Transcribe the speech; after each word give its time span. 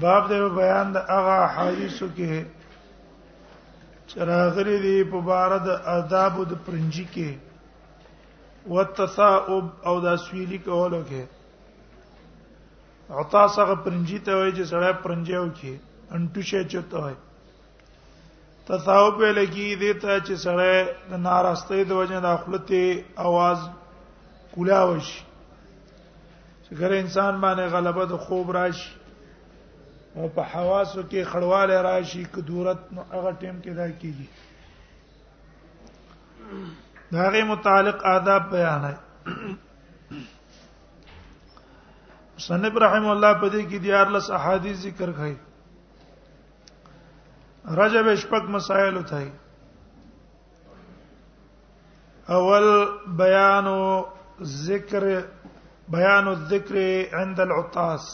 باب 0.00 0.24
د 0.30 0.34
بیان 0.56 0.86
د 0.92 0.96
هغه 1.08 1.38
حدیثو 1.56 2.06
کې 2.16 2.32
چراغری 4.12 4.76
دی 4.84 4.96
په 5.14 5.20
بار 5.28 5.50
د 5.66 5.88
آداب 5.96 6.34
د 6.50 6.60
پرنجي 6.66 7.06
کې 7.14 7.30
وتصاوب 8.74 9.66
او 9.90 9.94
د 10.04 10.16
سویلی 10.26 10.58
کولو 10.68 11.00
کې 11.10 11.22
عطا 13.20 13.44
سره 13.56 13.74
پرنجي 13.88 14.18
ته 14.24 14.32
وای 14.38 14.50
چې 14.56 14.64
سړی 14.74 14.92
پرنجو 15.02 15.42
کې 15.58 15.72
انټوشه 16.16 16.62
چته 16.72 16.98
وای 17.04 17.14
تصاوب 18.70 19.16
لګي 19.38 19.68
دی 19.84 19.92
ته 20.02 20.12
چې 20.26 20.34
سړی 20.46 20.76
د 21.10 21.22
ناراستۍ 21.26 21.82
د 21.90 22.02
وجه 22.04 22.18
د 22.30 22.40
خپلته 22.40 23.04
आवाज 23.26 23.58
کولا 24.56 24.80
وشي 24.90 25.22
چې 26.64 26.72
ګره 26.80 26.96
انسان 27.04 27.34
باندې 27.44 27.64
غلبه 27.78 28.04
د 28.16 28.26
خوب 28.26 28.50
راشي 28.62 28.90
او 30.16 30.24
په 30.34 30.42
حواسو 30.52 31.02
کې 31.10 31.24
خړواله 31.30 31.76
راشي 31.88 32.24
کدورت 32.34 32.80
نو 32.94 33.00
هغه 33.12 33.30
ټیم 33.42 33.56
کې 33.66 33.72
دا 33.80 33.86
کیږي 34.00 34.26
داغه 37.12 37.42
متعلق 37.50 37.98
آداب 38.16 38.42
بیان 38.50 38.82
ہے 38.84 38.96
سن 42.46 42.64
ابراهيم 42.64 43.06
الله 43.12 43.32
په 43.40 43.48
دې 43.48 43.62
کې 43.70 43.78
ديار 43.86 44.06
لس 44.16 44.26
احاديث 44.38 44.76
ذکر 44.82 45.10
کړي 45.20 45.36
رجب 47.80 48.06
شپک 48.24 48.44
مسائل 48.56 48.94
وتاي 48.96 49.30
اول 52.36 52.66
بیان 53.20 53.66
ذکر 54.54 55.02
بیان 55.94 56.24
الذکر 56.28 56.76
عند 57.20 57.38
العطاس 57.44 58.04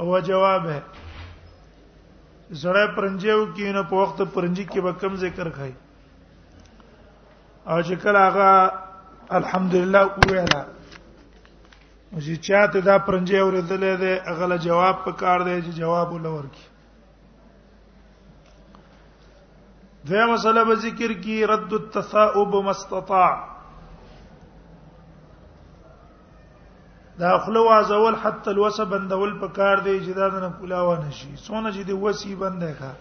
او 0.00 0.10
جواب 0.26 0.62
ہے 0.68 0.78
زړه 2.60 2.94
پرنجیو 2.96 3.42
کې 3.56 3.70
نه 3.76 3.82
په 3.90 4.00
وخت 4.00 4.20
پرنجي 4.34 4.64
کې 4.72 4.80
به 4.86 4.92
کم 5.02 5.12
ذکر 5.22 5.48
کای 5.58 5.70
او 7.68 7.80
چې 7.82 7.96
کله 8.02 8.20
هغه 8.26 8.50
الحمدلله 9.38 10.00
ویلا 10.16 10.62
چې 10.88 12.34
چاته 12.46 12.80
دا 12.88 12.96
پرنجي 13.06 13.38
اورېدلې 13.40 13.94
ده 14.02 14.12
هغه 14.30 14.46
له 14.54 14.58
جواب 14.66 14.94
په 15.06 15.12
کار 15.22 15.38
دی 15.48 15.58
چې 15.62 15.72
جواب 15.80 16.06
ولور 16.12 16.44
کی 16.58 16.64
دغه 20.10 20.24
مسله 20.34 20.60
به 20.70 20.74
ذکر 20.86 21.10
کی 21.26 21.36
رد 21.54 21.72
التثاؤب 21.80 22.52
مستطاع 22.70 23.34
دا 27.18 27.36
خلو 27.38 27.68
ازول 27.70 28.14
حتی 28.22 28.50
الوس 28.50 28.80
بندول 28.90 29.36
په 29.38 29.48
کار 29.58 29.80
دی 29.82 29.92
چې 30.00 30.16
دا 30.20 30.28
نه 30.38 30.48
کولاو 30.60 30.94
نشي 31.02 31.28
سونه 31.42 31.70
چې 31.72 31.86
دی 31.88 31.92
وسی 32.04 32.34
بندې 32.34 32.72
کا 32.78 32.92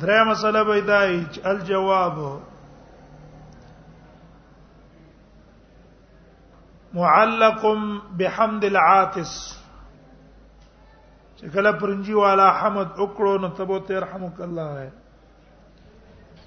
درې 0.00 0.28
مسله 0.28 0.62
به 0.64 0.80
دای 0.80 1.24
الجواب 1.52 2.20
معلق 6.98 7.66
بحمد 8.20 8.64
العاطس 8.68 9.36
چې 11.36 11.46
کله 11.56 11.72
پرنجي 11.80 12.14
والا 12.20 12.50
حمد 12.60 12.90
وکړو 12.96 13.40
نو 13.46 13.48
تبو 13.62 13.78
ته 13.88 13.94
يرحمك 13.96 14.40
الله 14.40 14.92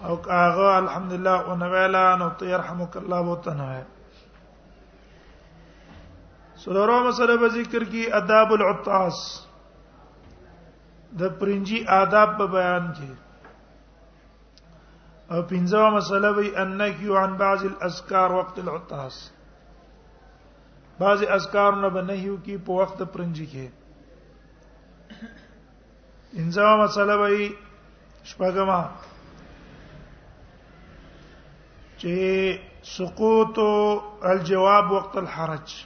او 0.05 0.15
کاغه 0.29 0.71
الحمدلله 0.77 1.35
او 1.49 1.55
نو 1.63 1.69
ویلا 1.75 2.05
نو 2.23 2.29
ته 2.29 2.45
يرحمك 2.55 2.97
الله 3.03 3.21
بوتنه 3.31 3.75
سلورو 6.65 6.99
مسله 7.07 7.37
به 7.37 7.47
ذکر 7.49 7.83
کی 7.93 8.03
آداب 8.17 8.51
العطاس 8.53 9.17
د 11.19 11.29
پرنجي 11.39 11.79
آداب 12.01 12.29
په 12.37 12.45
بیان 12.55 12.85
کې 12.99 13.11
او 15.31 15.39
پنځمه 15.51 15.89
مسله 15.97 16.29
وی 16.37 16.47
انکی 16.63 17.09
عن 17.23 17.31
بعض 17.43 17.61
الاذکار 17.71 18.29
وقت 18.39 18.59
العطاس 18.63 19.15
بعض 21.03 21.23
اذکار 21.41 21.71
نه 21.83 21.89
بنهیو 21.99 22.37
کی 22.49 22.57
په 22.65 22.71
وخت 22.81 22.99
پرنجي 23.17 23.47
کې 23.51 23.65
انځمه 26.39 26.75
مسله 26.87 27.13
وی 27.21 27.43
شپږمه 28.29 28.81
چې 31.99 32.13
سقوط 32.97 33.59
الجواب 34.31 34.91
وقت 34.99 35.17
الحرج 35.21 35.83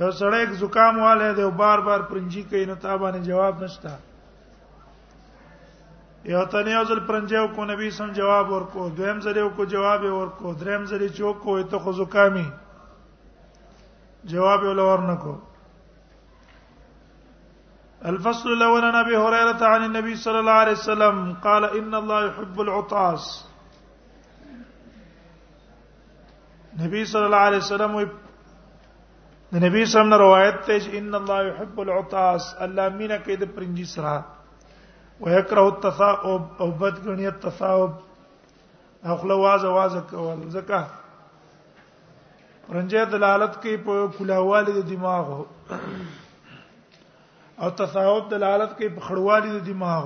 یو 0.00 0.10
سړی 0.10 0.42
یک 0.42 0.50
زکام 0.60 0.98
والے 1.02 1.32
دی 1.36 1.42
او 1.42 1.50
بار 1.62 1.78
بار 1.88 2.00
پرنجي 2.10 2.42
کوي 2.50 2.64
نو 2.66 2.74
تابانه 2.84 3.18
جواب 3.24 3.62
نشته 3.64 3.92
یو 6.32 6.44
تنه 6.54 6.70
یو 6.72 6.82
ځل 6.90 7.00
پرنجو 7.10 7.46
کو 7.54 7.64
نبی 7.64 7.90
سم 7.98 8.12
جواب 8.20 8.50
ورکو 8.52 8.88
دویم 8.96 9.20
ځل 9.26 9.36
یو 9.38 9.48
کو 9.56 9.64
جواب 9.74 10.04
ورکو 10.04 10.52
دریم 10.62 10.84
ځل 10.92 11.06
چو 11.16 11.32
کو 11.42 11.62
ته 11.74 11.78
خو 11.84 11.92
زکامي 11.98 12.44
جواب 14.24 14.60
یې 14.62 14.74
لور 14.80 14.98
نکو 15.10 15.36
الفصل 18.12 18.50
الاول 18.52 18.84
عن 18.88 18.94
ابي 19.02 19.16
هريره 19.16 19.62
عن 19.74 19.82
النبي 19.90 20.16
صلى 20.16 20.38
الله 20.38 20.52
عليه 20.52 20.72
وسلم 20.72 21.36
قال 21.46 21.64
ان 21.70 21.94
الله 22.00 22.20
يحب 22.26 22.60
العطاس 22.66 23.32
نبی 26.82 27.04
صلی 27.10 27.24
الله 27.24 27.36
علیه 27.48 27.58
وسلم 27.58 28.10
د 29.54 29.58
نبی 29.64 29.80
صلی 29.84 29.86
الله 29.86 29.88
علیه 29.88 29.94
وسلم 29.94 30.14
روایت 30.24 30.54
ته 30.66 30.74
چې 30.82 30.98
ان 31.00 31.14
الله 31.16 31.40
يحب 31.48 31.74
العطاس 31.80 32.44
الله 32.64 32.88
مینا 33.00 33.16
کې 33.24 33.34
د 33.42 33.50
پرنجي 33.58 33.84
سره 33.94 34.14
ويكره 35.20 35.62
التثاؤب 35.72 36.42
او 36.64 36.66
بد 36.80 36.96
غني 37.04 37.26
التثاؤب 37.30 37.92
اخله 39.14 39.34
واز 39.42 39.64
واز 39.76 39.94
کول 40.10 40.42
زکه 40.56 40.80
پرنجه 42.66 43.04
دلالت 43.14 43.54
کوي 43.66 43.76
په 43.88 43.94
کلاوالي 44.18 44.72
د 44.80 44.84
دماغ 44.92 45.24
او 47.62 47.70
تصاوب 47.82 48.22
دلالت 48.34 48.70
کوي 48.78 48.88
په 48.96 49.00
خړوالي 49.06 49.50
د 49.56 49.58
دماغ 49.70 50.04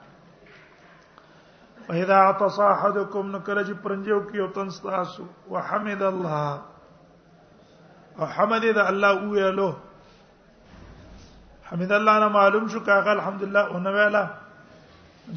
واذا 1.89 2.31
تصاحدكم 2.39 2.95
احدكم 2.99 3.31
نو 3.31 3.39
کله 3.47 3.61
چې 3.67 3.73
پرنجو 3.83 4.19
کې 4.29 4.37
او 4.39 4.47
تن 4.59 4.67
وحمد 5.55 6.01
الله 6.09 6.49
او 8.19 8.25
حمد 8.37 8.63
الله 8.65 9.73
حمد 11.71 11.91
الله 11.97 12.13
انا 12.21 12.27
معلوم 12.37 12.63
شو 12.75 12.79
کاغه 12.87 13.11
الحمدلله 13.13 13.59
اون 13.75 13.85
ویلا 13.97 14.23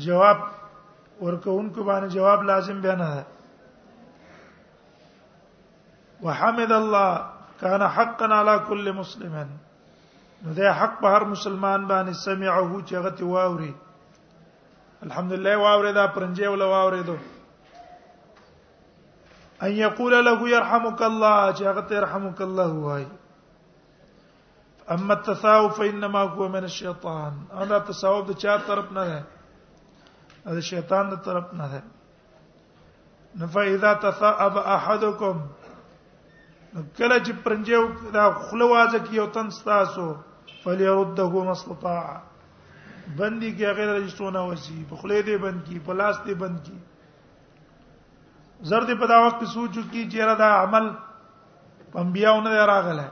جواب 0.04 0.38
کو 0.44 0.50
باندې 1.40 2.08
جواب 2.14 2.38
لازم 2.50 2.76
بیان 2.86 3.00
ہے 3.06 3.22
وحمد 6.22 6.72
الله 6.78 7.10
كان 7.60 7.82
حقا 7.98 8.26
على 8.38 8.54
كل 8.68 8.86
مسلم 9.02 9.34
نو 10.44 10.50
ده 10.60 10.72
حق 10.80 10.94
په 11.04 11.08
هر 11.16 11.22
مسلمان 11.34 11.80
باندې 11.92 12.12
سمعه 12.26 12.70
چې 12.84 12.96
غته 13.08 13.24
واوري 13.34 13.72
الحمدلله 15.06 15.58
واوریدا 15.58 16.06
پرنجه 16.14 16.48
ول 16.52 16.62
واوریدو 16.70 17.14
ان 19.66 19.72
یقول 19.80 20.14
له 20.24 20.48
يرحمك 20.52 21.02
الله 21.08 21.34
چې 21.58 21.62
هغه 21.70 21.82
ته 21.90 21.94
يرحمك 21.96 22.40
الله 22.46 22.68
وای 22.86 23.04
اما 24.94 25.12
التثاؤب 25.14 25.70
فانما 25.76 26.22
هو 26.22 26.48
من 26.54 26.66
الشیطان 26.70 27.32
انا 27.52 27.74
التثاؤب 27.78 28.26
د 28.30 28.38
چا 28.44 28.56
طرف 28.70 28.90
نه 28.96 29.04
ده 29.10 29.22
د 30.60 30.60
شیطان 30.72 31.08
د 31.14 31.20
طرف 31.26 31.52
نه 31.60 31.66
ده 33.36 33.46
فاذا 33.58 33.92
تثاءب 34.06 34.58
احدكم 34.64 35.36
کله 36.98 37.18
چې 37.26 37.32
پرنجو 37.46 37.82
دا 38.18 38.26
خلوازه 38.48 38.98
کې 39.04 39.12
یو 39.20 39.26
تن 39.38 39.50
ستاسو 39.58 40.08
فليرده 40.66 41.28
مستطاع 41.50 42.02
بندي 43.16 43.50
کې 43.56 43.66
غیر 43.76 43.88
رجستونه 43.94 44.40
وسی 44.48 44.84
په 44.88 44.96
خله 45.02 45.20
دې 45.22 45.36
بند 45.42 45.60
کی 45.66 45.78
په 45.84 45.92
لاس 46.00 46.16
دې 46.26 46.34
بند 46.34 46.58
کی 46.64 46.78
زرد 48.70 48.90
په 49.00 49.06
دا 49.12 49.18
وخت 49.26 49.44
سوچو 49.54 49.80
کی 49.90 50.08
چیرې 50.10 50.34
دا 50.38 50.48
عمل 50.62 50.90
پمبیاونه 51.92 52.50
راغله 52.50 53.08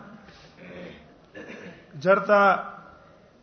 جرتا 2.06 2.40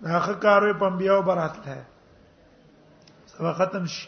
هغه 0.07 0.33
کاروي 0.45 0.73
پمبیاو 0.81 1.21
براتله 1.21 1.85
سبا 3.31 3.53
ختم 3.59 3.85
شي 3.93 4.07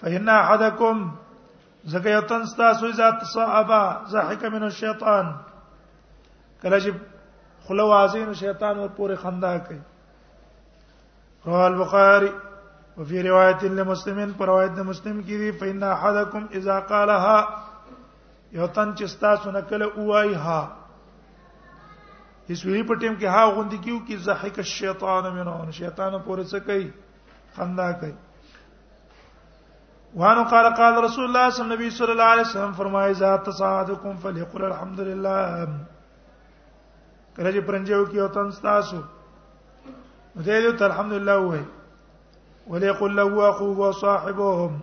فإن 0.00 0.28
أحدكم 0.28 1.10
زکه 1.92 2.10
یتن 2.18 2.44
تاسو 2.56 2.86
اذا 2.86 3.10
تصابا 3.20 3.82
ضحك 4.08 4.44
من 4.54 4.62
الشیطان 4.62 5.30
کله 6.62 6.80
چې 6.80 6.92
خلو 7.68 7.86
وازین 7.88 8.34
شیطان 8.42 8.78
ور 8.78 8.88
پورې 8.96 9.16
خندا 9.20 9.58
کوي 9.58 9.80
رواه 11.48 11.66
البخاري 11.72 12.32
وفي 12.98 13.22
روایت 13.28 13.64
لمسلم 13.64 14.32
پر 14.38 14.46
روایت 14.48 14.72
د 14.76 14.80
مسلم 14.90 15.20
کې 15.26 15.36
دی 15.42 15.50
فإن 15.58 15.82
أحدكم 15.82 16.46
إذا 16.60 16.78
قالها 16.80 17.38
یو 18.58 18.66
تن 18.78 18.92
چې 18.98 19.20
تاسو 19.20 19.50
نه 19.50 19.60
کله 19.60 19.86
اوای 19.96 20.34
ها 20.46 20.60
یسوی 22.48 22.82
په 22.82 22.94
ټیم 22.94 23.14
کې 23.20 23.26
ها 23.36 23.44
غوند 23.56 23.72
کیو 23.84 23.98
کې 24.08 24.16
زحک 24.28 24.58
الشیطان 24.64 25.24
منه 25.34 25.70
شیطان 25.80 26.16
پورې 26.22 26.44
څه 26.50 26.58
کوي 26.66 26.90
خندا 27.56 27.90
کوي 28.04 28.14
وانو 30.20 30.44
قال 30.54 30.70
قال 30.80 31.02
رسول 31.04 31.24
الله 31.24 31.50
صلی 31.50 31.62
الله 31.62 31.74
نبی 31.76 31.90
صلی 32.00 32.12
الله 32.16 32.30
علیه 32.36 32.46
وسلم 32.48 32.72
فرمایي 32.80 33.14
ذات 33.20 33.46
تصاعدكم 33.50 34.16
فليقل 34.24 34.64
الحمد 34.70 35.00
لله 35.10 35.44
کله 37.36 37.50
چې 37.52 37.60
پرنجو 37.70 38.02
کې 38.06 38.14
یو 38.22 38.28
تن 38.38 38.50
تاسو 38.66 39.02
متى 40.38 40.86
الحمد 40.86 41.12
لله 41.12 41.38
وهي 41.38 41.64
وليقل 42.66 43.16
له 43.16 43.48
اخوه 43.50 43.78
وصاحبهم 43.78 44.80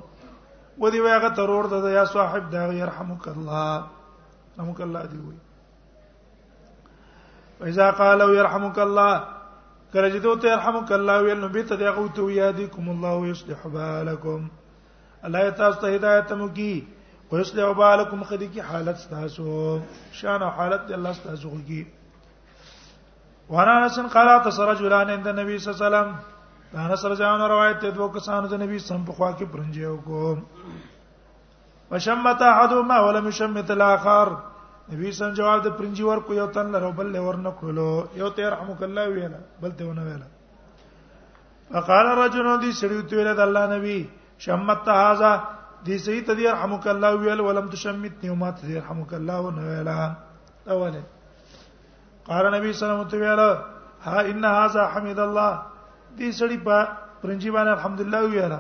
ودي 0.78 1.02
وای 1.02 1.12
هغه 1.12 1.30
ترور 1.30 1.68
ته 1.70 1.90
یا 1.92 2.04
صاحب 2.06 2.50
دا 2.50 2.64
يرحمك 2.74 3.28
الله 3.28 3.88
رحمك 4.60 4.82
الله 4.82 5.06
دی 5.06 5.18
وای 5.18 5.38
واذا 7.62 7.90
قالوا 7.92 8.36
يرحمك 8.36 8.80
الله 8.80 9.12
کله 9.94 10.10
چې 10.10 10.18
دوی 10.24 10.38
ته 10.42 10.48
يرحمك 10.54 10.92
الله 10.92 11.20
ویل 11.22 11.38
نو 11.40 11.48
به 11.50 11.62
ته 11.64 11.76
دی 11.76 11.88
غوته 11.90 12.22
ویادیکم 12.22 12.90
الله 12.90 13.14
ويصلح 13.22 13.68
بالكم 13.68 14.48
الله 15.26 15.50
تاسو 15.50 15.80
ته 15.82 15.96
هدايت 15.96 16.34
مو 16.34 16.48
کی 16.50 16.86
ويصلح 17.32 17.72
بالكم 17.72 18.24
خدي 18.24 18.48
کی 18.48 18.60
حالت 18.62 19.08
تاسو 19.10 19.80
شان 20.12 20.44
حالت 20.44 20.92
الله 20.92 21.14
تاسو 21.24 21.50
کی 21.68 21.84
وانا 23.50 23.74
سن 23.96 24.08
قال 24.14 24.30
تسرج 24.46 24.84
ولان 24.84 25.10
عند 25.10 25.28
النبي 25.28 25.56
صلى 25.62 25.70
الله 25.70 25.78
عليه 25.82 25.88
وسلم 25.88 26.10
انا 26.86 26.96
سرجان 27.02 27.42
روایت 27.54 27.78
ته 27.82 27.90
دوه 27.90 28.08
کسانو 28.14 28.48
د 28.54 28.62
نبی 28.64 28.78
سم 28.88 29.04
په 29.10 29.14
خوا 29.18 29.30
کې 29.32 29.46
پرنجیو 29.54 29.96
کو 30.04 30.36
وشمت 31.92 32.42
احدهما 32.48 32.98
ولم 33.06 33.28
يشمت 33.32 33.72
الاخر 33.76 34.34
نبی 34.94 35.12
سم 35.20 35.34
جواب 35.42 35.64
د 35.66 35.78
پرنجي 35.82 36.04
ور 36.10 36.18
کو 36.30 36.34
یو 36.40 36.48
تن 36.58 36.72
لرو 36.78 36.92
بل 37.02 37.16
ور 37.28 37.36
نه 37.46 37.50
کولو 37.60 37.88
یو 38.24 38.30
ته 38.40 38.50
رحمک 38.58 38.84
الله 38.92 39.08
ویلا 39.14 39.38
بل 39.62 39.72
ته 39.82 39.86
ونه 39.86 40.04
ویلا 40.04 40.28
فقال 41.72 42.06
رجل 42.26 42.48
دي 42.62 42.72
سړیو 42.72 43.10
ته 43.10 43.16
ویل 43.24 43.34
د 43.36 43.40
الله 43.50 43.66
نبی 43.78 43.98
شمت 44.48 44.88
هاذا 45.00 45.32
دي 45.86 45.98
سړي 46.00 46.22
ته 46.30 46.52
رحمک 46.60 46.88
الله 46.96 47.16
ویل 47.24 47.42
ولم 47.50 47.70
تشمت 47.76 48.24
نیومات 48.30 48.66
دي 48.70 48.78
رحمک 48.78 49.14
الله 49.20 49.40
ونه 49.50 49.62
ویلا 49.74 50.00
اوله 50.70 51.04
قال 52.28 52.46
نبی 52.54 52.72
صلی 52.74 52.88
الله 52.90 53.02
علیه 53.16 53.28
و 53.28 53.32
آله 53.34 53.58
ها 54.02 54.20
ان 54.32 54.44
هاذا 54.46 54.84
حمید 54.96 55.20
الله 55.20 55.60
دې 56.18 56.30
سړي 56.40 56.58
په 56.68 56.78
پرنجي 57.22 57.52
باندې 57.52 57.72
الحمدلله 57.78 58.22
ویلا 58.24 58.60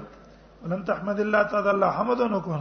ولن 0.63 0.83
تحمد 0.83 1.19
الله 1.19 1.44
تعالی 1.44 1.69
الله 1.69 1.88
حمد 2.00 2.21
نو 2.33 2.39
کو 2.39 2.53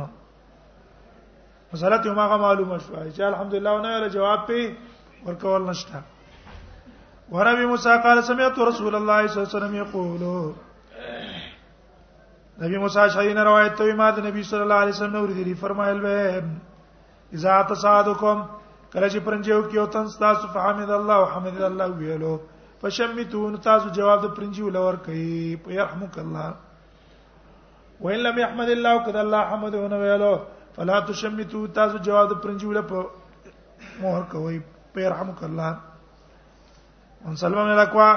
مسله 1.72 1.96
ته 1.98 2.12
ما 2.14 2.36
معلومه 2.36 2.78
شو 2.78 2.94
چې 3.10 3.20
الحمدلله 3.28 3.80
نه 3.82 3.88
ویل 3.98 4.08
جواب 4.08 4.46
پی 4.46 4.76
ورکول 5.26 5.62
نشته 5.66 6.02
ورابي 7.30 7.66
موسی 7.72 7.98
قال 8.08 8.18
سمعت 8.24 8.58
رسول 8.72 8.94
الله 8.94 9.20
صلی 9.26 9.36
الله 9.36 9.48
علیه 9.48 9.54
و 9.56 9.60
سلم 9.60 9.74
یقول 9.82 10.22
نبی 12.62 12.76
موسی 12.78 13.08
شاهین 13.18 13.38
روایت 13.38 13.74
ته 13.76 13.94
ما 13.94 14.10
د 14.10 14.26
نبی 14.26 14.42
صلی 14.42 14.60
الله 14.60 14.74
علیه 14.74 14.92
وسلم 14.94 15.12
نور 15.16 15.28
دی 15.28 15.54
فرمایل 15.54 16.00
به 16.00 16.42
اذا 17.38 17.62
تصادكم 17.62 18.42
کله 18.94 19.08
چې 19.12 19.18
پرنجو 19.26 19.62
کې 19.62 19.78
او 19.82 19.86
تن 19.94 20.06
تاسو 20.18 20.48
فحمد 20.56 20.90
الله 20.98 21.14
او 21.20 21.26
حمد 21.34 21.60
الله 21.60 21.86
ویلو 22.00 22.32
فشمتون 22.82 23.54
تاسو 23.66 23.88
جواب 23.96 24.20
د 24.24 24.30
پرنجو 24.36 24.70
لور 24.76 24.94
کوي 25.06 25.78
يرحمك 25.78 26.18
الله 26.18 26.52
وان 28.04 28.18
لم 28.26 28.38
يحمد 28.42 28.68
الله 28.74 28.92
قد 29.08 29.16
الله 29.22 29.40
حمد 29.52 29.74
ونه 29.78 29.96
ویلو 30.02 30.30
فلا 30.76 31.00
تشمتو 31.08 31.64
تاسو 31.80 31.96
جواب 32.10 32.28
د 32.32 32.38
پرنجو 32.44 32.70
له 32.76 32.80
په 32.80 33.06
مهر 34.00 34.22
کوي 34.34 34.60
يرحمك 35.06 35.44
الله 35.44 35.76
ان 37.28 37.36
سلمہ 37.42 37.64
بن 37.70 37.78
اقوا 37.86 38.08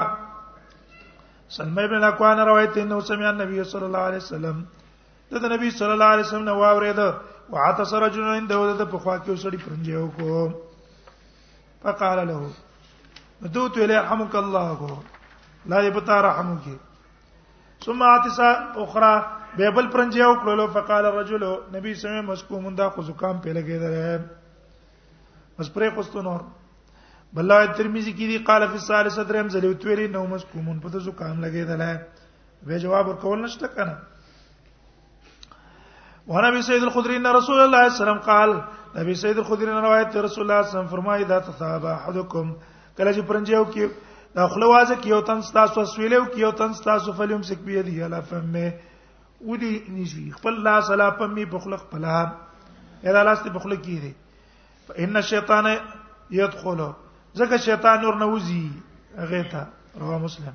سلمہ 1.56 1.86
بن 1.94 2.04
اقوا 2.10 2.30
روایت 2.44 2.78
انه 2.84 3.00
سمع 3.10 3.28
النبي 3.32 3.64
صلى 3.64 3.86
الله 3.86 4.00
عليه 4.00 4.22
وسلم 4.26 4.62
د 5.32 5.52
نبی 5.56 5.70
صلی 5.80 5.92
الله 5.96 6.10
علیه 6.16 6.24
وسلم 6.28 6.44
نو 6.50 6.56
اوریدو 6.68 7.10
وعطس 7.50 7.92
رجل 8.04 8.24
عنده 8.36 8.72
د 8.80 8.90
په 8.94 8.98
خوا 9.04 9.14
کې 9.22 9.30
وسړي 9.34 9.58
پرنجه 9.64 9.96
وکړو 10.00 10.40
فقال 11.82 12.18
له 12.30 13.48
دوت 13.54 13.76
ویله 13.78 13.96
رحمك 14.06 14.34
الله 14.36 14.76
کو 14.80 14.96
لا 15.72 15.78
يبتا 15.86 16.18
رحمك 16.26 16.64
ثم 17.86 18.02
عطس 18.10 18.40
اخرى 18.84 19.12
به 19.56 19.70
بل 19.78 19.86
پرنجه 19.94 20.28
وکړو 20.32 20.66
فقال 20.76 21.04
الرجل 21.12 21.44
نبی 21.78 21.94
سمه 22.02 22.20
مسکوم 22.28 22.68
دا 22.82 22.88
خو 22.96 23.02
زکام 23.08 23.40
په 23.46 23.50
لګیدل 23.60 24.20
اس 25.60 25.72
پرې 25.74 25.94
خوستو 25.94 26.22
نور 26.28 26.40
بل 27.38 27.48
ترمذی 27.76 28.12
کې 28.18 28.26
دی 28.32 28.38
قال 28.50 28.68
فی 28.74 28.78
الثالثه 28.82 29.24
درم 29.32 29.48
زلیوت 29.56 29.84
ویلی 29.86 30.06
نو 30.12 30.26
مسکومون 30.36 30.80
په 30.86 30.98
زکام 31.08 31.40
لګیدل 31.44 31.82
وی 32.68 32.78
جواب 32.86 33.08
ورکول 33.08 33.42
نشته 33.42 33.68
کنه 33.74 33.96
وانا 36.28 36.48
ابي 36.48 36.62
سعيد 36.62 36.82
الخدري 36.82 37.16
ان 37.16 37.26
رسول 37.26 37.60
الله 37.60 37.88
صلى 37.88 38.00
الله 38.00 38.00
عليه 38.00 38.02
وسلم 38.02 38.20
قال 38.34 38.64
ابي 38.96 39.14
سيد 39.14 39.38
الخدري 39.38 39.70
روایت 39.70 40.16
رسول 40.16 40.16
الله 40.16 40.28
صلى 40.28 40.44
الله 40.44 40.56
عليه 40.62 40.68
وسلم 40.68 40.86
فرمایي 40.86 41.24
دا 41.24 41.38
تصاب 41.38 41.86
احدكم 41.86 42.52
کله 42.98 43.12
چې 43.12 43.20
پرنجیو 43.28 43.64
کې 43.64 43.84
دا 44.36 44.46
خلوازه 44.52 44.94
کې 44.94 45.06
یو 45.06 45.20
تن 45.20 45.40
تاسو 45.52 45.84
سویلو 45.84 46.24
کې 46.24 46.38
یو 46.38 46.50
تن 46.50 46.72
تاسو 46.84 47.12
فلم 47.12 47.42
سک 47.48 47.60
بیا 47.68 47.82
دی 47.86 48.02
الا 48.04 48.20
فمه 48.20 48.72
ودي 49.46 49.72
نجي 49.88 50.30
خپل 50.36 50.60
لا 50.68 51.10
په 51.10 51.26
می 51.26 51.44
بخلق 51.54 51.88
پلا 51.90 52.18
الا 53.04 53.22
لاس 53.22 53.42
ته 53.42 53.50
بخلق 53.50 53.80
کې 53.86 53.96
دی 54.04 54.12
فان 54.88 55.16
الشیطان 55.16 55.66
يدخل 56.30 56.80
ځکه 57.38 57.56
شیطان 57.56 58.04
ور 58.04 58.18
نوځي 58.18 59.16
هغه 59.16 59.42
ته 59.52 59.66
رواه 60.00 60.18
مسلم 60.18 60.52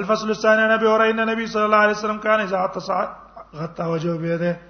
الفصل 0.00 0.28
الثاني 0.30 0.72
نبي 0.74 0.86
ورين 0.86 1.20
النبي 1.20 1.46
صلى 1.46 1.64
الله 1.64 1.76
عليه 1.84 1.96
وسلم 2.00 2.18
كان 2.18 2.40
اذا 2.40 3.25
غت 3.54 3.74
توجه 3.76 4.14
به 4.18 4.36
ده 4.38 4.60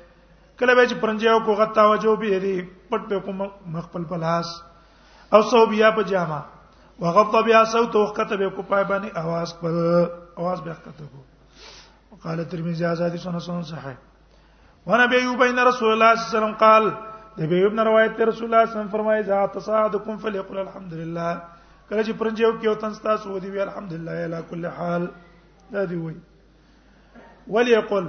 کله 0.60 0.74
به 0.74 0.88
چې 0.88 0.94
پرنجیو 0.94 1.38
کو 1.44 1.54
غت 1.54 1.72
توجه 1.74 2.16
به 2.16 2.38
دي 2.38 2.68
پټ 2.90 3.02
په 3.08 3.18
کوم 3.20 3.42
مخپل 3.72 4.04
پلاس 4.04 4.46
او 5.32 5.42
سو 5.42 5.66
بیا 5.66 5.90
په 5.90 6.02
جامه 6.04 6.40
وغض 7.00 7.32
بها 7.44 7.64
صوت 7.64 7.96
وخته 7.96 8.36
به 8.36 8.50
کو 8.50 8.62
پای 8.62 8.84
باندې 8.84 9.08
आवाज 9.16 9.48
پر 9.60 9.72
आवाज 10.38 10.60
به 10.64 10.70
وخته 10.70 10.90
کو 10.90 11.22
وقاله 12.12 12.44
ترمذی 12.44 12.84
ازادی 12.84 13.18
سنن 13.18 13.38
سنن 13.40 13.62
صحیح 13.62 13.94
وانا 14.86 15.06
به 15.06 15.16
یو 15.22 15.36
بین 15.36 15.58
رسول 15.58 15.88
الله 15.92 16.14
صلی 16.14 16.24
الله 16.26 16.26
علیه 16.26 16.28
وسلم 16.28 16.54
قال 16.60 16.90
د 17.36 17.48
به 17.48 17.66
ابن 17.66 17.78
روایت 17.86 18.16
ته 18.16 18.24
رسول 18.24 18.54
الله 18.54 18.66
صلی 18.66 18.72
الله 18.72 18.72
علیه 18.72 18.72
وسلم 18.72 18.88
فرمایي 18.92 19.22
ذا 19.22 19.46
تصادقكم 19.46 20.16
فليقل 20.16 20.58
الحمد 20.58 20.92
لله 20.92 21.40
کله 21.90 22.02
چې 22.04 22.10
پرنجیو 22.18 22.58
کې 22.62 22.66
او 22.66 22.74
تنس 22.74 22.98
تاسو 23.00 23.32
ودی 23.32 23.50
وی 23.50 23.60
الحمد 23.60 23.92
لله 23.92 24.10
علی 24.24 24.42
کل 24.50 24.66
حال 24.66 25.06
دا 25.72 25.84
دی 25.84 25.94
وی 25.96 26.14
وليقل 27.48 28.08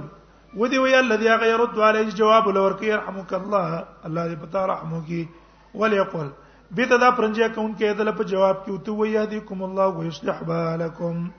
ودی 0.56 0.78
وی 0.78 0.94
الذي 1.00 1.28
غيرد 1.30 1.78
عليه 1.78 2.10
جواب 2.16 2.48
لورکی 2.48 2.86
يرحمك 2.86 3.34
الله 3.34 3.84
الله 4.06 4.26
دې 4.28 4.36
پتا 4.42 4.66
رحم 4.66 4.92
وکي 4.92 5.28
وليقل 5.74 6.28
بیت 6.70 6.88
دا 7.00 7.10
پرنجیا 7.16 7.48
کون 7.54 7.74
کې 7.74 7.92
دل 7.98 8.12
په 8.12 8.24
جواب 8.24 8.56
کې 8.64 8.70
وته 8.70 8.92
وی 8.92 9.10
يهديكم 9.12 9.62
الله 9.62 9.86
ويصلح 9.88 10.42
بالكم 10.42 11.30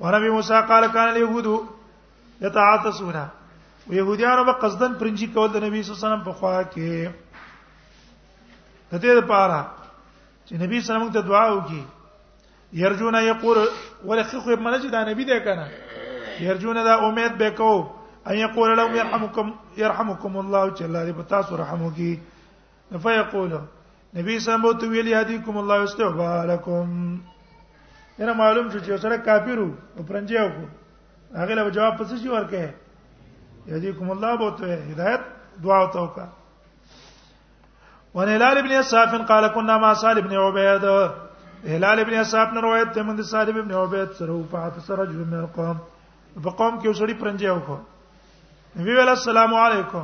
وربي 0.00 0.30
موسی 0.30 0.54
قال 0.68 0.86
كان 0.86 1.08
اليهود 1.08 1.60
يتعاطسون 2.40 3.16
يهوديان 3.90 4.44
به 4.46 4.52
قصدن 4.52 4.94
پرنجي 4.94 5.26
کول 5.26 5.52
د 5.52 5.56
نبی 5.56 5.82
صلی 5.82 5.92
الله 5.92 6.00
علیه 6.00 6.06
وسلم 6.08 6.24
په 6.24 6.32
خوا 6.32 6.62
کې 6.64 7.10
د 8.92 9.00
دې 9.04 9.12
لپاره 9.20 9.70
چې 10.44 10.54
نبی 10.64 10.80
صلی 10.80 10.96
الله 10.96 11.00
علیه 11.00 11.10
وسلم 11.10 11.20
ته 11.22 11.28
دعا 11.28 11.46
وکړي 11.52 11.84
يرجون 12.72 13.14
يقول 13.14 13.68
ولخخ 14.04 14.48
منجد 14.48 14.94
نبی 14.94 15.24
دې 15.24 15.38
کنه 15.44 15.68
يرجون 16.40 16.74
دا 16.84 16.94
امید 17.08 17.36
به 17.38 17.50
کوو 17.50 17.95
ان 18.30 18.36
يقول 18.36 18.76
لهم 18.76 18.94
يرحمكم 18.96 19.54
يرحمكم 19.78 20.36
الله 20.38 20.64
جل 20.78 20.96
دې 21.06 21.12
بتاس 21.18 21.52
رحمك 21.52 21.60
رحم 21.60 21.82
وکي 21.82 22.20
فيقول 23.02 23.52
نبی 24.16 24.38
صلی 24.38 24.52
الله 24.52 24.70
علیه 24.70 24.78
وسلم 24.78 24.90
ویلی 24.90 25.14
هدیکم 25.14 25.56
الله 25.58 25.82
استغفارکم 25.84 27.14
دا 28.18 28.32
معلوم 28.40 28.70
شو 28.70 28.78
چې 28.78 28.96
سره 29.02 29.16
كافر 29.16 29.58
او 29.62 30.06
پرنجیو 30.10 30.48
کو 30.56 30.64
هغه 31.38 31.54
له 31.60 31.68
جواب 31.78 31.98
پس 31.98 32.12
شي 32.22 32.28
ورکه 32.28 32.74
یهدیکم 33.66 34.10
الله 34.10 34.36
بوته 34.44 34.74
هدایت 34.90 35.20
دعا 35.64 35.80
توکا 35.98 36.26
وان 38.14 38.28
هلال 38.28 38.58
ابن 38.58 38.72
اساف 38.84 39.14
قال 39.32 39.46
كنا 39.48 39.76
مع 39.78 39.92
صالح 40.06 40.24
ابن 40.26 40.36
عبيد 40.46 40.84
هلال 41.74 42.00
ابن 42.06 42.14
اساف 42.20 42.52
نے 42.54 42.60
روایت 42.70 42.94
ده 42.98 43.02
من 43.02 43.22
صالح 43.34 43.56
ابن 43.58 43.74
عبيد 43.80 44.12
سرو 44.22 44.38
وفات 44.40 44.80
سرج 44.86 45.08
رجل 45.10 45.18
من 45.18 45.38
القوم 45.48 45.76
فقوم 46.42 46.80
کې 46.80 46.88
وسړي 46.88 47.14
پرنجیو 47.20 47.60
کو 47.66 47.78
نبی 48.78 48.92
ویل 48.92 49.08
السلام 49.08 49.52
علیکم 49.54 50.02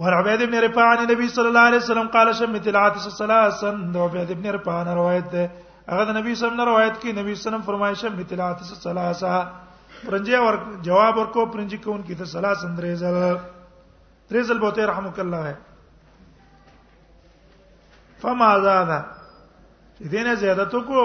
وعن 0.00 0.12
عبيد 0.12 0.42
بن 0.42 0.60
رفاعة 0.60 0.86
عن 0.86 0.98
النبي 1.04 1.28
صلى 1.28 1.48
الله 1.48 1.60
عليه 1.60 1.76
وسلم 1.76 2.08
قال 2.08 2.28
شمت 2.36 2.68
العاتش 2.68 3.04
ثلاثا 3.20 3.70
دو 3.94 4.02
عبيد 4.08 4.32
بن 4.38 4.44
رفاعة 4.56 4.94
روایت 5.00 5.26
ده 5.32 5.44
هغه 5.90 6.04
د 6.08 6.16
نبی 6.16 6.34
صلی 6.40 6.48
الله 6.48 6.50
علیه 6.50 6.60
وسلم 6.60 6.68
روایت 6.70 6.96
کې 7.02 7.08
نبی 7.12 7.12
صلی 7.12 7.20
الله 7.20 7.30
علیه 7.36 7.48
وسلم 7.48 7.66
فرمایشه 7.70 8.08
مت 8.18 8.32
العاتش 8.32 8.68
ثلاثا 8.82 9.36
پرنجي 10.06 10.34
اور 10.44 10.54
جواب 10.82 11.16
ورکو 11.18 11.44
پرنجي 11.52 11.76
کون 11.86 12.02
کی 12.06 12.14
ته 12.20 12.24
ثلاث 12.24 12.64
اندريزل 12.68 13.18
تريزل 14.28 14.58
بوته 14.64 14.86
رحمك 14.92 15.20
الله 15.20 15.42
ہے 15.50 15.54
فما 18.22 18.50
زاد 18.64 18.92
دینه 20.14 20.34
زیادت 20.46 20.74
کو 20.88 21.02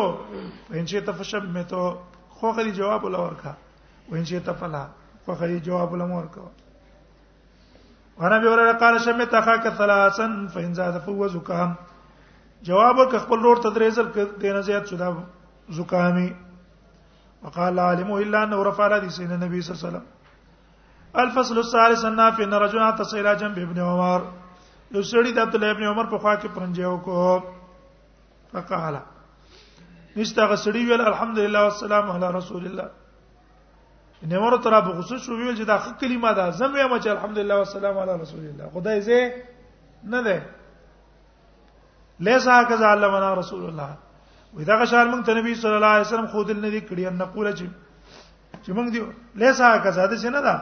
ان 0.79 0.85
شي 0.93 0.99
تفشم 1.11 1.49
می 1.57 1.63
تو 1.75 1.81
خو 2.39 2.51
غلی 2.61 2.71
جواب 2.79 3.05
ولا 3.05 3.19
ورکا 3.27 3.53
وان 4.11 4.25
شي 4.31 4.39
تفلا 4.51 4.85
خو 5.25 5.33
غلی 5.43 5.59
جواب 5.69 5.91
ولا 5.93 6.05
ورکا 6.15 6.49
وانا 8.19 8.37
به 8.43 8.73
قال 8.81 8.97
شمت 9.05 9.33
اخاك 9.33 9.69
ثلاثا 9.69 10.47
فان 10.47 10.73
زاد 10.73 10.97
فهو 10.97 11.27
زكام 11.27 11.75
جواب 12.63 13.11
ک 13.11 13.15
خپل 13.23 13.39
رور 13.39 13.57
تدریزل 13.57 14.05
ک 14.09 14.17
دینه 14.39 14.61
زیات 14.61 14.85
شدا 14.87 15.11
زکامی 15.69 16.29
وقال 17.43 17.79
عالم 17.79 18.11
الا 18.11 18.41
ان 18.43 18.53
رفع 18.67 18.83
الحديث 18.87 19.19
الى 19.19 19.33
النبي 19.35 19.61
صلى 19.61 19.75
الله 19.75 19.83
عليه 19.83 19.97
وسلم 19.97 20.13
الفصل 21.23 21.57
الثالث 21.57 22.05
ان 22.05 22.31
في 22.31 22.43
رجل 22.43 22.79
اتصل 22.79 23.17
الى 23.17 23.35
جنب 23.35 23.59
ابن 23.59 23.79
عمر 23.79 24.21
يسري 24.91 25.31
ذات 25.31 25.47
د 25.49 25.55
الله 25.55 25.71
ابن 25.71 25.83
عمر 25.83 26.05
په 26.05 26.17
خوا 26.17 26.35
کې 26.35 26.55
پرنجيو 26.55 26.97
کو 26.97 27.39
فقال 28.53 28.95
نشتا 30.17 30.45
غسړی 30.47 30.85
ویل 30.89 31.33
لله 31.37 31.63
والسلام 31.63 32.11
على 32.11 32.31
رسول 32.31 32.65
الله 32.65 33.04
نیمره 34.23 34.57
تر 34.63 34.71
په 34.81 35.01
خصوص 35.01 35.21
شو 35.25 35.33
ویل 35.37 35.55
چې 35.57 35.63
دا 35.69 35.77
حق 35.85 35.99
کلمه 35.99 36.33
ده 36.39 36.45
زم 36.59 36.71
یم 36.79 36.93
چې 36.99 37.07
الحمدلله 37.13 37.55
والسلام 37.61 37.95
علی 38.03 38.13
رسول 38.21 38.39
الله 38.43 38.67
خدای 38.75 38.99
زه 39.07 39.17
نه 40.11 40.19
ده 40.27 40.37
لیسا 42.27 42.55
کذا 42.69 42.85
علمنا 42.95 43.29
رسول 43.39 43.63
الله 43.69 43.89
واذا 44.53 44.73
غشال 44.81 45.07
موږ 45.11 45.21
ته 45.25 45.31
نبی 45.39 45.51
صلی 45.55 45.71
الله 45.79 45.87
علیه 45.95 46.07
وسلم 46.07 46.27
خود 46.35 46.47
الذی 46.49 46.81
کړي 46.81 46.99
ان 47.11 47.15
نقول 47.23 47.47
چې 47.55 47.63
چې 48.63 48.69
موږ 48.77 48.87
دی 48.93 48.99
لیسا 49.43 49.67
کذا 49.87 50.03
ده 50.13 50.19
نه 50.37 50.41
ده 50.47 50.55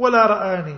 ولا 0.03 0.25
رآني 0.33 0.77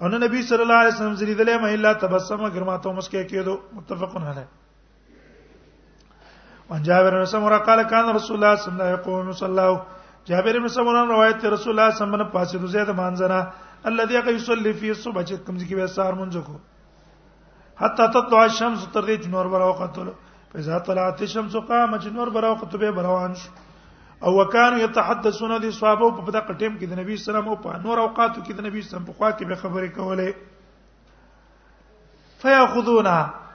او 0.00 0.08
نبی 0.18 0.40
صلی 0.48 0.62
الله 0.62 0.80
علیه 0.82 0.94
وسلم 0.94 1.14
زریدلې 1.22 1.60
ما 1.62 1.68
الا 1.76 1.92
تبسم 2.06 2.40
ګرما 2.48 2.78
ته 2.82 2.98
مسکه 3.00 3.24
کېدو 3.30 3.54
متفقن 3.76 4.26
علیه 4.32 4.48
وان 6.70 6.82
جابر 6.82 7.18
بن 7.18 7.24
سمره 7.24 7.58
قال 7.58 7.82
كان 7.82 8.08
رسول 8.14 8.36
الله 8.36 8.54
صلى 8.56 8.72
الله 8.72 8.84
عليه 8.84 8.98
وسلم 9.30 9.56
يقول 9.56 9.80
جابر 10.28 10.58
بن 10.58 10.68
سمره 10.68 11.04
روایت 11.04 11.44
رسول 11.44 11.70
الله 11.72 11.90
صلی 11.90 12.06
الله 12.06 12.14
علیه 12.14 12.28
وسلم 12.28 12.32
پاسې 12.34 12.54
روزه 12.60 12.84
د 12.84 12.92
مانځنه 12.96 13.40
الذي 13.90 14.14
يصلي 14.34 14.72
في 14.72 14.90
الصبح 14.90 15.22
چې 15.22 15.36
کوم 15.46 15.56
ځکه 15.62 15.74
به 15.80 15.86
سار 15.86 16.12
مونږ 16.18 16.36
کو 16.48 16.56
حتا 17.84 18.06
تطلع 18.16 18.42
الشمس 18.42 18.84
تر 18.92 19.04
دې 19.08 19.16
چې 19.22 19.28
نور 19.36 19.46
براو 19.54 19.72
قتل 19.80 20.10
فاذا 20.52 20.78
طلعت 20.90 21.20
الشمس 21.28 21.56
قام 21.56 21.98
چې 22.00 22.06
نور 22.18 22.28
براو 22.36 22.54
قتل 22.64 22.78
به 22.84 22.90
بروان 23.00 23.34
شو 23.34 23.50
او 24.26 24.36
وکانو 24.40 24.78
يتحدثون 24.84 25.56
دي 25.64 25.70
صحابه 25.80 26.12
په 26.20 26.30
دغه 26.30 26.52
ټیم 26.52 26.78
کې 26.78 26.84
د 26.92 26.98
نبی 27.02 27.16
سلام 27.24 27.48
او 27.48 27.56
په 27.66 27.80
نور 27.88 27.98
اوقاتو 28.04 28.40
کې 28.44 28.52
د 28.60 28.64
نبی 28.68 28.82
سلام 28.92 29.04
په 29.08 29.12
خوا 29.20 29.32
کې 29.32 29.44
به 29.48 29.54
خبرې 29.62 29.88
کولې 29.88 30.32
فياخذونها 32.44 33.47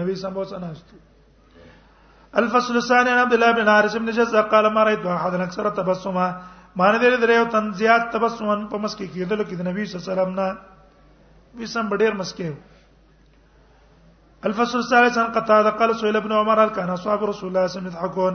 نبی 0.00 0.14
صلی 0.16 0.28
الله 0.28 0.44
علیه 0.44 0.52
وسلم 0.56 1.00
الفصل 2.42 2.74
الثاني 2.76 3.10
عن 3.14 3.18
عبد 3.24 3.32
الله 3.34 3.50
بن 3.56 3.68
حارث 3.68 3.96
بن 3.96 4.10
جزء 4.10 4.40
قال 4.52 4.66
ما 4.72 4.82
رايت 4.82 5.06
احد 5.06 5.34
اكثر 5.34 5.68
تبسما 5.80 6.26
ما 6.76 6.92
نه 6.92 6.98
درې 6.98 7.18
درې 7.24 7.36
او 7.42 7.46
تنزيات 7.56 8.12
تبسما 8.12 8.54
په 8.70 8.76
مسکه 8.84 9.04
کېدل 9.14 9.44
کې 9.48 9.54
د 9.58 9.60
نبی 9.70 9.84
صلی 9.86 9.96
الله 9.96 10.06
علیه 10.06 10.22
وسلم 10.22 10.32
نه 10.38 10.46
بسم 11.62 11.96
ډېر 11.98 12.14
مسکه 12.22 12.52
الفصل 14.46 14.78
الثالث 14.78 15.18
عن 15.18 15.26
قتاده 15.32 15.70
قال 15.70 15.96
سئل 15.96 16.16
ابن 16.16 16.32
عمر 16.32 16.64
هل 16.64 16.68
كان 16.68 16.90
اصحاب 16.90 17.24
رسول 17.24 17.48
الله 17.48 17.66
صلى 17.66 17.78
الله 17.80 17.90
عليه 17.90 17.90
وسلم 17.90 17.90
يضحكون 17.90 18.34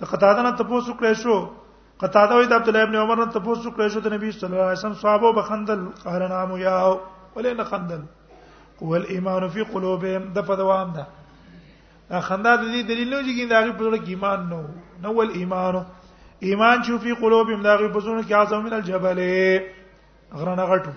قتاده 0.00 0.42
نن 0.42 0.56
تاسو 0.56 0.92
کړی 1.00 1.14
شو 1.22 1.36
قتاده 2.02 2.34
وې 2.40 2.50
د 2.50 2.52
عبد 2.52 2.68
الله 2.68 2.82
ابن 2.82 2.96
عمر 2.96 3.16
نن 3.24 3.30
تاسو 3.36 3.70
کړی 3.70 3.88
شو 3.94 4.00
د 4.06 4.12
نبی 4.14 4.30
صلی 4.30 4.46
الله 4.48 4.70
علیه 4.70 4.78
وسلم 4.78 4.94
صحابه 5.02 5.32
بخندل 5.38 5.80
قال 6.04 6.22
نعم 6.30 6.56
يا 6.56 6.74
ولين 7.36 7.64
خندل 7.64 8.02
هو 8.82 8.94
الايمان 8.96 9.48
في 9.48 9.62
قلوبهم 9.62 10.32
د 10.36 10.46
فدوام 10.52 10.92
ده 10.98 11.06
دا 12.10 12.20
خندا 12.28 12.52
د 12.56 12.60
دې 12.60 12.82
دلیل 12.90 13.10
نه 13.14 13.22
چې 13.24 13.50
دا 13.50 13.72
په 13.78 13.82
ډول 13.84 13.96
کې 13.96 14.08
ایمان 14.08 14.46
نو 14.50 14.60
نو 15.02 15.14
ول 15.18 15.32
ایمان 15.40 15.82
ایمان 16.42 16.82
چې 16.82 17.02
په 17.06 17.18
قلوبهم 17.24 17.62
دا 17.66 17.74
غي 17.82 17.88
په 17.88 18.00
ځونه 18.06 18.22
کې 18.28 18.32
اعظم 18.32 18.64
من 18.68 18.72
الجبل 18.72 19.24
غرنه 20.36 20.64
غټو 20.74 20.92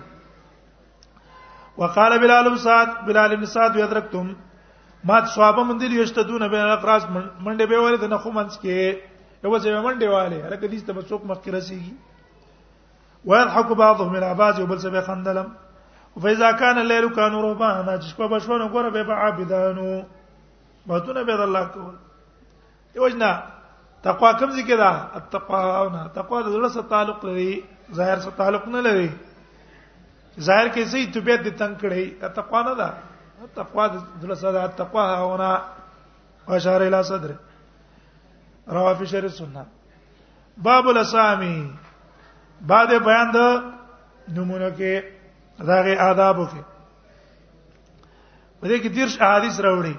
وقال 1.80 2.18
بلال 2.20 2.50
بن 2.50 2.56
سعد 2.56 2.88
بلال 3.06 3.36
بن 3.36 3.44
سعد 3.46 3.76
یدرکتم 3.76 4.34
ما 5.04 5.24
ثواب 5.24 5.58
مندل 5.60 5.92
یشتدون 5.92 6.48
بین 6.48 6.60
الاقراص 6.68 7.04
منډه 7.40 7.64
به 7.72 7.78
ورته 7.84 8.06
نه 8.06 8.16
خو 8.18 8.30
منځ 8.38 8.52
کې 8.62 9.44
یو 9.44 9.58
ځای 9.64 9.80
منډه 9.86 10.08
والے 10.14 10.40
هر 10.46 10.54
کدي 10.64 10.80
ته 10.88 11.02
څوک 11.10 11.24
مخ 11.30 11.38
کې 11.44 11.50
رسیږي 11.58 11.94
ويضحك 13.24 13.72
بعضهم 13.82 14.12
من 14.12 14.32
بعض 14.42 14.60
وبل 14.60 14.78
سبي 14.84 15.00
خندلم 15.06 15.48
فاذا 16.22 16.52
كان 16.52 16.78
الليل 16.82 17.08
كانوا 17.14 17.42
ربانا 17.42 17.96
جشبه 17.96 18.26
بشونه 18.28 18.68
ګوره 18.72 18.92
به 18.98 19.12
عابدانو 19.14 20.04
باتونه 20.86 21.22
به 21.22 21.44
الله 21.44 21.64
کول 21.64 21.94
یوجنا 22.96 23.32
تقوا 24.02 24.32
کوم 24.32 24.50
ذکر 24.60 24.76
ده 24.76 25.16
التقوا 25.18 25.88
نه 25.88 26.06
تقوا 26.14 26.42
د 26.42 26.52
زړه 26.54 26.68
سره 26.68 26.88
تعلق 26.94 27.24
لري 27.24 27.62
ظاهر 27.94 28.18
سره 28.18 28.30
تعلق 28.40 28.68
نه 28.68 28.80
لري 28.88 29.10
ظاهر 30.46 30.68
کې 30.74 30.82
سي 30.92 31.00
طبيعت 31.14 31.40
دې 31.44 31.50
تنگ 31.62 31.74
کړي 31.84 32.04
تقوا 32.38 32.60
نه 32.62 32.72
ده 32.80 32.88
تقوا 33.54 33.84
د 34.24 34.26
صدا 34.42 34.62
تقوا 34.80 35.04
هونه 35.16 35.60
اشاره 36.48 36.88
الى 36.88 37.02
صدر 37.08 37.30
روا 38.78 38.92
فی 39.00 39.06
شر 39.12 39.24
السنه 39.30 39.64
باب 40.68 40.84
الاسامی 40.88 41.58
بعد 42.72 42.88
بیان 43.08 43.28
د 43.34 43.36
نمونه 44.28 44.70
کې 44.78 44.92
داغه 45.70 45.94
آداب 46.10 46.38
وکي 46.38 46.62
په 48.60 48.68
دې 48.68 48.78
کې 48.82 48.88
دیرش 48.98 49.14
احادیث 49.20 49.54
راوړي 49.66 49.96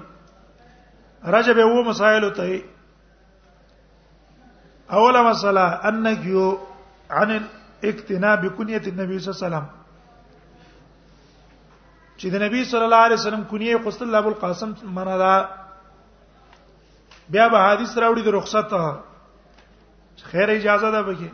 رجب 1.36 1.56
یو 1.62 1.78
مسائل 1.90 2.24
ته 2.40 2.50
اوله 5.00 5.20
مسله 5.30 5.66
انک 5.92 6.20
یو 6.32 6.46
عن 7.20 7.28
الاقتناء 7.36 8.36
بکنیه 8.36 8.82
النبي 8.86 8.88
صلی 8.88 8.88
الله 8.96 8.96
علیه 9.04 9.28
وسلم 9.48 9.66
چې 12.22 12.30
د 12.30 12.36
نبی 12.44 12.58
صلی 12.70 12.86
الله 12.88 13.02
علیه 13.06 13.18
وسلم 13.22 13.42
کونیه 13.50 13.78
قصد 13.84 14.02
الله 14.06 14.24
القاسم 14.32 14.70
معنا 14.96 15.14
دا 15.22 15.30
بیا 17.36 17.46
به 17.54 17.58
حدیث 17.66 17.92
راوړي 18.02 18.22
د 18.26 18.28
رخصت 18.38 18.70
خیر 20.30 20.48
اجازه 20.56 20.88
ده 20.94 21.00
به 21.08 21.14
کې 21.22 21.28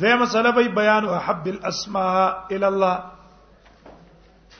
دغه 0.00 0.16
مسله 0.22 0.50
به 0.56 0.62
بیان 0.78 1.02
او 1.08 1.14
حب 1.26 1.44
الاسماء 1.52 2.16
الى 2.54 2.66
الله 2.72 2.94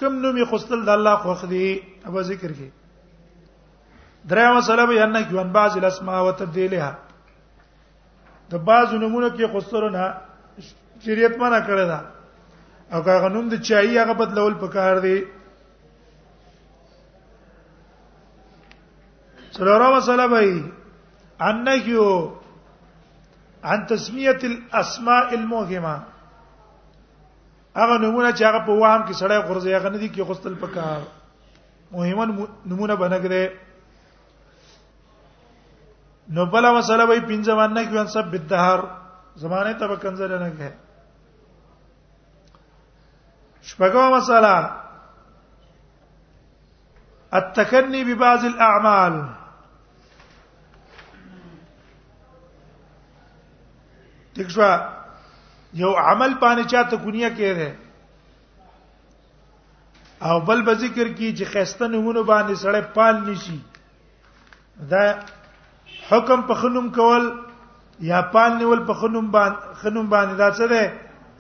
کوم 0.00 0.14
نوم 0.22 0.37
یې 0.37 0.46
خستل 0.52 0.80
د 0.84 0.88
الله 0.94 1.14
خوښ 1.26 1.40
دی 1.54 1.66
او 2.06 2.16
ذکر 2.30 2.50
کې 2.60 2.68
دریم 4.34 4.52
مسله 4.58 4.82
به 4.92 4.99
ان 5.08 5.16
کې 5.16 5.34
ان 5.42 5.50
بعض 5.58 5.72
الاسماء 5.82 6.18
وتبديلها 6.28 6.92
د 8.54 8.56
بعض 8.72 8.88
نمونه 8.94 9.28
کې 9.37 9.46
خستلونه 9.58 10.02
شریعت 11.04 11.34
منع 11.44 11.61
کړی 11.66 11.87
ده 11.92 12.00
او 12.92 13.00
هغه 13.07 13.29
نوم 13.35 13.46
د 13.50 13.55
چای 13.68 13.96
هغه 13.98 14.14
بدلول 14.20 14.55
پکار 14.61 14.96
دی 15.05 15.18
سلام 19.57 19.90
مسله 19.96 20.26
بھائی 20.35 20.53
انکیو 21.50 22.07
عن 23.72 23.81
تسمیه 23.92 24.38
الاسماء 24.50 25.26
الموهمه 25.38 25.96
هغه 27.76 27.98
نمونه 27.98 28.33
چې 28.33 28.44
هغه 28.44 28.64
په 28.66 28.72
وهم 28.72 29.07
کې 29.07 29.14
سړی 29.20 29.38
غرضه 29.48 29.76
هغه 29.76 29.90
ندي 29.90 30.09
کې 30.09 30.20
غوستل 30.31 30.55
پکار 30.66 31.00
مهمن 31.96 32.29
نمونه 32.74 32.94
بنګره 33.05 33.44
نو 36.37 36.42
بلا 36.53 36.70
مسله 36.79 37.05
به 37.05 37.20
پنځه 37.33 37.53
باندې 37.55 37.85
کې 37.90 37.98
انسب 38.05 38.24
بالدهر 38.37 38.81
زمانه 39.42 39.72
تبکنزل 39.81 40.31
نه 40.38 40.50
کې 40.59 40.89
شپږم 43.62 44.09
مسله 44.12 44.81
التکنی 47.38 48.05
ببعض 48.05 48.44
الاعمال 48.44 49.20
دښوا 54.37 54.73
یو 55.83 55.90
عمل 55.92 56.35
باندې 56.42 56.64
چاته 56.70 56.96
دنیا 56.96 57.29
کې 57.29 57.53
ده 57.59 57.70
او 60.27 60.40
بل 60.49 60.62
به 60.62 60.75
ذکر 60.75 61.09
کی 61.12 61.35
چې 61.37 61.44
خسته 61.53 61.88
نمونه 61.94 62.23
باندې 62.23 62.55
سړی 62.62 62.81
پال 62.94 63.16
نشي 63.31 63.61
دا 64.90 65.05
حکم 66.09 66.42
په 66.49 66.55
خنوم 66.61 66.88
کول 66.99 67.25
یا 68.11 68.20
پال 68.35 68.57
نیول 68.59 68.85
په 68.87 68.94
خنوم 69.01 69.31
باندې 69.31 69.77
خنوم 69.83 70.11
باندې 70.11 70.35
دا 70.38 70.51
څه 70.51 70.68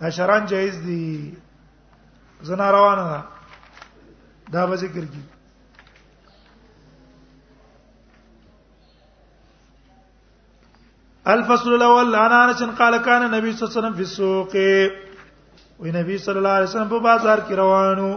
ده 0.00 0.10
شران 0.18 0.46
جایز 0.46 0.76
دي 0.82 1.34
زنا 2.42 2.70
روانه 2.70 3.02
ده 3.02 3.22
دا 4.52 4.66
به 4.66 4.76
ذکر 4.76 5.00
کی 5.04 5.22
الفصل 11.26 11.72
الاول 11.72 12.14
عن 12.14 12.32
انس 12.32 12.62
قال 12.78 12.96
كان 12.98 13.22
النبي 13.22 13.52
صلى 13.52 13.66
الله 13.68 13.78
عليه 13.78 13.78
وسلم 13.80 13.94
في 13.94 14.02
السوق 14.02 14.54
ونبي 15.80 16.18
صلى 16.18 16.36
الله 16.38 16.50
عليه 16.50 16.66
وسلم 16.68 16.88
په 16.88 16.98
بازار 16.98 17.38
کې 17.46 17.52
روانو 17.52 18.16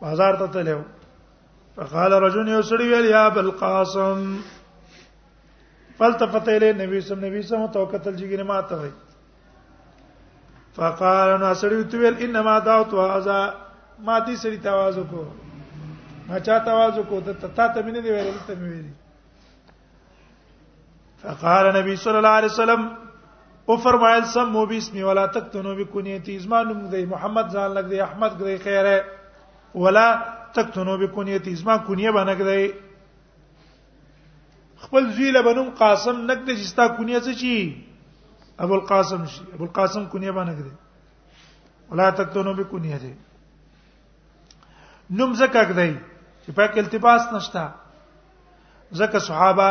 بازار 0.00 0.34
ته 0.36 0.46
تلو 0.46 0.80
فقال 1.76 2.12
رجل 2.12 2.48
يسري 2.48 2.92
ويل 2.92 3.04
يا 3.04 3.26
ابو 3.26 3.40
القاسم 3.40 4.40
فالتفت 5.98 6.48
الى 6.48 6.70
النبي 6.70 7.00
صلى 7.00 7.00
الله 7.00 7.00
عليه 7.00 7.00
وسلم 7.00 7.24
نبي 7.24 7.42
صلى 7.42 7.58
الله 7.58 7.68
عليه 7.68 7.80
وسلم 7.80 8.00
توکتل 8.00 8.16
جګره 8.16 8.42
ماته 8.42 8.82
وي 8.82 8.90
فقال 10.76 11.28
نو 11.42 11.50
سړی 11.60 11.78
ته 11.92 11.98
ویل 12.00 12.16
انما 12.26 12.54
دعوت 12.70 12.92
هذا 13.02 13.38
ما 14.04 14.18
دې 14.18 14.34
سړی 14.42 14.58
تواز 14.66 14.96
کو 15.12 15.22
ما 16.28 16.36
چا 16.48 16.56
تواز 16.68 16.96
کو 17.08 17.16
ته 17.28 17.48
تا 17.60 17.66
ته 17.76 17.78
مين 17.86 17.96
دی 18.04 18.10
ویل 18.10 18.38
ته 18.48 18.54
ویل 18.58 18.86
فقال 21.22 21.64
نبی 21.78 21.92
صلی 22.04 22.16
الله 22.20 22.28
علیه 22.40 22.50
وسلم 22.54 22.82
او 23.70 23.74
فرمایل 23.86 24.24
سم 24.34 24.46
مو 24.58 24.64
بسم 24.66 24.94
ولا 25.04 25.24
تکتنو 25.32 25.72
بکنیتی 25.80 26.34
زما 26.44 26.60
نوم 26.68 26.80
دی 26.92 27.04
محمد 27.14 27.46
ځان 27.50 27.70
لګ 27.70 27.86
دی 27.90 27.96
احمد 28.06 28.32
ګ 28.38 28.40
دی 28.44 28.58
خیره 28.68 28.96
ولا 29.74 30.08
تکتنو 30.60 30.94
بکنیتی 31.04 31.52
زما 31.64 31.74
کونیه 31.90 32.10
باندې 32.10 32.34
ګ 32.38 32.40
دی 32.48 32.64
خپل 34.82 35.02
زوی 35.14 35.28
له 35.36 35.40
بنوم 35.44 35.68
قاسم 35.78 36.16
نک 36.30 36.40
د 36.48 36.50
جستا 36.64 36.84
کونیه 36.88 37.20
څه 37.22 37.32
چی 37.44 37.56
ابو 38.64 38.74
القاسم 38.74 39.24
شي 39.32 39.42
ابو 39.54 39.64
القاسم 39.64 40.04
کونیه 40.12 40.32
باندې 40.36 40.54
کړی 40.54 41.92
ولا 41.92 42.08
تکتونو 42.16 42.52
به 42.56 42.64
کونیه 42.70 42.96
دی 43.02 43.12
نوم 45.20 45.32
زکه 45.36 45.60
کړی 45.64 45.96
چې 46.44 46.50
په 46.56 46.78
التباس 46.82 47.28
نشتا 47.34 47.62
زکه 49.00 49.18
صحابه 49.28 49.68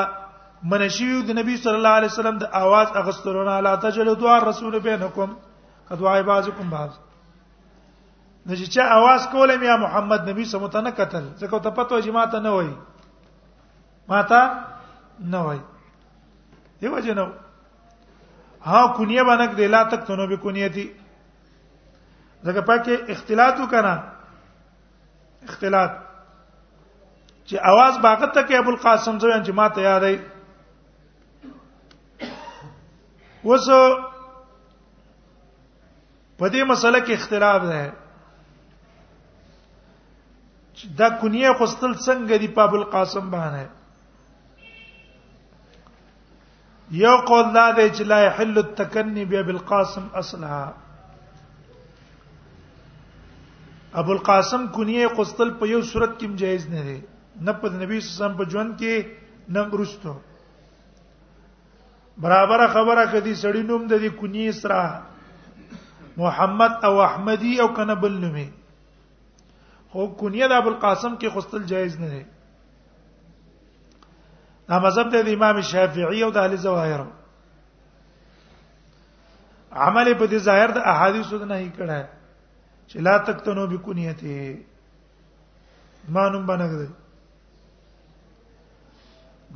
منشیو 0.72 1.20
د 1.28 1.38
نبی 1.40 1.58
صلی 1.66 1.76
الله 1.80 1.90
علیه 1.98 2.10
وسلم 2.14 2.38
د 2.44 2.50
आवाज 2.60 2.98
اغسترونه 3.02 3.60
لا 3.66 3.74
تجلو 3.84 4.14
دعا 4.24 4.38
رسول 4.50 4.78
بینکم 4.88 5.36
قدوا 5.90 6.14
بعضکم 6.30 6.70
بعض 6.78 6.96
د 6.96 8.52
چې 8.52 8.74
چا 8.78 8.88
आवाज 8.98 9.30
کوله 9.36 9.58
میا 9.66 9.76
محمد 9.84 10.30
نبی 10.32 10.46
سمو 10.56 10.68
ته 10.78 10.82
نه 10.88 10.92
قتل 11.02 11.28
ځکه 11.38 11.64
ته 11.68 11.78
پته 11.82 12.02
چې 12.02 12.10
ماته 12.10 12.40
نه 12.40 12.50
وای 12.58 12.74
ماته 14.14 15.30
نه 15.36 15.44
وای 15.50 15.60
دیو 16.82 17.00
جنو 17.10 17.28
ها 18.66 18.82
کونیه 18.98 19.24
باندې 19.24 19.56
د 19.56 19.62
لا 19.72 19.84
تک 19.92 20.02
تنو 20.08 20.28
به 20.28 20.38
کونیتی 20.44 20.88
ځکه 22.46 22.62
پکې 22.68 22.94
اختلاط 23.16 23.56
وکنه 23.60 23.94
اختلاط 25.50 25.94
چې 27.48 27.56
आवाज 27.72 27.94
باغت 28.08 28.32
ته 28.36 28.42
کې 28.48 28.56
ابو 28.60 28.70
القاسم 28.72 29.20
زوی 29.22 29.34
چې 29.46 29.52
ما 29.62 29.68
ته 29.78 29.82
یادې 29.90 30.16
وس 33.48 33.68
په 36.38 36.46
دې 36.54 36.64
مسله 36.72 37.00
کې 37.06 37.12
اختلاف 37.14 37.62
ده 37.72 37.84
دا 41.00 41.10
کونیه 41.22 41.54
خوستل 41.58 41.94
څنګه 42.06 42.36
دی 42.42 42.48
په 42.56 42.62
ابو 42.66 42.76
القاسم 42.82 43.26
باندې 43.32 43.66
یو 46.98 47.16
قول 47.26 47.52
دا 47.54 47.66
دی 47.78 47.88
چې 47.96 48.04
لا 48.12 48.18
يحل 48.22 48.58
التکنی 48.58 49.26
بیا 49.32 49.42
بالقاسم 49.48 50.08
اصلها 50.22 50.72
ابو 54.02 54.12
القاسم 54.12 54.66
کنیه 54.78 55.08
قستل 55.20 55.50
په 55.60 55.68
یو 55.72 55.82
صورت 55.90 56.16
کې 56.20 56.38
جایز 56.44 56.68
نه 56.70 56.82
دی 56.88 57.00
نه 57.46 57.52
په 57.62 57.70
نبی 57.82 58.00
صلی 58.00 58.14
الله 58.14 58.16
علیه 58.16 58.24
وسلم 58.24 58.40
په 58.40 58.50
ژوند 58.52 58.80
کې 58.80 59.54
نه 59.54 59.62
ورستو 59.74 60.14
برابر 62.26 62.66
خبره 62.74 63.06
کدي 63.12 63.36
سړی 63.44 63.64
نوم 63.70 63.88
د 63.92 64.02
دې 64.02 64.10
کنیه 64.20 64.52
سره 64.52 65.02
محمد 66.24 66.72
او 66.90 66.94
احمدی 67.04 67.54
او 67.66 67.70
کنه 67.76 67.96
بل 68.02 68.18
نومه 68.26 68.50
خو 69.92 70.08
کنیه 70.24 70.48
د 70.48 70.52
ابو 70.64 70.70
القاسم 70.76 71.18
کې 71.22 71.36
قستل 71.40 71.64
جایز 71.76 72.00
نه 72.04 72.10
دی 72.16 72.26
دا 74.70 74.78
مذهب 74.86 75.06
د 75.12 75.16
امام 75.36 75.58
شافعي 75.72 76.20
او 76.26 76.30
د 76.32 76.38
اهل 76.38 76.54
زواهر 76.66 77.02
عمل 79.86 80.08
په 80.20 80.26
دې 80.32 80.40
ظاهر 80.50 80.70
د 80.74 80.80
احادیثو 80.94 81.38
نه 81.52 81.56
هی 81.64 81.70
کړه 81.78 82.00
چې 82.90 82.98
لا 83.08 83.16
تکتنو 83.30 83.64
بکونیته 83.74 84.34
مانم 86.16 86.44
بنګد 86.52 86.82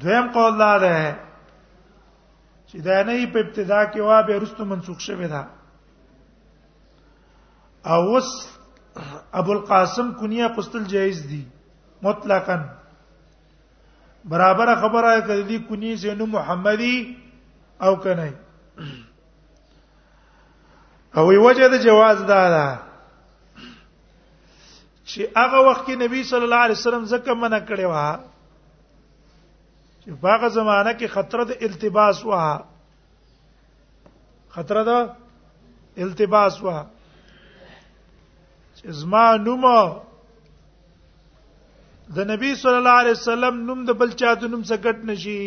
دویم 0.02 0.26
قول 0.36 0.54
دا 0.64 0.74
ده 0.84 0.96
چې 2.70 2.78
دا 2.88 2.98
نه 3.10 3.16
په 3.34 3.38
ابتدا 3.46 3.80
کې 3.92 4.00
وا 4.02 4.20
به 4.28 4.36
رستم 4.44 4.68
منسوخ 4.74 5.00
شوه 5.08 5.28
دا 5.34 5.42
او 7.94 8.02
وس 8.14 8.30
ابو 9.40 9.52
القاسم 9.52 10.08
کنیه 10.20 10.48
قستل 10.58 10.84
جایز 10.94 11.20
دي 11.34 11.44
مطلقاً 12.02 12.58
برابر 14.30 14.76
خبره 14.82 15.10
کړي 15.28 15.58
کونی 15.68 15.92
زینو 16.02 16.26
محمدي 16.34 16.98
او 17.82 17.94
کنه 17.96 18.30
او 21.16 21.24
وجه 21.32 21.68
د 21.70 21.78
جواز 21.84 22.20
دا 22.28 22.44
ده 22.56 22.68
چې 25.06 25.20
هغه 25.36 25.58
وخت 25.70 25.86
کې 25.86 25.96
نبی 26.08 26.20
صلی 26.24 26.44
الله 26.44 26.60
علیه 26.68 26.78
وسلم 26.80 27.06
زکه 27.16 27.34
منع 27.34 27.60
کړی 27.68 27.86
و 27.86 27.94
چې 30.06 30.10
هغه 30.24 30.50
زمانہ 30.50 30.92
کې 31.00 31.08
خطر 31.16 31.44
د 31.44 31.52
التباس 31.68 32.26
و 32.26 32.30
خطر 34.56 34.76
د 34.84 34.88
التباس 35.98 36.62
و 36.64 36.68
چې 38.76 38.88
زما 39.04 39.26
نومه 39.38 40.02
د 42.16 42.24
نبی 42.30 42.48
صلی 42.62 42.76
الله 42.78 43.00
علیه 43.02 43.12
وسلم 43.20 43.56
نوم 43.68 43.84
د 43.86 43.92
بل 44.00 44.10
چا 44.22 44.32
د 44.40 44.42
نوم 44.54 44.64
څخه 44.70 44.82
ګټ 44.86 44.98
نشي 45.10 45.38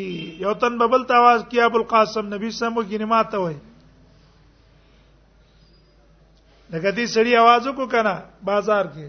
یو 0.44 0.52
تن 0.62 0.72
ببل 0.78 1.02
تاواز 1.10 1.40
کیا 1.50 1.62
ابو 1.64 1.78
القاسم 1.78 2.24
نبی 2.34 2.48
سمو 2.56 2.80
ګنماته 2.92 3.36
وای 3.42 3.56
دغه 6.74 6.92
دې 6.96 7.06
سړی 7.14 7.36
आवाज 7.42 7.62
وکړه 7.68 7.88
کنه 7.92 8.14
بازار 8.50 8.84
کې 8.94 9.08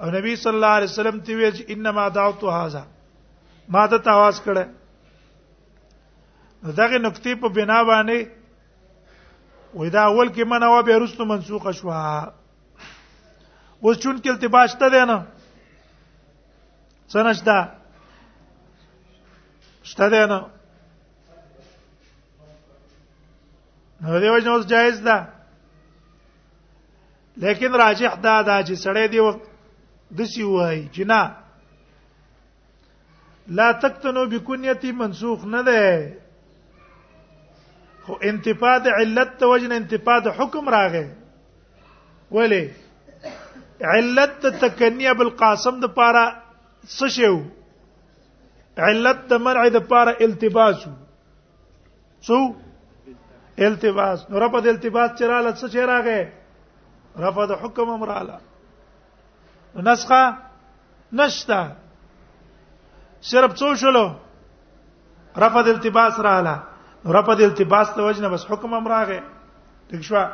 او 0.00 0.06
نبی 0.16 0.32
صلی 0.46 0.54
الله 0.60 0.74
علیه 0.80 0.92
وسلم 0.92 1.16
تی 1.28 1.34
ویل 1.42 1.56
انما 1.76 2.04
دعوت 2.18 2.42
هاذا 2.56 2.82
ما 3.76 3.84
ته 3.94 4.02
تاواز 4.08 4.42
کړه 4.48 6.74
دغه 6.82 6.98
نقطې 7.06 7.32
په 7.46 7.54
بنا 7.60 7.78
باندې 7.92 8.18
وې 9.76 9.88
دا 10.00 10.10
اول 10.10 10.28
کې 10.34 10.42
منو 10.56 10.76
به 10.90 10.98
رسو 11.04 11.24
منسوخه 11.34 11.70
شوه 11.80 12.00
اوس 12.10 13.94
چون 14.02 14.16
کې 14.20 14.28
التباس 14.36 14.70
ته 14.84 14.94
دی 14.98 15.04
نه 15.14 15.18
سنشتا 17.12 17.58
شته 19.88 20.08
ده 20.08 20.26
نه 20.26 20.40
نو 24.00 24.18
دی 24.20 24.28
وجه 24.28 24.50
اوس 24.50 24.66
جایز 24.66 25.00
ده 25.00 25.16
لیکن 27.36 27.72
راجح 27.82 28.14
دا 28.24 28.34
دا 28.48 28.56
چې 28.66 28.74
سړی 28.84 29.06
دی 29.12 29.18
وخت 29.20 29.40
دسی 30.18 30.42
وای 30.44 30.88
جنا 30.94 31.20
لا 33.56 33.72
تکتنو 33.72 34.22
بکنیتی 34.32 34.90
منسوخ 34.92 35.44
نه 35.44 35.62
ده 35.62 35.84
خو 38.06 38.12
انتفاد 38.22 38.86
علت 39.00 39.30
ته 39.38 39.46
وجن 39.46 39.72
انتفاد 39.72 40.26
حکم 40.26 40.68
راغې 40.68 41.06
ولی 42.30 42.70
علت 43.80 44.46
تکنیه 44.62 45.12
بالقاسم 45.12 45.80
د 45.80 45.86
پاره 45.86 46.45
څه 46.96 47.08
شو 47.16 47.34
علت 48.88 49.18
د 49.30 49.40
منع 49.44 49.68
د 49.72 49.76
پاره 49.90 50.12
التباس 50.26 50.78
سو 52.26 52.38
التباس 53.58 54.18
نو 54.30 54.38
رفع 54.40 54.60
د 54.60 54.66
التباس 54.68 55.10
چراله 55.18 55.50
څه 55.58 55.66
چیر 55.72 55.86
راغې 55.86 56.20
رفع 57.24 57.44
د 57.46 57.52
حکم 57.62 57.90
امراله 57.90 58.36
نسخه 59.88 60.22
نشتا 61.12 61.60
صرف 63.22 63.52
څو 63.60 63.68
شلو 63.82 64.06
رفع 65.38 65.60
د 65.62 65.68
التباس 65.68 66.18
رااله 66.20 66.56
رفع 67.18 67.34
د 67.34 67.40
التباس 67.42 67.88
ته 67.96 68.02
وجنه 68.04 68.28
بس 68.28 68.44
حکم 68.50 68.74
امراغه 68.74 69.20
دښوا 69.92 70.24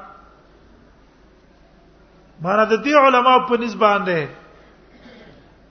مانا 2.42 2.64
د 2.64 2.72
دې 2.84 2.94
علماء 3.06 3.38
په 3.48 3.54
نسبت 3.56 3.78
باندې 3.82 4.41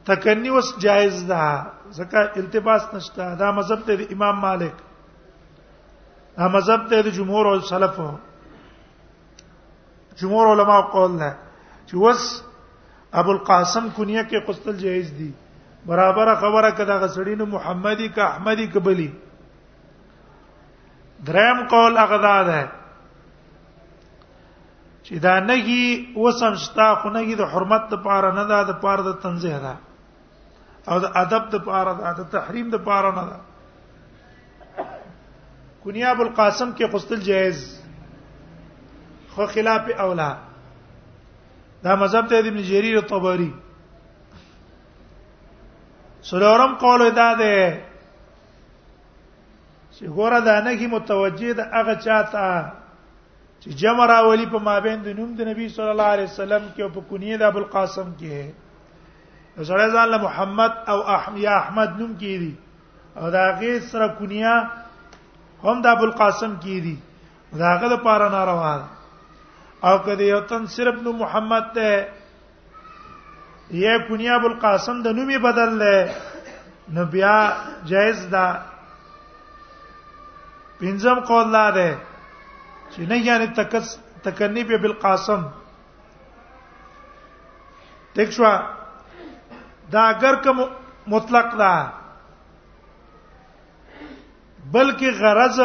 تکنی 0.08 0.50
وس 0.50 0.70
جایز 0.82 1.24
ده 1.32 1.64
ځکه 1.98 2.18
التباس 2.42 2.84
نشته 2.94 3.36
دا 3.42 3.48
مذهب 3.58 3.80
ته 3.88 3.94
امام 4.18 4.36
مالک 4.46 4.76
دا 6.38 6.46
مذهب 6.56 6.82
ته 6.94 7.08
جمهور 7.18 7.44
او 7.50 7.56
سلف 7.72 7.96
جمهور 10.22 10.46
علما 10.54 10.78
قول 10.94 11.12
نه 11.18 11.32
چې 11.88 11.94
وس 12.06 12.24
ابو 13.24 13.32
القاسم 13.38 13.86
کنیه 13.98 14.24
کې 14.32 14.38
قستل 14.48 14.76
جایز 14.86 15.08
دي 15.20 15.32
برابر 15.92 16.28
خبره 16.46 16.72
کده 16.82 16.96
غسړی 17.00 17.36
نو 17.44 17.48
محمدی 17.54 18.08
کا 18.18 18.24
احمدی 18.30 18.68
قبلی 18.78 19.08
دریم 21.30 21.60
قول 21.76 21.94
اغدا 22.08 22.34
ده 22.50 22.64
چې 25.06 25.14
دا 25.30 25.38
نهي 25.54 25.88
وسم 26.16 26.56
شتا 26.68 26.92
خو 27.06 27.10
نهي 27.16 27.36
د 27.46 27.56
حرمت 27.56 27.94
لپاره 27.98 28.32
نه 28.42 28.50
ده 28.56 28.62
د 28.74 28.80
پاره 28.84 29.04
د 29.12 29.14
تنزیه 29.30 29.60
ده 29.70 29.76
او 30.90 30.98
د 31.00 31.06
ادب 31.22 31.44
د 31.50 31.56
پاره 31.68 31.94
ده 32.00 32.10
د 32.18 32.22
تحریم 32.36 32.68
د 32.70 32.76
پاره 32.88 33.12
نه 33.18 33.24
ده 33.30 33.38
کنیا 35.84 36.08
ابو 36.14 36.24
القاسم 36.28 36.70
کې 36.78 36.86
قستل 36.94 37.20
جائز 37.30 37.60
خو 39.34 39.46
خلاف 39.54 39.84
اولا 40.06 40.32
دا 41.84 41.96
مذهب 41.96 42.26
ته 42.30 42.40
ابن 42.40 42.58
جرير 42.70 42.98
الطبري 42.98 43.52
سلورم 46.32 46.74
قول 46.82 47.10
دا 47.12 47.30
ده 47.34 47.72
چې 49.96 50.06
ګوره 50.18 50.40
دا 50.46 50.60
نه 50.62 50.76
کی 50.78 50.88
متوجه 50.88 51.54
ده 51.54 51.64
هغه 51.74 51.96
چاته 52.06 52.48
چې 53.62 53.70
جمع 53.82 54.06
راولي 54.08 54.46
په 54.54 54.60
مابین 54.66 55.02
د 55.04 55.08
نوم 55.20 55.34
د 55.38 55.42
نبی 55.50 55.70
صلی 55.70 55.90
الله 55.96 56.10
علیه 56.16 56.30
وسلم 56.30 56.64
کې 56.76 56.82
او 56.82 56.90
په 56.90 57.02
کنیه 57.10 57.38
د 57.38 57.42
ابو 57.50 57.60
القاسم 57.64 58.08
کې 58.20 58.52
سره 59.58 59.86
ځان 59.94 60.08
له 60.14 60.18
محمد 60.26 60.72
او 60.92 61.00
احمد 61.16 61.38
یا 61.46 61.54
احمد 61.64 61.90
نوم 62.00 62.12
کې 62.22 62.36
دي 62.44 62.54
او 63.20 63.26
دا 63.36 63.44
غي 63.60 63.74
سره 63.92 64.08
کونیا 64.20 64.54
هم 65.64 65.78
د 65.86 65.88
ابو 65.96 66.04
القاسم 66.08 66.52
کې 66.64 66.78
دي 66.88 66.96
دا 67.62 67.68
هغه 67.74 67.88
لپاره 67.96 68.26
ناروا 68.38 68.74
ده 68.82 68.86
او 69.88 69.96
کدی 70.08 70.26
یو 70.30 70.42
تن 70.50 70.62
صرف 70.78 70.96
نو 71.06 71.12
محمد 71.22 71.66
ته 71.78 71.90
یې 73.72 74.08
کونیا 74.08 74.34
ابو 74.40 74.48
القاسم 74.52 74.96
د 75.08 75.10
نومي 75.22 75.38
بدل 75.48 75.70
لې 75.84 75.98
نو 76.96 77.02
بیا 77.16 77.36
جائز 77.92 78.20
ده 78.36 78.48
پنځم 80.82 81.18
قول 81.32 81.48
لا 81.56 81.66
ده 81.72 81.90
چې 82.94 83.00
نه 83.12 83.18
یعنی 83.30 83.48
تکس 83.60 83.86
تکنی 84.28 84.64
به 84.70 84.78
بالقاسم 84.84 85.42
تک 88.16 88.28
شو 88.36 88.46
دا 89.92 90.02
اگر 90.14 90.36
کوم 90.44 90.62
مطلق 91.14 91.58
ده 91.62 91.94
بلکې 94.74 95.06
غرض 95.22 95.60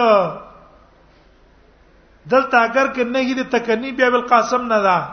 دلته 2.33 2.57
اگر 2.57 2.87
کې 2.93 3.05
نه 3.13 3.19
هیده 3.19 3.45
تکنی 3.55 3.93
بیا 4.01 4.11
بالقاسم 4.15 4.67
نه 4.73 4.79
ده 4.83 5.09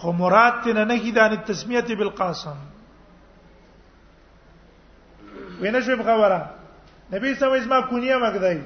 خو 0.00 0.12
مراد 0.18 0.54
ته 0.64 0.72
نه 0.84 0.94
هیده 0.94 1.22
ان 1.30 1.36
تسمیه 1.50 1.80
بالقاسم 2.02 2.58
وینه 5.60 5.80
شو 5.86 5.96
خبره 6.02 6.40
نبی 7.12 7.34
سمې 7.34 7.58
زما 7.64 7.80
کونیه 7.92 8.18
مګدای 8.18 8.58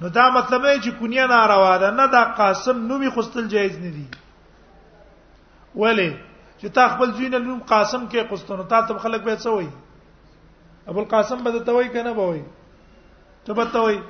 نو 0.00 0.08
دا 0.08 0.26
مطلب 0.30 0.66
نه 0.66 0.80
چې 0.82 0.88
کونیه 1.00 1.26
ناروا 1.34 1.76
ده 1.84 1.90
نه 2.00 2.06
دا 2.16 2.24
قاسم 2.40 2.86
نومي 2.92 3.10
خستل 3.16 3.48
جایز 3.54 3.78
نه 3.78 3.90
دي 3.98 4.06
ولی 5.84 6.10
چې 6.60 6.68
تا 6.76 6.86
خپل 6.94 7.12
زوی 7.16 7.28
نه 7.28 7.38
لوم 7.44 7.60
قاسم 7.68 8.02
کې 8.12 8.20
قسطنطین 8.30 8.66
تا 8.70 8.80
ته 8.88 8.94
خلک 9.04 9.20
به 9.28 9.36
څه 9.36 9.48
وایي 9.48 9.70
ابو 10.92 11.00
القاسم 11.02 11.42
به 11.46 11.50
ته 11.68 11.72
وایي 11.76 11.88
کنه 11.94 12.12
به 12.18 12.24
وایي 12.30 12.42
ته 13.46 13.52
به 13.60 13.64
ته 13.76 13.84
وایي 13.84 14.00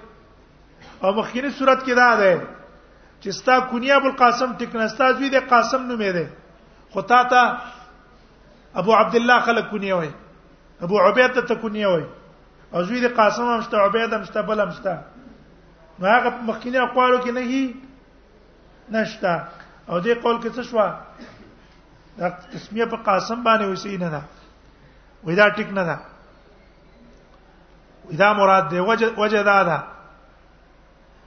او 1.02 1.12
مخکینی 1.20 1.50
صورت 1.60 1.86
کې 1.86 1.94
دا 1.94 2.16
ده 2.22 2.42
چې 3.22 3.30
ستا 3.38 3.60
کونی 3.74 3.90
ابو 3.98 4.06
القاسم 4.12 4.58
ټکنستا 4.58 5.12
زوی 5.20 5.30
د 5.36 5.46
قاسم 5.54 5.82
نومې 5.88 6.12
ده 6.12 6.26
خو 6.92 7.00
تا 7.14 7.22
ته 7.24 7.42
ابو 8.82 8.94
عبد 9.00 9.14
الله 9.22 9.40
خلک 9.50 9.70
کونی 9.74 9.92
وایي 9.98 10.10
ابو 10.88 10.98
عبیده 11.06 11.46
ته 11.54 11.62
کونی 11.66 11.84
وایي 11.88 12.06
او 12.72 12.82
زوی 12.90 13.00
د 13.08 13.14
قاسم 13.20 13.42
هم 13.54 13.60
شته 13.68 13.76
عبیده 13.88 14.16
هم 14.20 14.24
شته 14.32 14.42
بل 14.54 14.60
هم 14.68 14.80
شته 14.80 15.00
نو 15.98 16.06
هغه 16.12 16.30
مخکینی 16.52 16.78
اقوالو 16.86 17.22
کې 17.22 17.30
نه 17.30 17.40
هی 17.40 17.74
نشته 18.90 19.42
او 19.88 20.00
دې 20.00 20.18
قول 20.22 20.36
کې 20.42 20.48
څه 20.48 20.62
شوه 20.72 20.86
دا 22.18 22.28
تسمیه 22.52 22.84
په 22.86 22.96
قاسم 23.08 23.38
باندې 23.42 23.64
وسی 23.70 23.96
نه 23.96 24.08
ده 24.14 24.22
وې 25.24 25.34
دا 25.36 25.46
ټیک 25.56 25.70
نه 25.78 25.84
ده 25.88 25.96
دا 28.22 28.32
مراد 28.40 28.64
دی 28.70 28.78
وجه 28.80 29.08
وجه 29.22 29.42
دا 29.42 29.62
ده 29.68 29.78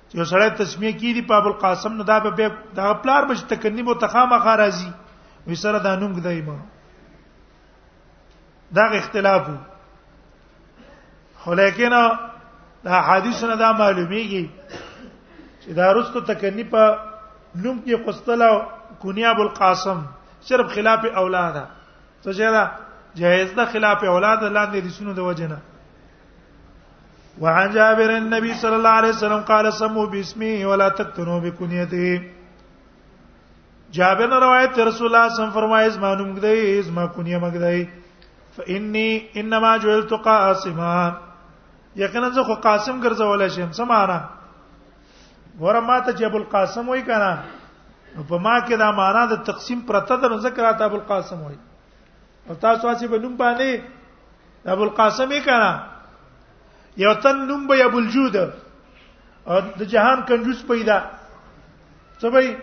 چې 0.10 0.24
سره 0.32 0.50
تسمیه 0.62 0.92
کی 1.00 1.14
دی 1.14 1.22
په 1.30 1.34
ابو 1.40 1.48
القاسم 1.52 1.92
نو 1.98 2.04
دا 2.04 2.20
به 2.20 2.52
دا 2.76 2.94
پلار 3.04 3.24
بچ 3.30 3.40
تکنی 3.52 3.82
مو 3.88 3.94
تخامه 4.04 4.40
خارازي 4.44 4.92
وې 5.48 5.54
سره 5.64 5.80
دا 5.80 5.96
نوم 5.96 6.14
دی 6.14 6.42
ما 6.42 6.58
دا 8.76 8.84
اختلاف 9.00 9.42
هو 11.46 11.54
لیکن 11.54 11.92
دا 12.86 13.00
حدیث 13.08 13.44
نه 13.44 13.56
دا 13.56 13.70
معلومیږي 13.82 14.46
چې 15.62 15.68
دا 15.80 15.94
رستو 15.94 16.20
تکنی 16.30 16.64
په 16.74 16.84
نوم 17.64 17.82
کې 17.86 18.04
قستلا 18.08 18.50
کونیا 19.02 19.30
ابو 19.30 19.42
القاسم 19.44 20.00
صرف 20.50 20.68
خلاف 20.76 21.06
اولاده 21.24 21.64
څه 22.24 22.34
چې 22.34 22.46
دا 22.56 22.64
جائز 23.22 23.50
ده 23.60 23.66
خلاف 23.76 24.04
اولاده 24.14 24.50
لاندې 24.50 24.80
د 24.88 24.96
سونو 24.98 25.14
د 25.14 25.20
وجنه 25.30 25.60
وعن 27.44 27.70
جابر 27.78 28.10
النبي 28.18 28.54
صلى 28.64 28.76
الله 28.80 28.90
عليه 29.02 29.10
وسلم 29.16 29.42
قال 29.52 29.74
سموا 29.74 30.06
باسمه 30.16 30.66
ولا 30.72 30.90
تكتنوا 31.02 31.40
بكنيته 31.40 32.22
جابر 34.00 34.30
روایت 34.46 34.80
رسول 34.80 34.90
الله 34.90 34.94
صلی 34.98 35.08
الله 35.08 35.26
علیه 35.26 35.34
وسلم 35.38 35.58
فرمایي 35.62 35.90
زما 35.98 36.14
نوم 36.22 36.36
دی 36.46 36.82
زما 36.92 37.06
کنیه 37.08 37.40
مګدای 37.40 37.88
فإني 38.58 39.22
انما 39.42 39.78
جعلت 39.84 40.14
قاسما 40.30 41.12
یقینا 42.04 42.30
زه 42.30 42.44
خو 42.44 42.54
قاسم 42.68 43.02
ګرځول 43.02 43.48
شم 43.50 43.72
سمانه 43.72 44.24
ورما 45.60 46.00
ته 46.00 46.12
جبل 46.22 46.44
قاسم 46.54 46.90
وای 46.90 47.02
کنه 47.04 47.44
په 48.16 48.38
ما 48.38 48.58
کې 48.62 48.76
دا 48.78 48.90
معنا 48.98 49.26
د 49.32 49.42
تقسیم 49.46 49.80
پرته 49.90 50.16
د 50.24 50.38
ذکر 50.46 50.64
ات 50.70 50.82
ابو 50.82 50.96
القاسم 50.96 51.42
وای 51.42 51.56
او 52.48 52.56
تاسو 52.66 52.88
اسی 52.90 53.08
په 53.14 53.18
نوم 53.26 53.36
باندې 53.40 54.70
ابو 54.74 54.84
القاسم 54.88 55.32
یې 55.38 55.42
کړه 55.46 57.02
یو 57.06 57.14
تن 57.26 57.42
نوم 57.50 57.66
به 57.72 57.86
ابو 57.90 57.98
الجود 58.04 58.36
او 58.46 59.60
د 59.80 59.82
جهان 59.96 60.22
کنجوس 60.30 60.62
پیدا 60.70 61.00
څه 62.20 62.30
به 62.30 62.58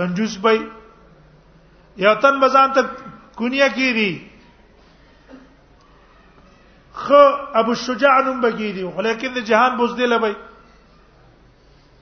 کنجوس 0.00 0.38
به 0.38 0.68
یو 2.06 2.14
تن 2.24 2.40
بزان 2.40 2.72
ته 2.72 2.82
کونیا 3.36 3.68
کیږي 3.68 4.18
خو 7.04 7.22
ابو 7.60 7.74
شجاع 7.86 8.18
نوم 8.20 8.40
بګیدی 8.40 8.96
ولیکن 8.96 9.34
د 9.38 9.50
جهان 9.54 9.76
بوزدل 9.82 10.18
به 10.18 10.34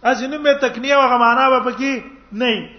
ازینو 0.02 0.44
مې 0.44 0.60
تکنیه 0.68 0.94
او 0.96 1.08
غمانه 1.10 1.46
به 1.52 1.64
پکې 1.70 2.02
نه 2.34 2.70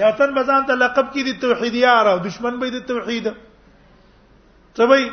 یو 0.00 0.10
تن 0.18 0.30
بزان 0.34 0.64
ته 0.70 0.74
لقب 0.80 1.12
کې 1.12 1.22
دي 1.26 1.32
توحید 1.42 1.74
یار 1.80 2.06
او 2.06 2.16
دشمن 2.24 2.58
به 2.62 2.70
دي 2.76 2.80
توحید 2.90 3.28
څه 4.76 4.86
به 4.88 5.10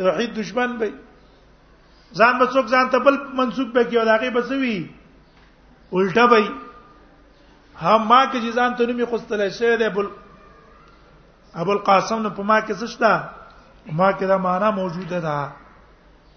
توحید 0.00 0.30
دشمن 0.40 0.76
به 0.78 0.92
ځان 2.14 2.38
به 2.38 2.46
څوک 2.46 2.66
ځان 2.76 2.90
ته 2.94 2.98
بل 3.08 3.18
منسوب 3.40 3.72
به 3.78 3.84
کې 3.84 3.94
او 4.02 4.04
داغه 4.10 4.30
به 4.30 4.42
سوي 4.52 4.76
الټه 5.92 6.30
به 6.34 6.48
هم 7.76 8.02
ما 8.12 8.20
کې 8.26 8.54
ځان 8.60 8.76
ته 8.78 8.86
نومي 8.92 9.04
خوستلې 9.04 9.48
شه 9.58 9.76
ده 9.82 9.88
بل 9.88 10.06
ابو 11.64 11.70
القاسم 11.76 12.22
نو 12.28 12.32
په 12.38 12.42
ما 12.52 12.60
کې 12.60 12.72
څه 12.72 12.86
شته 12.94 13.20
ما 13.98 14.08
کې 14.12 14.24
دا 14.32 14.38
معنا 14.46 14.70
موجوده 14.78 15.20
ده 15.26 15.52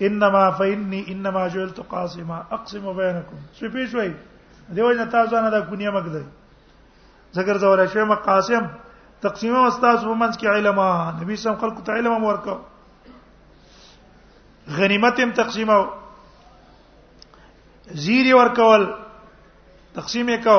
انما 0.10 0.44
فإني 0.60 1.00
انما 1.14 1.48
جئت 1.56 1.80
قاسما 1.96 2.42
اقسم 2.58 2.92
بينكم 2.94 3.40
شپې 3.60 3.92
شوي 3.96 4.12
دیوځ 4.70 4.96
نه 5.02 5.06
تاسو 5.16 5.36
نه 5.48 5.56
دا 5.56 5.62
کونیه 5.72 5.92
مګدل 5.96 6.28
ذکر 7.36 7.58
زوره 7.58 7.88
شه 7.88 8.04
مقاسم 8.04 8.70
تقسیم 9.22 9.56
استاد 9.56 9.98
په 10.04 10.14
منځ 10.14 10.38
کې 10.38 10.48
علما 10.48 11.12
نبی 11.22 11.36
سم 11.36 11.56
خلق 11.62 11.84
ته 11.88 11.92
علما 12.02 12.18
ورکو 12.28 12.56
غنیمت 14.78 15.20
هم 15.20 15.32
تقسیم 15.42 15.70
او 15.70 15.82
زیری 18.06 18.34
ورکول 18.34 18.94
تقسیم 19.98 20.26
یې 20.36 20.40
کو 20.44 20.58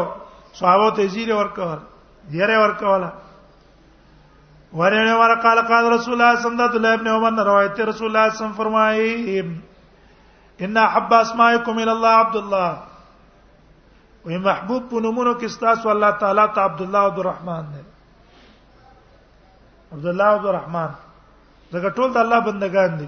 صحابه 0.61 0.91
ته 0.99 1.07
زیری 1.17 1.33
ورکول 1.41 1.79
زیر 2.37 2.51
ورکول 2.59 3.03
ورنه 4.81 5.15
ور 5.23 5.33
قال 5.47 5.59
قال 5.71 5.85
رسول 5.93 6.13
الله 6.21 6.41
صلی 6.43 6.51
الله 6.51 6.69
علیه 6.81 6.93
ابن 7.01 7.07
عمر 7.15 7.33
روایت 7.51 7.77
رسول 7.91 8.09
الله 8.09 8.09
صلی 8.09 8.09
الله 8.09 8.21
علیه 8.21 8.35
وسلم 8.35 8.61
فرمایي 8.63 9.11
ان 10.67 10.77
حب 10.95 11.11
اسماءکم 11.15 11.75
الى 11.79 11.91
الله 11.93 12.13
عبد 12.25 12.37
الله 12.43 12.71
وي 14.27 14.39
محبوب 14.45 14.83
په 14.91 15.01
نومونو 15.05 15.33
کې 15.41 15.49
ستاسو 15.57 15.91
الله 15.93 16.11
تعالی 16.25 16.43
ته 16.57 16.61
عبد 16.71 16.81
الله 16.87 17.01
عبد 17.11 17.19
الرحمن 17.21 17.65
دی 17.73 17.81
عبد 19.99 20.07
الله 20.13 20.27
عبد 20.35 20.47
الرحمن 20.53 20.89
دغه 21.73 21.89
ټول 21.99 22.13
د 22.17 22.19
الله 22.23 22.41
بندگان 22.49 22.99
دي 23.01 23.07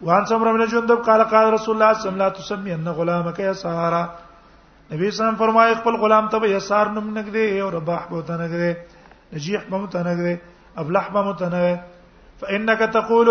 وان 0.00 0.24
څومره 0.24 0.52
من 0.56 0.66
جندب 0.74 1.02
قال 1.08 1.24
قال 1.34 1.48
رسول 1.52 1.74
الله 1.74 1.98
صلی 1.98 2.10
الله 2.12 2.24
علیه 2.32 2.38
وسلم 2.38 2.66
ان 2.76 2.92
غلامک 3.00 3.40
یسارا 3.44 4.02
نبی 4.92 5.10
سلام 5.18 5.36
فرمایي 5.42 5.74
خپل 5.80 5.96
غلام 6.04 6.28
ته 6.34 6.48
یسار 6.56 6.86
نوم 6.94 7.10
نګدې 7.14 7.60
او 7.64 7.70
رباح 7.74 8.06
به 8.12 8.22
ته 8.30 8.34
نګدې 8.36 8.76
نجیح 9.36 9.60
به 9.74 9.86
ته 9.96 10.00
نګدې 10.06 10.36
ابلح 10.84 11.10
به 11.18 11.32
ته 11.42 11.46
نګدې 11.48 11.78
فانك 12.44 12.80
تقول 12.96 13.28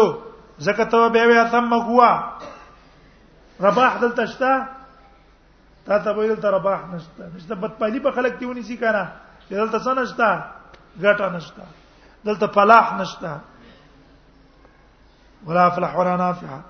زکه 0.70 0.84
ته 0.94 1.10
به 1.18 1.28
بیا 1.34 1.48
ثم 1.56 1.74
هوا 1.78 2.12
رباح 3.68 3.98
دلته 4.06 4.26
شته 4.36 4.54
تا 5.86 5.98
ته 6.00 6.14
به 6.14 6.28
دلته 6.28 6.48
رباح 6.50 6.80
نشته 6.96 7.32
نشته 7.36 7.56
بدپالی 7.56 8.00
په 8.00 8.12
خلک 8.12 8.38
دیونی 8.40 8.62
سي 8.62 8.78
کنه 8.78 9.12
دلته 9.50 9.80
څه 9.80 9.92
نشته 10.02 10.44
ګټه 11.02 11.30
نشته 11.34 11.62
دلته 12.26 12.48
فلاح 12.48 12.94
نشته 13.02 13.40
ولا 15.46 15.70
فلاح 15.70 15.96
ولا 15.98 16.16
نافعه 16.16 16.64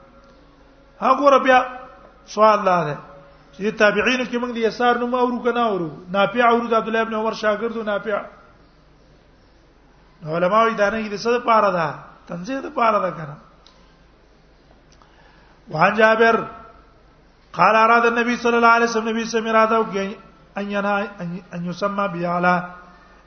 هغه 1.01 1.29
ربیا 1.29 1.63
سوال 2.25 2.63
لاره 2.63 2.97
چې 3.57 3.63
تابعین 3.75 4.25
کې 4.25 4.37
موږ 4.37 4.51
د 4.53 4.57
یسار 4.57 4.97
نوم 4.97 5.13
اورو 5.15 5.43
کنه 5.43 5.59
اورو 5.67 5.91
نافع 6.11 6.49
اورو 6.49 6.67
د 6.67 6.73
عبد 6.73 6.87
الله 6.87 7.01
ابن 7.01 7.13
عمر 7.13 7.33
شاګردو 7.33 7.83
نافع 7.85 8.21
علماء 10.25 10.69
دا 10.77 10.89
نه 10.89 11.07
دي 11.09 11.17
څه 11.17 11.39
پاره 11.45 11.71
ده 11.71 11.95
تنزیه 12.27 12.61
ده 12.61 12.69
پاره 12.69 12.99
ده 12.99 13.11
کنه 13.11 13.37
وان 15.69 15.93
جابر 15.95 16.60
قال 17.53 17.75
اراد 17.75 18.05
النبي 18.11 18.35
صلى 18.43 18.55
الله 18.57 18.67
عليه 18.77 18.87
وسلم 18.91 19.07
نبی 19.11 19.23
سم 19.33 19.47
اراده 19.51 19.79
وکي 19.79 20.17
ان 20.57 20.71
ينها 20.71 21.21
ان 21.55 21.65
يسمى 21.65 22.05
بيالا 22.13 22.53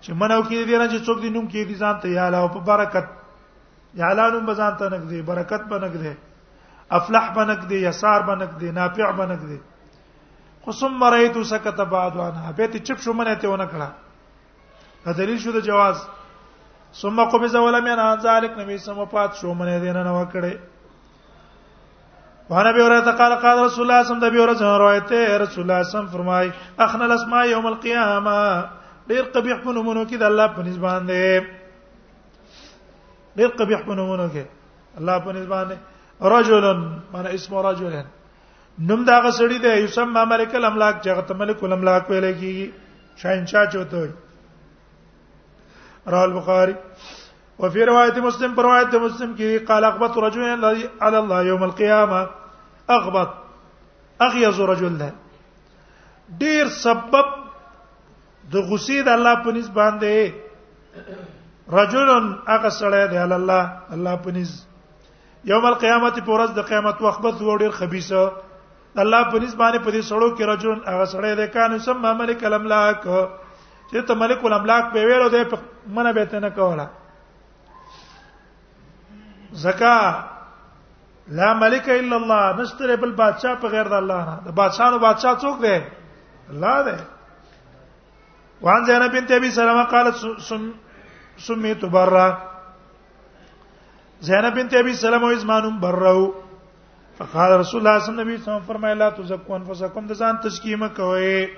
چې 0.05 0.11
منو 0.23 0.39
کې 0.49 0.65
دې 0.69 0.77
نه 0.83 0.87
چې 0.93 0.99
څوک 1.07 1.19
دې 1.25 1.31
نوم 1.35 1.47
کې 1.53 1.61
دې 1.69 1.75
ځان 1.83 1.97
ته 2.03 2.09
یالا 2.09 2.39
او 2.45 2.49
په 2.55 2.61
برکت 2.71 3.07
یالا 4.01 4.25
نوم 4.35 4.47
بزان 4.47 4.73
ته 4.81 4.85
نګ 4.95 5.05
دې 5.11 5.19
برکت 5.31 5.63
بنګ 5.73 5.95
دې 6.03 6.15
افلح 6.97 7.27
بنګ 7.37 7.61
دې 7.71 7.79
یسار 7.89 8.21
بنګ 8.31 8.51
دې 8.61 8.69
نافع 8.79 9.09
بنګ 9.21 9.41
دې 9.51 9.59
خو 10.65 10.71
ثم 10.81 11.01
رايت 11.13 11.37
سكت 11.53 11.79
بعد 11.95 12.13
وانا 12.17 12.53
به 12.59 12.67
ته 12.73 12.79
چپ 12.87 12.99
شو 13.05 13.13
منه 13.19 13.35
ته 13.41 13.49
ونه 13.49 13.67
کړه 13.73 13.89
دا 15.07 15.11
دلیل 15.17 15.39
شو 15.45 15.53
د 15.57 15.61
جواز 15.69 15.97
ثم 17.03 17.19
قبض 17.33 17.55
ولم 17.65 17.87
ينهى 17.93 18.13
ذلك 18.27 18.53
نبی 18.61 18.77
سم 18.89 19.05
پات 19.11 19.31
شو 19.41 19.55
منه 19.61 19.77
دې 19.81 19.91
نه 19.97 20.13
وکړي 20.21 20.55
وانا 22.51 22.71
به 22.73 22.83
اوره 22.83 23.01
قال 23.01 23.35
قال 23.35 23.59
رسول 23.67 23.85
الله 23.91 24.03
صم 24.09 24.19
د 24.21 24.31
به 24.33 24.39
اوره 24.41 24.77
روایت 24.83 25.11
رسول 25.45 25.63
الله 25.65 25.83
صم 25.83 26.07
فرمای 26.07 26.53
اخنا 26.79 27.05
الاسماء 27.05 27.45
يوم 27.55 27.67
القيامه 27.73 28.43
ډیر 29.09 29.25
قبیح 29.35 29.57
په 29.65 29.71
نومونو 29.73 30.05
کې 30.09 30.17
د 30.17 30.23
الله 30.23 30.47
په 30.57 30.61
نسبت 30.63 30.81
باندې 30.81 31.23
ډیر 33.37 33.49
قبیح 33.59 33.81
په 33.89 33.95
نومونو 33.95 34.29
کې 34.35 34.45
الله 34.99 35.19
په 35.25 35.33
نسبت 35.33 35.49
باندې 35.49 35.77
رجل 36.35 36.65
معنا 37.13 37.29
اسم 37.31 37.53
رجل 37.55 37.95
نوم 38.89 39.05
دا 39.05 39.17
غسړی 39.25 39.59
دی 39.65 39.73
یسمى 39.85 40.23
ملک 40.33 40.55
الاملاک 40.55 40.95
چې 41.05 41.29
ته 41.29 41.35
ملک 41.35 41.65
الاملاک 41.65 42.11
ویل 42.11 42.27
کیږي 42.33 42.71
شاهنشاه 43.21 43.67
چوتوي 43.73 44.11
راول 46.13 46.33
بخاری 46.41 46.75
وفي 47.59 47.85
روایت 47.87 48.17
مسلم 48.19 48.55
پر 48.55 48.63
روایت 48.65 48.95
مسلم 48.95 49.33
کې 49.37 49.65
قال 49.67 49.85
اغبط 49.85 50.19
رجل 50.27 50.45
على 50.45 51.19
الله 51.19 51.43
يوم 51.49 51.63
القيامه 51.63 52.27
اغبط 52.99 53.31
اغيظ 54.29 54.61
رجل 54.71 54.99
ده 54.99 55.13
ډیر 56.41 56.69
سبب 56.79 57.29
د 58.55 58.67
غصې 58.71 59.05
د 59.09 59.15
الله 59.19 59.35
په 59.45 59.53
نس 59.59 59.69
باندې 59.77 61.71
رجلن 61.77 62.27
هغه 62.49 62.69
سره 62.81 63.05
دی 63.13 63.19
الله 63.27 63.95
الله 63.99 64.17
په 64.27 64.37
نس 64.39 64.55
یوم 65.53 65.67
القیامت 65.71 66.19
په 66.19 66.33
ورځ 66.33 66.59
د 66.59 66.67
قیامت 66.73 67.03
وخت 67.07 67.21
به 67.29 67.57
ډیر 67.63 67.71
خبيسه 67.79 68.25
الله 69.05 69.23
په 69.31 69.45
نس 69.45 69.55
باندې 69.61 69.87
په 69.87 69.95
دې 69.95 70.03
سړو 70.11 70.29
کې 70.35 70.51
رجلن 70.55 70.83
هغه 70.91 71.05
سره 71.15 71.35
دی 71.43 71.47
کان 71.59 71.79
سم 71.87 72.05
ملک 72.23 72.45
الاملاک 72.53 73.01
چې 73.09 74.05
ته 74.13 74.23
ملک 74.27 74.45
الاملاک 74.53 74.93
به 74.99 75.07
ویلو 75.13 75.29
دی 75.39 75.45
په 75.55 75.95
منه 75.99 76.13
به 76.21 76.25
ته 76.35 76.39
نه 76.47 76.51
کوله 76.61 76.87
زکا 79.63 79.97
لا 81.39 81.53
ملک 81.63 81.89
الا 81.89 82.17
الله 82.17 82.43
نشتره 82.61 82.97
بل 83.03 83.13
بادشاہ 83.19 83.55
په 83.63 83.67
غیر 83.75 83.87
د 83.93 83.95
الله 84.03 84.23
نه 84.29 84.35
د 84.47 84.57
بادشاہ 84.61 84.87
نو 84.93 84.99
بادشاہ 85.07 85.35
څوک 85.43 85.57
دی 85.65 85.77
الله 86.53 86.75
دی 86.87 86.97
وان 88.67 88.81
زینب 88.89 89.13
بنت 89.15 89.31
ابي 89.39 89.51
سلمہ 89.59 89.85
قالت 89.95 90.17
سميت 91.47 91.85
برا 91.95 92.27
زینب 94.31 94.57
بنت 94.57 94.75
ابي 94.81 94.95
سلمہ 95.05 95.33
اسمانم 95.37 95.79
برو 95.85 96.19
فقال 97.19 97.51
رسول 97.61 97.81
الله 97.81 97.99
صلی 97.99 98.13
الله 98.19 98.25
علیه 98.25 98.41
وسلم 98.43 98.63
فرمایله 98.73 98.99
لا 99.05 99.09
تزکو 99.21 99.55
انفسکم 99.55 100.05
د 100.07 100.13
ځان 100.21 100.35
تزکیه 100.45 100.77
مکوئ 100.77 101.49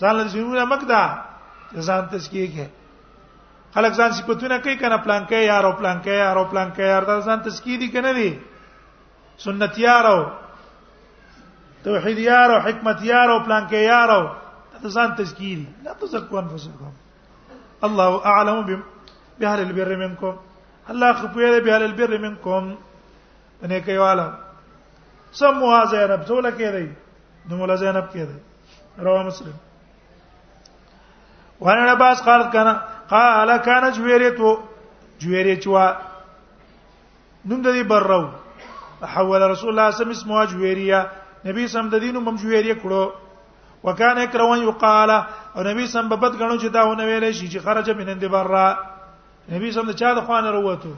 ځان 0.00 0.12
له 0.16 0.24
ژوند 0.32 0.68
مکدا 0.74 1.02
ځان 1.88 2.02
تزکیه 2.14 2.46
کې 2.54 2.66
خلک 3.74 3.92
ځان 3.98 4.10
صفاتونه 4.18 4.56
کوي 4.64 4.76
کنه 4.80 4.96
پلان 5.04 5.22
کوي 5.30 5.44
یار 5.52 5.64
او 5.66 5.72
پلان 5.80 5.98
کوي 6.04 6.14
یار 6.24 6.36
او 6.38 6.44
پلان 6.52 6.70
کوي 6.76 6.84
یار 6.94 7.02
دا 7.08 7.16
ځان 7.28 7.38
تسکی 7.48 7.76
دي 7.82 7.88
کنه 7.94 8.12
دي 8.18 8.28
سنت 9.44 9.78
یار 9.84 10.06
او 10.08 10.18
توحید 11.84 12.18
یار 12.24 12.50
او 12.52 12.60
حکمت 12.66 12.98
یار 13.12 13.30
او 13.30 13.38
پلان 13.46 13.64
کوي 13.72 13.84
یار 13.84 14.10
او 14.16 14.22
دا 14.82 14.88
ځان 14.88 15.08
تسکی 15.22 15.54
دي 15.56 15.66
لا 15.84 15.92
تزکو 16.04 16.36
انفسکم 16.38 16.90
الله 17.88 18.26
اعلم 18.34 18.60
بهل 19.40 19.60
البر 19.66 19.96
منکم 20.06 20.36
الله 20.90 21.12
خپوی 21.12 21.60
دې 21.60 21.64
بهل 21.64 21.82
البر 21.88 22.16
منکم 22.28 22.70
نه 23.62 23.78
کوي 23.90 23.98
والا 24.04 24.30
سم 25.40 25.52
مو 25.64 25.74
سموا 25.74 26.06
رب 26.14 26.26
زول 26.30 26.46
کې 26.50 26.72
دی 26.78 26.92
نو 27.50 27.56
مولا 27.56 27.74
زینب 27.80 28.10
کې 28.14 28.26
دی 28.30 28.38
رواه 29.08 29.26
مسلم 29.32 29.56
وانا 31.66 31.94
باس 32.00 32.22
قالت 32.24 32.52
کنه 32.52 32.82
قال 33.12 33.50
كان 33.68 33.84
جويريتو 33.96 34.50
جويريچوا 35.20 35.86
نوم 37.46 37.60
د 37.62 37.68
دې 37.76 37.82
برو 37.84 38.30
حول 39.04 39.40
رسول 39.52 39.68
الله 39.70 39.90
صلی 39.90 39.90
الله 39.90 39.90
علیه 39.90 40.00
وسلم 40.00 40.10
اسمه 40.16 40.40
جويريه 40.52 41.00
نبی 41.46 41.66
سم 41.68 41.88
د 41.90 41.94
دینو 42.00 42.20
مم 42.20 42.36
جويريه 42.36 42.74
کړو 42.80 43.02
وکانه 43.84 44.22
یکرون 44.22 44.62
یقال 44.68 45.10
او 45.56 45.60
نبی 45.62 45.86
سم 45.86 46.08
په 46.08 46.16
بد 46.16 46.32
غنو 46.40 46.58
چې 46.60 46.64
دا 46.72 46.82
ونه 46.88 47.04
ویلې 47.04 47.30
شي 47.32 47.48
چې 47.48 47.58
خرج 47.64 47.90
من 47.90 48.08
اند 48.08 48.24
برا 48.24 48.68
نبی 49.50 49.72
سم 49.72 49.90
د 49.90 49.92
چا 49.94 50.14
د 50.14 50.24
خوانه 50.24 50.48
وروته 50.50 50.90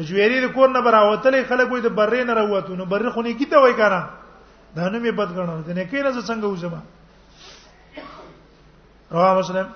جويري 0.00 0.40
د 0.40 0.54
کور 0.56 0.68
نه 0.72 0.80
براوتلې 0.80 1.46
خلک 1.50 1.68
وې 1.68 1.80
د 1.84 1.90
برې 1.92 2.24
نه 2.24 2.32
وروته 2.32 2.72
نو 2.72 2.84
برې 2.88 3.12
خوني 3.14 3.34
کیته 3.36 3.58
وای 3.60 3.72
کنه 3.76 4.00
دا 4.76 4.88
نو 4.88 5.00
می 5.04 5.10
بد 5.12 5.36
غنو 5.38 5.62
د 5.68 5.76
نه 5.76 5.84
کینې 5.84 6.24
څنګه 6.24 6.46
وځم 6.48 6.74
رواه 9.12 9.38
مسلم 9.38 9.66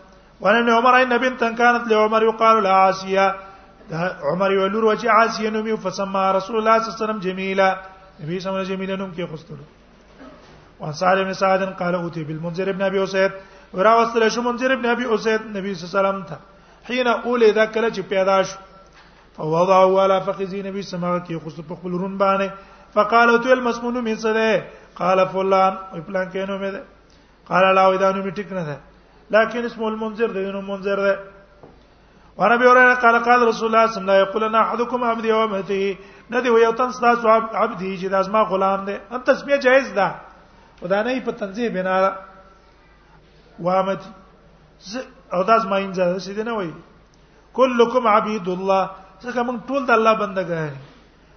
ولن 0.40 0.68
عمر 0.76 0.94
ان 1.02 1.12
بنتا 1.22 1.48
كانت 1.60 1.82
لعمر 1.90 2.22
يقال 2.30 2.56
لها 2.64 2.72
عاسيه 2.82 3.24
عمر 4.30 4.50
یو 4.56 4.66
لور 4.74 4.84
وجه 4.90 5.08
عاسيه 5.16 5.48
نمي 5.56 5.74
فسمى 5.84 6.22
رسول 6.38 6.56
الله 6.60 6.74
صلى 6.78 6.86
الله 6.88 6.96
عليه 6.96 7.04
وسلم 7.04 7.20
جميله 7.26 7.68
نبي 8.22 8.34
صلی 8.40 8.48
الله 8.48 8.58
علیه 8.60 8.64
وسلم 8.66 8.74
جميله 8.74 8.94
نم 9.02 9.10
كي 9.16 9.24
خستر 9.32 9.58
وان 10.80 10.92
سعد 11.02 11.18
بن 11.26 11.32
سعد 11.42 11.60
قال 11.80 11.94
اوتي 11.94 12.22
بالمنذر 12.28 12.68
ابن 12.74 12.82
ابي 12.90 12.98
اسيد 13.04 13.32
ورا 13.76 13.92
وصل 14.00 14.22
شو 14.34 14.40
منذر 14.48 14.70
ابن 14.78 14.86
ابي 14.94 15.04
اسيد 15.14 15.40
نبی 15.56 15.68
صلى 15.74 15.82
الله 15.84 15.90
عليه 15.90 15.98
وسلم 16.00 16.18
تا 16.30 16.36
حين 16.88 17.06
اول 17.06 17.40
اذا 17.50 17.64
کله 17.74 17.88
چې 17.96 18.00
پیدا 18.12 18.36
فوضع 19.36 19.78
ولا 19.96 20.18
فخذي 20.26 20.60
نبی 20.68 20.82
سما 20.82 21.18
کې 21.26 21.34
خوست 21.42 21.60
په 21.68 21.74
خپل 21.78 21.90
رون 22.02 22.14
باندې 22.20 22.48
فقال 22.94 23.28
اوتي 23.28 23.52
المسمون 23.52 23.96
من 24.04 24.16
سده 24.24 24.64
قال 25.00 25.18
فلان 25.28 25.72
وفلان 25.94 26.26
كانوا 26.34 26.58
مده 26.64 26.82
قال 27.48 27.64
لا 27.76 27.84
اذا 27.94 28.12
می 28.12 28.30
تكنه 28.30 28.76
لكن 29.30 29.64
اسمه 29.64 29.88
المنذر 29.88 30.30
ده 30.30 30.50
نو 30.52 30.60
منذر 30.60 30.96
ده 31.00 31.18
وانا 32.36 32.54
ابي 32.54 32.66
هريره 32.68 32.94
قال 32.94 33.22
قال 33.24 33.48
رسول 33.48 33.66
الله 33.66 33.86
صلى 33.86 34.00
الله 34.00 34.12
عليه 34.12 34.30
وسلم 34.34 34.52
لا 34.52 34.60
احدكم 34.62 35.04
عبدي 35.04 35.32
وامتي 35.32 35.98
ندی 36.30 36.50
ویو 36.50 36.72
تنس 36.72 37.00
تاسو 37.00 37.28
عبدي 37.62 37.96
چې 38.00 38.06
داسما 38.10 38.42
غلام 38.42 38.84
ده 38.84 39.00
ان 39.12 39.24
تسمیه 39.24 39.56
جائز 39.56 39.88
ده 39.94 40.14
ودانه 40.82 41.20
په 41.24 41.30
تنزیه 41.32 41.68
بنا 41.68 42.16
وامتي 43.60 44.08
او 45.34 45.42
داس 45.42 45.64
ما 45.66 45.78
انځه 45.86 46.18
سیده 46.18 46.42
نه 46.44 46.52
وای 46.52 46.70
کلکم 47.54 48.06
عبید 48.06 48.48
الله 48.48 48.90
ځکه 49.22 49.40
موږ 49.42 49.66
ټول 49.68 49.82
د 49.86 49.90
الله 49.90 50.12
بندګان 50.22 50.72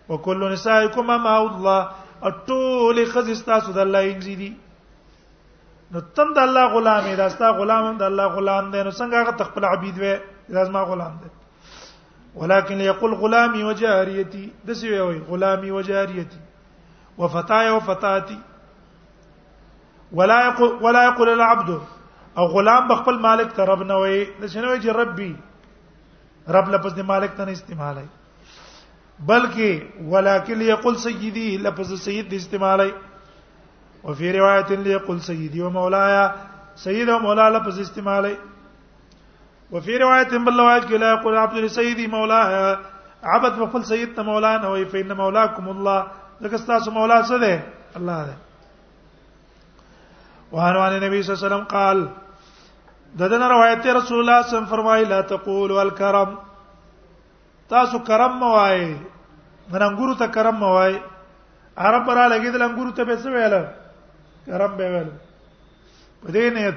وکل 0.10 0.52
نسائکم 0.54 1.08
ما 1.08 1.38
الله 1.38 1.89
ټول 2.47 2.97
خزي 3.12 3.36
تاسو 3.45 3.71
د 3.71 3.78
الله 3.80 4.02
انځي 4.13 4.36
دي 4.36 4.52
نو 5.93 5.99
تم 6.17 6.34
د 6.38 6.41
الله 6.47 6.65
غلام 6.78 7.06
دی 7.08 7.13
داستا 7.19 7.49
غلام 7.60 7.86
د 7.99 8.04
الله 8.08 8.34
غلام 8.39 8.65
دی 8.73 8.82
نو 8.88 8.91
څنګه 8.97 9.21
هغه 9.21 9.32
تخپل 9.41 9.65
عبید 9.69 9.95
وې 9.99 10.58
لازم 10.58 10.78
غلام 10.91 11.15
دی 11.25 11.30
ولكن 12.41 12.82
يقول 12.86 13.13
غلامي 13.21 13.63
وجاريتي 13.67 14.43
دسی 14.65 14.91
وی 14.99 15.17
غلامي 15.30 15.71
وجاريتي 15.71 16.38
وفتاي 17.17 17.69
وفتاتي 17.75 18.38
ولا 20.19 20.38
يقول 20.47 20.78
ولا 20.84 21.04
يقول 21.06 21.30
العبد 21.30 21.69
او 22.38 22.45
غلام 22.58 22.88
بخپل 22.88 23.19
مالک 23.25 23.56
طرف 23.62 23.82
نه 23.89 23.97
وي 24.04 24.23
د 24.41 24.45
شنو 24.45 24.75
چې 24.75 24.89
ربي 25.02 25.34
رب 26.58 26.69
لفظ 26.75 26.93
د 27.02 27.10
مالک 27.13 27.34
ته 27.39 27.45
نه 27.45 27.52
استعمالای 27.58 28.08
بلکې 29.32 30.06
ولکل 30.13 30.62
یقول 30.71 30.99
سیدی 31.10 31.47
لفظ 31.69 31.93
سید 32.04 32.30
د 32.32 32.41
استعمالای 32.43 32.91
او 34.03 34.13
فی 34.13 34.31
روایت 34.33 34.71
لی 34.71 34.97
قل 34.97 35.19
سیدی 35.19 35.62
و 35.62 35.69
مولایا 35.69 36.27
سید 36.83 37.09
او 37.09 37.19
مولا 37.19 37.49
لفظ 37.49 37.79
استعمالی 37.79 38.33
او 39.69 39.79
فی 39.85 39.97
روایت 39.99 40.33
بل 40.33 40.59
روایت 40.59 40.83
کې 40.83 40.93
لا 40.99 41.12
یقول 41.13 41.35
عبد 41.38 41.67
سیدی 41.73 42.07
مولایا 42.07 42.73
عبد 43.35 43.59
وقل 43.59 43.83
سید 43.83 44.15
ته 44.15 44.21
مولا 44.23 44.57
نه 44.57 44.69
وی 44.69 44.85
فین 44.91 45.12
مولاکم 45.21 45.69
الله 45.69 46.05
لکه 46.41 46.57
تاسو 46.67 46.91
مولا 46.91 47.23
څه 47.27 47.39
ده 47.41 47.63
الله 47.95 48.23
ده 48.27 48.35
وهر 50.51 50.77
علی 50.83 51.07
نبی 51.07 51.21
صلی 51.23 51.33
الله 51.33 51.45
علیه 51.45 51.55
وسلم 51.55 51.63
قال 51.63 52.09
ددن 53.19 53.43
روایت 53.51 53.88
رسول 53.88 53.93
الله 53.93 54.05
صلی 54.05 54.21
الله 54.21 54.38
علیه 54.38 54.47
وسلم 54.49 54.65
فرمایي 54.75 55.03
لا 55.05 55.21
تقولوا 55.33 55.81
الكرم 55.81 56.38
تاسو 57.69 57.99
کرم 58.12 58.38
موای 58.39 58.93
من 59.71 59.79
انګورو 59.81 60.13
ته 60.19 60.27
کرم 60.27 60.55
موای 60.59 60.97
عرب 61.77 62.09
را 62.12 62.27
لګیدل 62.29 62.62
انګورو 62.62 62.91
ته 62.93 63.03
به 63.03 63.15
څه 63.15 63.27
ویل 63.35 63.65
رب 64.57 64.77
به 64.77 64.91
ویل 64.91 65.09
په 66.25 66.31
دې 66.31 66.49
نیت 66.55 66.75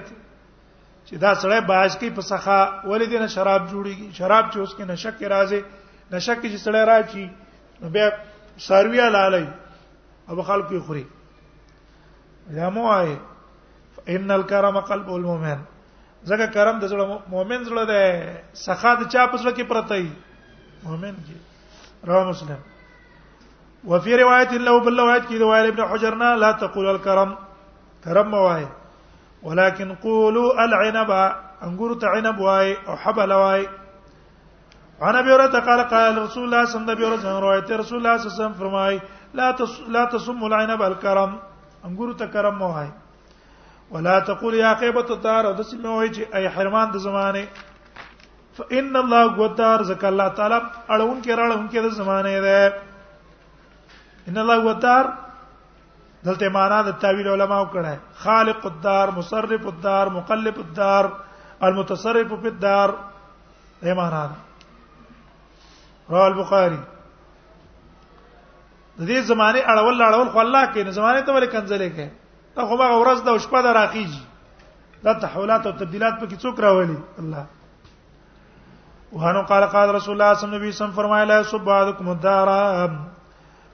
چې 1.07 1.15
دا 1.17 1.35
سړی 1.35 1.61
باج 1.67 1.91
کې 1.99 2.11
پسخه 2.17 2.87
ولې 2.89 3.07
دې 3.07 3.19
نه 3.21 3.27
شراب 3.27 3.63
جوړیږي 3.71 4.09
شراب 4.13 4.45
چې 4.53 4.59
اوس 4.59 4.75
کې 4.75 4.85
نشه 4.89 5.11
کې 5.11 5.27
راځي 5.35 5.61
نشه 6.13 6.35
کې 6.35 6.49
چې 6.53 6.59
سړی 6.67 6.83
راځي 6.85 7.27
نو 7.81 7.89
بیا 7.89 8.09
سارویا 8.69 9.09
لالای 9.09 9.47
او 10.29 10.43
خلکو 10.43 10.75
یې 10.75 10.81
خوري 10.87 11.05
یا 12.51 12.69
مو 12.71 12.91
آئے 12.91 13.17
ان 14.15 14.31
الکرم 14.31 14.81
قلب 14.81 15.11
المؤمن 15.11 15.59
زګه 16.27 16.51
کرم 16.55 16.79
د 16.81 16.89
زړه 16.91 17.23
مؤمن 17.29 17.65
زړه 17.65 17.85
ده 17.87 18.03
سخا 18.65 18.95
د 18.95 19.09
چا 19.13 19.27
پسړه 19.27 19.51
کې 19.55 19.63
پرته 19.69 19.95
ای 19.95 20.11
مؤمن 20.83 21.15
کې 21.27 22.09
رواه 22.09 22.29
مسلم 22.29 22.59
وفي 23.89 24.17
روايه 24.17 24.53
له 24.53 24.81
بل 24.81 25.01
روایت 25.01 25.23
کې 25.29 25.39
د 25.39 25.43
وائل 25.43 25.67
ابن 25.67 25.81
حجرنا 25.93 26.35
لا 26.37 26.53
تقول 26.53 26.87
الكرم 26.91 27.35
کرم 28.05 28.35
واي 28.35 28.67
ولكن 29.43 29.95
قولوا 29.95 30.65
العنب 30.65 31.11
انګور 31.67 31.95
تعنب 31.95 32.39
واي 32.39 32.77
او 32.89 32.97
حبل 32.97 33.33
واي 33.33 33.69
انا 35.03 35.21
بیره 35.21 35.47
قال 35.47 35.81
قال 35.81 36.19
رسول 36.23 36.45
الله 36.45 36.65
صلى 36.65 36.83
الله 36.93 37.07
عليه 37.07 37.19
وسلم 37.19 37.39
روایت 37.45 37.73
رسول 37.73 37.99
الله 37.99 38.17
صلى 38.17 38.27
الله 38.27 38.37
عليه 38.37 38.43
وسلم 38.43 38.53
فرمای 38.61 39.01
لا 39.35 39.57
لا 39.89 40.05
تسم 40.05 40.45
العنب 40.45 40.83
الكرم 40.83 41.33
انګور 41.87 42.13
ته 42.13 42.49
واي 42.61 42.87
ولا 43.91 44.19
تقول 44.19 44.55
يا 44.55 44.73
قيبه 44.73 45.09
الدار 45.11 45.47
او 45.47 45.53
دسمه 45.53 45.91
واي 45.97 46.11
چې 46.15 46.35
اي 46.35 46.49
حرمان 46.49 46.91
د 46.91 46.97
زمانه 46.97 47.47
فان 48.57 48.97
الله 48.97 49.27
غدار 49.37 49.83
زك 49.83 50.05
الله 50.05 50.29
تعالی 50.29 50.61
اړون 50.93 51.19
کې 51.25 51.31
راړون 51.39 51.69
کې 51.73 51.79
د 51.87 51.89
زمانه 51.89 52.41
ده 52.41 52.75
ان 54.29 54.39
الله 54.39 54.57
غدار 54.67 55.05
دلته 56.25 56.49
معنا 56.55 56.77
د 56.87 56.91
تعویل 57.03 57.29
علماو 57.35 57.65
کړه 57.75 57.97
خالق 58.25 58.65
الدار 58.67 59.11
مصرف 59.19 59.63
الدار 59.73 60.09
مقلب 60.17 60.59
الدار 60.65 61.07
المتصرف 61.69 62.33
في 62.43 62.49
الدار 62.55 62.89
دې 63.83 63.95
معنا 64.01 64.21
ده 64.33 64.37
رواه 66.11 66.27
البخاري 66.27 66.77
د 68.99 69.07
دې 69.07 69.25
زمانه 69.31 69.63
اړول 69.63 70.03
اړول 70.03 70.29
خو 70.33 70.41
الله 70.41 70.65
کې 70.73 70.85
نه 70.85 70.91
زمانه 70.91 71.21
ته 71.21 71.33
ولې 71.33 71.49
کنځلې 71.55 71.97
کې 71.97 72.07
ته 72.59 72.67
خو 72.69 72.75
هغه 72.83 73.01
ورځ 73.03 73.19
د 73.31 73.39
شپه 73.47 73.63
د 73.69 73.75
راخیږي 73.79 75.03
دا 75.07 75.13
تحولات 75.25 75.63
او 75.67 75.73
تبديلات 75.83 76.15
په 76.21 76.27
کې 76.33 76.37
څوک 76.45 76.55
راولي 76.67 76.99
الله 77.25 77.45
وهانو 79.13 79.41
قال 79.55 79.65
قال 79.77 79.89
رسول 79.95 79.95
الله 79.95 80.01
صلی 80.03 80.15
الله 80.49 80.59
علیه 80.59 80.75
وسلم 80.77 80.95
فرمایله 81.01 81.37
سبحانكم 81.55 82.07
الدار 82.15 82.49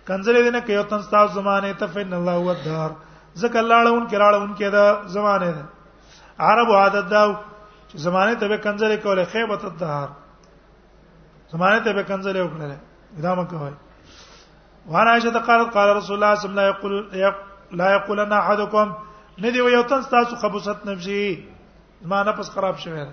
کنځلې 0.09 0.40
دې 0.44 0.50
نه 0.56 0.61
کوي 0.66 0.76
او 0.80 0.84
تن 0.90 1.00
تاسو 1.14 1.32
زمانه 1.40 1.72
ته 1.80 1.86
فین 1.96 2.12
الله 2.12 2.34
هو 2.44 2.50
الدار 2.56 2.90
ځکه 3.42 3.56
الله 3.62 3.78
له 3.86 3.90
اون 3.96 4.04
کې 4.09 4.16
راړه 4.22 4.38
اون 4.42 4.54
کې 4.59 4.68
دا 4.76 4.86
زمانه 5.16 5.48
ده 5.56 5.64
عربو 6.52 6.74
عادت 6.82 7.06
دا 7.14 7.22
چې 7.90 7.96
زمانه 8.06 8.34
ته 8.40 8.48
به 8.52 8.59
کنځلې 8.64 8.96
کوله 9.04 9.24
خیبت 9.34 9.64
الدار 9.72 10.09
زمانه 11.52 11.78
ته 11.84 11.92
به 11.98 12.02
کنځلې 12.02 12.40
وکړه 12.46 12.76
دا 13.26 13.34
مکه 13.34 13.56
وای 13.56 13.74
وانا 14.96 15.11
عائشہ 15.12 15.42
قالت 15.50 15.72
قال 15.76 15.94
رسول 16.00 16.16
الله 16.22 16.34
صلی 16.40 16.50
الله 16.52 16.66
علیه 16.66 16.80
وسلم 16.80 17.78
لا 17.80 17.88
یقول 17.94 18.20
انا 18.20 18.36
احدکم 18.42 18.92
ندی 19.44 19.62
یو 19.72 19.82
تن 19.88 20.02
تاسو 20.11 20.36
خبوست 20.42 20.86
نفسي 20.88 21.18
ما 22.12 22.22
نفس 22.28 22.50
خراب 22.54 22.78
شوی 22.84 23.06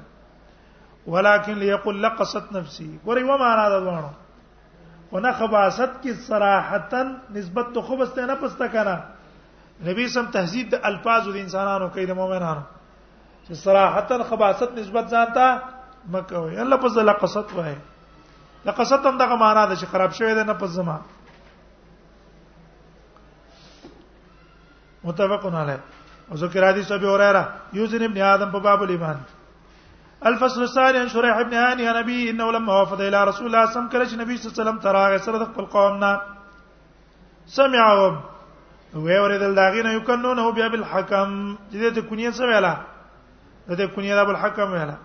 ولكن 1.07 1.57
ليقول 1.61 1.97
لقصت 2.03 2.45
نفسي 2.53 2.89
ګورې 3.07 3.23
و 3.29 3.37
معنا 3.41 3.69
دا 3.69 3.81
وانه 3.87 4.13
ونه 5.15 5.31
خباست 5.31 6.01
کی 6.03 6.13
صراحتن 6.27 7.13
نسبت 7.33 7.65
تو 7.73 7.81
خو 7.81 7.97
بسته 7.97 8.25
نه 8.25 8.35
پسته 8.35 8.67
کنه 8.67 8.99
نبی 9.87 10.07
سم 10.07 10.25
تهذیب 10.31 10.69
د 10.71 10.75
الفاظ 10.83 11.27
د 11.27 11.35
انسانانو 11.43 11.87
کې 11.95 12.03
د 12.07 12.11
مؤمنانو 12.19 12.63
چې 13.47 13.53
صراحتن 13.63 14.23
خباست 14.31 14.73
نسبت 14.79 15.07
ځانته 15.15 16.11
مکه 16.15 16.39
وي 16.45 16.59
الله 16.63 16.77
په 16.83 16.89
ځله 16.99 17.13
قصت 17.21 17.53
وای 17.57 17.75
لقصت 18.65 19.05
هم 19.07 19.17
دغه 19.23 19.35
معنا 19.35 19.65
ده 19.65 19.75
چې 19.75 19.85
خراب 19.95 20.11
شوی 20.19 20.35
ده 20.35 20.43
نه 20.43 20.53
په 20.53 20.67
زما 20.77 20.97
متفقون 25.03 25.55
علیه 25.55 25.79
او 26.31 26.37
ذکر 26.43 26.67
حدیث 26.69 26.91
ابي 26.91 27.15
هريره 27.15 27.73
یوزن 27.73 28.03
ابن 28.11 28.21
ادم 28.33 28.51
په 28.51 28.59
باب 28.59 28.83
الايمان 28.83 29.25
الفصل 30.25 30.63
الثاني 30.63 30.97
عن 30.97 31.07
شريح 31.07 31.41
بن 31.41 31.53
هاني 31.53 31.87
عن 31.87 31.95
ابي 31.95 32.29
انه 32.29 32.51
لما 32.51 32.81
وفد 32.81 33.01
الى 33.01 33.23
رسول 33.23 33.47
الله 33.47 33.65
صلى 33.65 33.79
الله 33.79 33.87
عليه 33.93 34.01
وسلم 34.05 34.19
النبي 34.19 34.37
صلى 34.37 34.51
الله 34.51 34.71
عليه 34.71 34.81
تراغ 34.81 35.17
سره 35.17 35.45
خپل 35.45 35.65
قومنا 35.75 36.11
سمعهم 37.57 38.15
وی 39.03 39.17
اوریدل 39.17 39.55
داغینه 39.55 39.91
یکنونه 39.99 40.45
بیا 40.51 40.67
بالحکم 40.69 41.55
دې 41.71 41.93
ته 41.95 42.01
کونیه 42.01 42.31
څه 42.31 42.43
ویلا 42.47 42.73
دې 43.69 43.85
کونیه 43.95 44.15
د 44.15 44.25
بالحکم 44.27 44.67
ویلا 44.73 44.95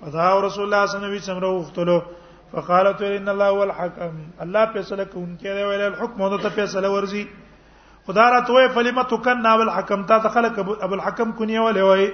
فدا 0.00 0.40
رسول 0.46 0.64
الله 0.64 0.86
صلی 0.86 0.96
الله 0.96 1.08
علیه 1.08 1.18
وسلم 1.22 1.44
وختلو 1.44 2.00
فقالت 2.52 3.02
ان 3.02 3.28
الله 3.28 3.46
هو 3.48 3.62
الحكم 3.62 4.12
الله 4.42 4.66
فیصله 4.72 5.04
کوونکی 5.04 5.50
دی 5.56 5.62
ویل 5.62 5.82
الحكم 5.82 6.22
او 6.22 6.36
ته 6.38 6.48
فیصله 6.48 6.88
ورزي 6.88 7.24
خدا 8.06 8.24
را 8.32 8.40
توې 8.48 8.66
فلمتو 8.74 9.16
کنا 9.16 9.56
بالحکم 9.56 10.02
تا 10.02 10.18
خلق 10.28 10.58
ابو 10.58 10.94
الحكم 10.94 11.32
کنیه 11.32 11.60
ولې 11.60 11.80
وای 11.88 12.12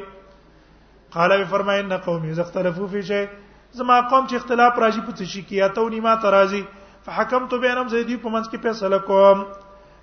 قال 1.12 1.36
به 1.38 1.44
فرمای 1.44 1.78
ان 1.80 1.96
قوم 1.96 2.30
یختلفو 2.32 2.86
فی 2.88 3.02
شی 3.02 3.24
زما 3.72 4.00
قوم 4.00 4.26
چې 4.28 4.34
اختلاف 4.34 4.78
راځي 4.82 5.00
په 5.06 5.12
تشی 5.12 5.42
کې 5.42 5.52
یا 5.52 5.68
تو 5.68 5.88
نیمه 5.88 6.14
ترازی 6.22 6.62
فحکمت 7.04 7.54
بینهم 7.54 7.88
زیدی 7.88 8.16
په 8.16 8.28
منځ 8.28 8.46
کې 8.50 8.62
فیصله 8.62 8.98
کوم 8.98 9.44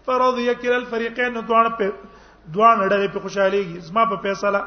فرضی 0.05 0.53
کلا 0.61 0.75
الفریقین 0.75 1.33
دوان 1.47 1.69
په 1.79 1.91
دوان 2.53 2.87
ډېر 2.89 3.11
په 3.13 3.19
خوشاليږي 3.19 3.79
زما 3.89 4.05
په 4.05 4.15
فیصله 4.27 4.59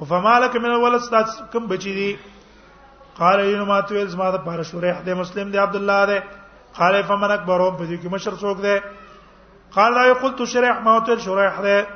وفمالک 0.00 0.56
من 0.56 0.70
الولد 0.74 1.00
ستات 1.08 1.26
کم 1.52 1.66
بچی 1.74 1.94
دي 1.98 2.10
قال 3.18 3.40
اینو 3.40 3.64
ماتویل 3.64 4.06
زما 4.16 4.30
د 4.30 4.36
پاره 4.46 4.62
شوره 4.62 4.92
حدیث 4.98 5.16
مسلم 5.24 5.50
دی 5.50 5.58
عبد 5.66 5.76
الله 5.82 6.06
دی 6.06 6.18
قال 6.78 7.02
فمن 7.02 7.30
اکبرهم 7.30 7.76
په 7.76 7.84
دې 7.84 7.96
کې 8.02 8.12
مشر 8.12 8.36
څوک 8.40 8.62
دی 8.62 8.78
قال 9.74 9.94
لا 9.94 10.12
قلت 10.12 10.42
شريح 10.44 10.80
ما 10.80 10.98
تل 11.06 11.20
شريح 11.20 11.60
ده 11.60 11.86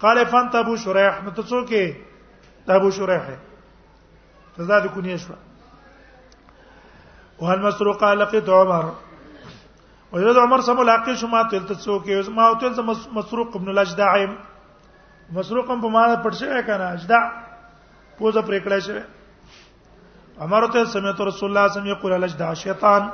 قال 0.00 0.26
فانت 0.26 0.54
ابو 0.54 0.76
شريح 0.76 1.22
نو 1.24 1.30
ته 1.30 1.42
څوک 1.42 1.68
ته 2.66 2.76
ابو 2.76 2.90
شريح 2.90 3.24
تزداد 4.56 4.86
كونيه 4.86 5.16
شو 5.16 5.34
وهل 7.38 7.60
مسروق 7.62 8.00
قال 8.00 8.18
لقيت 8.18 8.48
عمر 8.48 8.92
وجد 10.12 10.36
عمر 10.36 10.60
سم 10.60 10.82
لاقي 10.82 11.16
شو 11.16 11.26
ما 11.26 11.42
تل 11.42 11.66
ته 11.66 11.74
څوک 11.74 12.28
ما 12.28 12.54
تل 12.54 12.72
مسروق 13.12 13.56
ابن 13.56 13.68
الاجدع 13.68 14.26
مسروق 15.32 15.70
هم 15.70 15.80
په 15.80 15.88
معنا 15.88 16.22
پټشه 16.24 16.60
کنه 16.66 16.92
اجدع 16.92 17.22
پوزه 18.18 18.40
پریکړه 18.42 18.78
شوی 18.78 19.02
عمر 20.40 20.66
ته 20.72 20.84
سمعت 20.84 21.20
رسول 21.20 21.48
الله 21.48 21.68
صلی 21.68 21.68
الله 21.68 21.68
علیه 21.68 21.72
وسلم 21.78 21.86
یقول 21.86 22.12
الاجدع 22.12 22.52
شیطان 22.54 23.10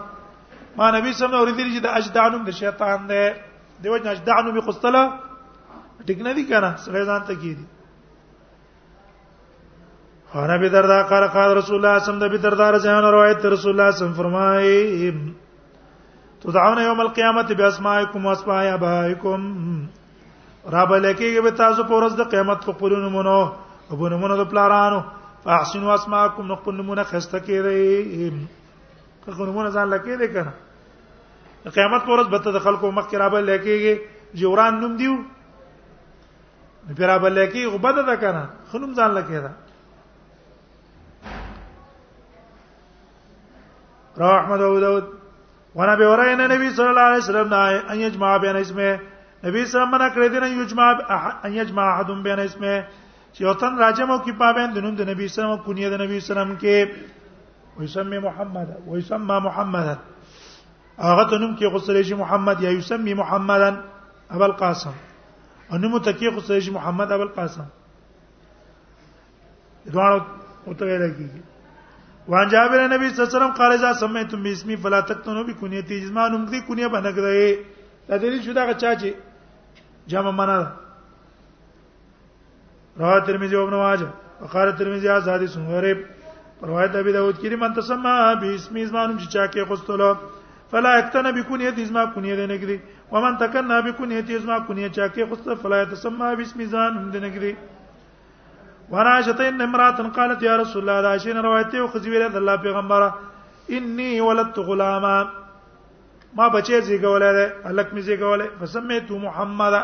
ما 0.77 0.91
نبی 0.91 1.13
سم 1.13 1.35
اوریدل 1.35 1.73
چې 1.75 1.81
د 1.83 1.87
اجدع 1.87 2.29
نوم 2.29 2.45
د 2.45 2.51
شیطان 2.51 3.09
دی 3.09 3.27
دیو 3.83 3.97
جن 3.99 4.09
اجدعنو 4.09 4.53
می 4.55 4.61
خستلا 4.67 5.03
ټیک 6.07 6.19
نه 6.27 6.33
دي 6.39 6.43
کنه 6.51 6.71
سړی 6.85 7.03
ځان 7.09 7.21
ته 7.31 7.35
کیدی 7.45 7.65
انا 10.43 10.57
به 10.65 10.69
دردا 10.75 10.99
قال 11.13 11.25
قال 11.37 11.51
رسول 11.59 11.77
الله 11.79 11.79
صلی 11.79 11.79
الله 11.81 11.93
علیه 11.93 12.01
وسلم 12.09 12.23
د 12.23 12.25
به 12.35 12.39
دردا 12.45 12.67
رجان 12.77 12.97
روایت 13.15 13.41
رسول 13.55 13.73
الله 13.75 13.91
صلی 13.91 13.91
الله 13.91 13.91
علیه 13.91 13.97
وسلم 14.03 14.19
فرمایي 14.21 14.79
تدعون 16.45 16.79
یوم 16.89 17.01
القیامت 17.01 17.49
باسمائکم 17.61 18.21
واسماء 18.27 18.63
ابائکم 18.75 19.41
رب 20.79 20.91
لکیږي 21.07 21.41
به 21.47 21.51
تاسو 21.51 21.83
په 21.89 21.95
ورځ 21.99 22.13
د 22.17 22.23
قیامت 22.35 22.59
په 22.65 22.73
قولونو 22.81 23.09
مونو 23.19 23.39
ابو 23.95 24.05
نمونه 24.15 24.35
د 24.43 24.45
پلارانو 24.55 25.01
فاحسنوا 25.47 25.93
اسماءکم 26.01 26.43
نو 26.53 26.57
خپل 26.65 26.75
نمونه 26.81 27.03
خسته 27.15 27.39
کړئ 27.47 27.87
که 29.23 29.45
نمونه 29.47 29.71
ځان 29.77 29.87
لکې 29.95 30.15
دې 30.21 30.29
کنه 30.35 30.53
قیامت 31.71 32.05
پر 32.07 32.11
ورځ 32.11 32.29
به 32.29 32.39
د 32.53 32.59
خلکو 32.63 32.91
مخ 32.93 33.09
کې 33.11 33.17
رابل 33.19 33.45
لکېږي 33.45 34.01
جوران 34.41 34.81
نوم 34.81 34.97
دیو 35.03 35.13
نو 36.89 36.95
پر 36.99 37.07
رابل 37.11 37.33
لکې 37.33 37.67
غبد 37.75 38.01
ده 38.07 38.17
کنه 38.23 38.43
خنوم 38.73 38.95
ځان 39.01 39.11
لکې 39.11 39.41
ده 39.45 39.53
رواه 44.23 44.39
احمد 44.41 44.61
او 44.61 44.81
داود 44.81 45.05
وانا 45.75 45.95
به 45.97 46.09
ورای 46.11 46.37
نه 46.37 46.47
نبی 46.55 46.71
صلی 46.75 46.89
الله 46.91 47.01
علیه 47.13 47.19
وسلم 47.25 47.49
نه 47.55 47.83
ان 47.93 48.01
یجمع 48.01 48.37
بین 48.47 48.57
اسمه 48.57 48.91
نبی 49.45 49.65
صلی 49.65 49.65
الله 49.65 49.71
علیه 49.71 49.89
وسلم 49.89 50.11
کړی 50.15 50.29
دی 50.29 50.41
نه 50.41 50.49
یجمع 50.65 50.91
ان 51.45 51.53
یجمع 51.61 51.83
احد 51.93 52.11
بین 52.29 52.39
اسمه 52.47 52.77
چې 53.33 53.43
وطن 53.51 53.79
راجم 53.85 54.11
او 54.11 54.19
کې 54.23 54.33
پابین 54.39 54.75
د 54.75 54.79
نوم 54.87 54.95
د 54.95 55.09
نبی 55.13 55.29
صلی 55.29 55.45
الله 55.45 55.55
علیه 55.55 55.65
وسلم 55.65 55.67
کونیه 55.67 55.91
د 55.91 56.03
نبی 56.07 56.21
صلی 56.21 56.39
الله 56.39 56.47
علیه 56.55 56.57
وسلم 56.57 56.63
کې 56.65 57.21
ويسمى 57.79 58.19
محمد 58.25 58.75
ويسمى 58.87 59.39
محمد 59.45 59.99
هغه 61.11 61.25
ته 61.31 61.37
نوم 61.43 61.55
کې 61.59 61.73
غسل 61.75 62.03
شي 62.09 62.15
محمد 62.15 62.63
یا 62.63 62.71
یسمی 62.71 63.15
محمدن 63.21 63.81
ابو 64.35 64.45
القاسم 64.45 64.93
انمو 65.77 65.99
تکي 66.09 66.29
غسل 66.37 66.61
شي 66.67 66.71
محمد 66.75 67.13
ابو 67.13 67.23
القاسم 67.29 67.67
دوه 69.93 70.09
اوته 70.67 70.85
ویل 70.87 71.11
کیږي 71.17 71.43
وان 72.33 72.49
جابر 72.49 72.81
نبی 72.93 73.09
صلی 73.09 73.19
الله 73.19 73.31
علیه 73.31 73.37
وسلم 73.39 73.57
قال 73.61 73.73
اذا 73.77 73.93
سميتم 74.03 74.43
باسمي 74.43 74.77
فلا 74.77 75.01
تكتنوا 75.01 75.45
بكنيتي 75.49 76.01
جسما 76.03 76.29
نوم 76.35 76.45
دي 76.53 76.61
کنیه 76.69 76.87
باندې 76.95 77.11
کړئ 77.17 78.09
دا 78.09 78.19
دې 78.19 78.45
شو 78.45 78.53
دا 78.61 78.67
غچا 78.71 78.93
چې 79.01 79.83
جامه 80.13 80.31
معنا 80.31 80.59
رواه 83.01 83.21
ترمذی 83.27 83.57
او 83.57 83.65
ابن 83.67 83.77
ماجه 83.83 84.09
وقال 84.41 84.73
ترمذی 84.79 85.09
از 85.09 85.29
حدیث 85.29 85.57
غریب 85.73 85.99
روایت 86.71 86.97
ابي 86.97 87.13
داود 87.19 87.37
کې 87.43 87.59
من 87.65 87.73
تسمى 87.73 88.15
باسمي 88.45 88.87
زمانم 88.91 89.19
چې 89.19 89.29
چا 89.29 89.47
کې 89.47 89.69
غسل 89.71 90.39
فلا 90.73 90.93
یکتنه 91.01 91.31
بکونیه 91.37 91.71
ازما 91.85 92.03
کونیه 92.15 92.35
دنه 92.41 92.57
کړي 92.63 92.77
ومن 93.13 93.33
تکنه 93.43 93.77
بکونیه 93.87 94.25
ازما 94.39 94.57
کونیه 94.69 94.89
چا 94.97 95.07
کې 95.15 95.23
خصه 95.31 95.55
فلا 95.63 95.77
يتسمى 95.83 96.29
باسم 96.39 96.59
زان 96.73 96.93
دنه 97.15 97.29
کړي 97.35 97.53
وراشتین 98.93 99.61
امرات 99.63 99.97
قالت 100.17 100.41
یا 100.49 100.55
رسول 100.63 100.81
الله 100.83 100.99
راشین 101.09 101.37
روایت 101.47 101.73
او 101.81 101.87
خزیره 101.93 102.29
د 102.29 102.37
الله 102.41 102.57
پیغمبره 102.67 103.09
انی 103.77 104.11
ولدت 104.29 104.59
غلاما 104.69 105.17
ما 106.37 106.47
بچی 106.55 106.81
زیګولې 106.89 107.31
ده 107.39 107.45
الک 107.69 107.89
می 107.95 108.03
زیګولې 108.09 108.47
فسمیت 108.61 109.11
محمد 109.27 109.75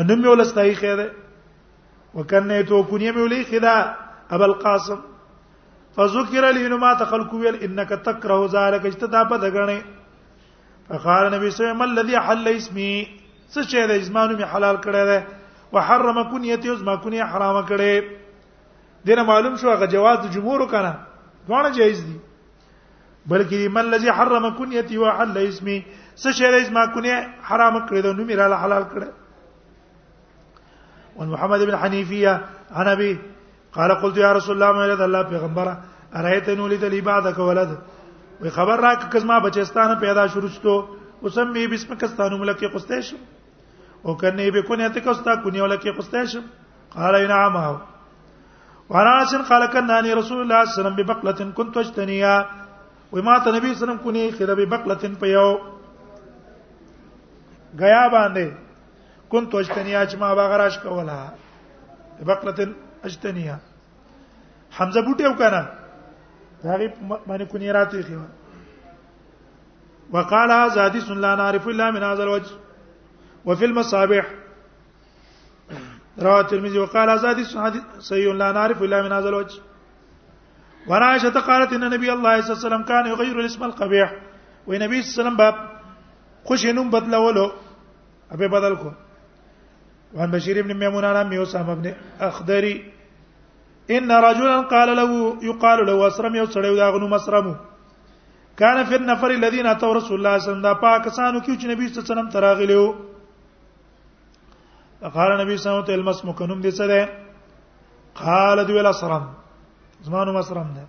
انم 0.00 0.20
یولستای 0.24 0.74
خیره 0.80 1.06
وکنه 2.14 2.62
تو 2.70 2.82
کونیه 2.90 3.10
می 3.14 3.22
ولې 3.28 3.40
خدا 3.50 3.76
ابو 4.34 4.44
القاسم 4.50 4.98
فذكر 5.96 6.50
لي 6.50 6.68
ما 6.68 6.94
تخلق 6.94 7.34
ويل 7.34 7.54
انك 7.66 7.88
تكره 7.88 8.40
ذلك 8.54 8.86
اجتداب 8.86 9.28
دغنه 9.34 9.82
فقال 10.88 11.22
النبي 11.26 11.50
صلى 11.50 11.58
الله 11.60 11.62
عليه 11.66 11.70
وسلم 11.86 11.98
الذي 11.98 12.16
حل 12.26 12.46
اسمي 12.48 12.92
څه 13.54 13.62
شی 13.68 13.84
د 13.90 13.90
ازمانو 13.98 14.36
می 14.38 14.44
حلال 14.54 14.76
کړی 14.86 15.02
دی 15.10 15.18
وحرم 15.72 16.18
کنیته 16.30 16.70
از 16.70 16.82
ما 16.82 16.94
کنیه 17.02 17.24
حرام 17.32 17.56
کړی 17.66 18.02
دینه 19.06 19.22
معلوم 19.30 19.54
شو 19.60 19.70
هغه 19.70 19.86
جواز 19.94 20.18
د 20.22 20.26
جمهور 20.34 20.60
کنه 20.70 20.92
دونه 21.48 21.70
جایز 21.78 22.00
دي 22.04 22.18
بلکې 23.30 23.74
من 23.74 23.78
الذي 23.90 24.10
حرم 24.18 24.44
کنیته 24.58 24.98
وحل 25.02 25.34
اسمي 25.46 25.78
څه 26.16 26.30
شی 26.38 26.50
د 26.54 26.56
ازما 26.60 26.86
کنیه 26.94 27.18
حرام 27.50 27.74
کړی 27.88 28.00
دی 28.02 28.12
نو 28.18 28.22
می 28.30 28.34
حلال 28.38 28.82
کړی 28.94 29.08
وعن 31.16 31.28
محمد 31.34 31.60
بن 31.68 31.74
حنيفية 31.74 32.44
عن 32.74 32.88
أبي 32.88 33.12
قال 33.74 33.92
قلت 34.02 34.16
يا 34.16 34.32
رسول 34.32 34.54
الله 34.62 34.72
مې 34.72 34.86
رد 34.92 35.00
الله 35.06 35.22
پیغمبر 35.32 35.66
ارایت 36.20 36.48
نو 36.60 36.66
لید 36.68 36.84
لی 36.94 37.00
بعدک 37.08 37.38
ولد 37.38 37.74
وی 38.40 38.50
خبر 38.56 38.76
را 38.86 38.94
کزما 39.12 39.38
بچستانه 39.40 39.94
پیدا 40.00 40.26
شروع 40.28 40.48
شتو 40.54 40.74
وسم 41.22 41.50
می 41.52 41.66
بسم 41.66 41.94
کستانو 41.94 42.36
ملکی 42.38 42.68
قستیش 42.68 43.14
او 44.02 44.16
کنه 44.16 44.50
به 44.50 44.62
کونه 44.62 44.88
ته 44.88 45.00
کستا 45.00 45.36
کونه 45.42 45.62
ولکی 45.62 45.90
قستیش 45.90 46.36
قال 46.96 47.26
نعم 47.28 47.78
ورانس 48.90 49.34
قال 49.34 49.66
كناني 49.66 50.14
رسول 50.14 50.40
الله 50.40 50.64
صلى 50.64 50.64
الله 50.64 50.64
عليه 50.64 50.80
وسلم 50.80 50.96
ببقله 50.96 51.52
كنت 51.54 51.76
اجتنيا 51.76 52.46
وما 53.12 53.38
ته 53.38 53.50
نبی 53.56 53.66
صلی 53.66 53.68
الله 53.68 53.68
علیه 53.68 53.82
وسلم 53.84 53.98
کونه 53.98 54.30
خله 54.30 54.54
ببقله 54.54 55.14
په 55.20 55.26
یو 55.28 55.58
غیا 57.78 58.08
باندې 58.10 58.48
كنت 59.30 59.54
اجتنيا 59.54 60.06
چې 60.06 60.16
ما 60.16 60.34
باغراش 60.34 60.78
کوله 60.78 61.32
ببقله 62.20 62.66
اجتنیا 63.08 63.56
حمزه 64.78 65.00
بوټي 65.02 65.24
او 65.26 65.34
کنه 65.34 65.60
دا 66.64 66.76
غي 66.78 66.88
باندې 67.28 67.44
کو 67.50 67.58
نه 67.58 67.72
راته 67.72 68.02
خو 68.06 68.18
وقال 70.16 70.50
هذا 70.50 70.84
حديث 70.86 71.08
لا 71.24 71.34
نعرف 71.34 71.66
الا 71.68 71.90
من 71.90 72.02
هذا 72.02 72.22
الوجه 72.22 72.52
وفي 73.44 73.64
المصابيح 73.64 74.26
رواه 76.18 76.40
الترمذي 76.40 76.78
وقال 76.78 77.10
هذا 77.10 77.28
حديث 77.30 77.48
صحيح 78.08 78.34
لا 78.42 78.52
نعرف 78.52 78.82
الا 78.82 79.02
من 79.02 79.12
هذا 79.12 79.28
الوجه 79.28 79.58
ورائشة 80.88 81.40
قالت 81.40 81.72
ان 81.72 81.90
نبي 81.90 82.12
الله 82.12 82.40
صلى 82.40 82.50
الله 82.50 82.60
عليه 82.60 82.68
وسلم 82.68 82.82
كان 82.90 83.06
يغير 83.06 83.36
الاسم 83.40 83.64
القبيح 83.64 84.08
ونبي 84.68 85.02
صلى 85.02 85.04
الله 85.04 85.12
عليه 85.12 85.20
وسلم 85.20 85.36
باب 85.36 85.54
خوش 86.44 86.66
نوم 86.66 86.90
بدلولو 86.90 87.46
ابه 88.32 88.46
بدل 88.56 88.76
کو 88.76 88.90
وعن 90.16 90.30
بشير 90.34 90.56
بن 90.66 90.72
ميمون 90.78 91.04
عن 91.04 91.16
عمي 91.22 91.38
اسامه 91.42 91.74
بن 91.78 91.86
اخدري 92.20 92.74
ان 93.96 94.10
رجلا 94.28 94.56
قال 94.74 94.88
له 95.00 95.10
يقال 95.50 95.78
له 95.86 95.96
اسرم 96.08 96.34
یو 96.34 96.46
سړیو 96.54 96.74
دا 96.80 96.90
غنو 96.94 97.06
مسرم 97.14 97.46
کان 98.58 98.78
فی 98.88 98.94
النفر 99.00 99.30
الذين 99.38 99.66
اتوا 99.74 99.94
رسول 99.98 100.16
الله 100.18 100.36
صلی 100.38 100.40
الله 100.40 100.40
علیه 100.40 100.50
وسلم 100.50 100.62
دا 100.68 100.72
پاکستانو 100.88 101.38
کې 101.40 101.52
چې 101.60 101.66
نبی 101.72 101.82
صلی 101.86 101.94
الله 101.94 102.02
علیه 102.04 102.12
وسلم 102.14 102.28
تراغلیو 102.34 102.84
قال 105.16 105.30
نبی 105.42 105.56
صلی 105.56 105.68
الله 105.70 105.84
علیه 105.84 105.88
وسلم 105.88 106.00
المسمک 106.04 106.38
نوم 106.42 106.60
دې 106.62 106.70
څه 106.78 106.84
ده 106.90 107.00
قال 108.22 108.56
دی 108.66 108.72
ول 108.72 108.86
اسرم 108.86 109.24
زمانو 110.06 110.30
مسرم 110.38 110.66
ده 110.76 110.84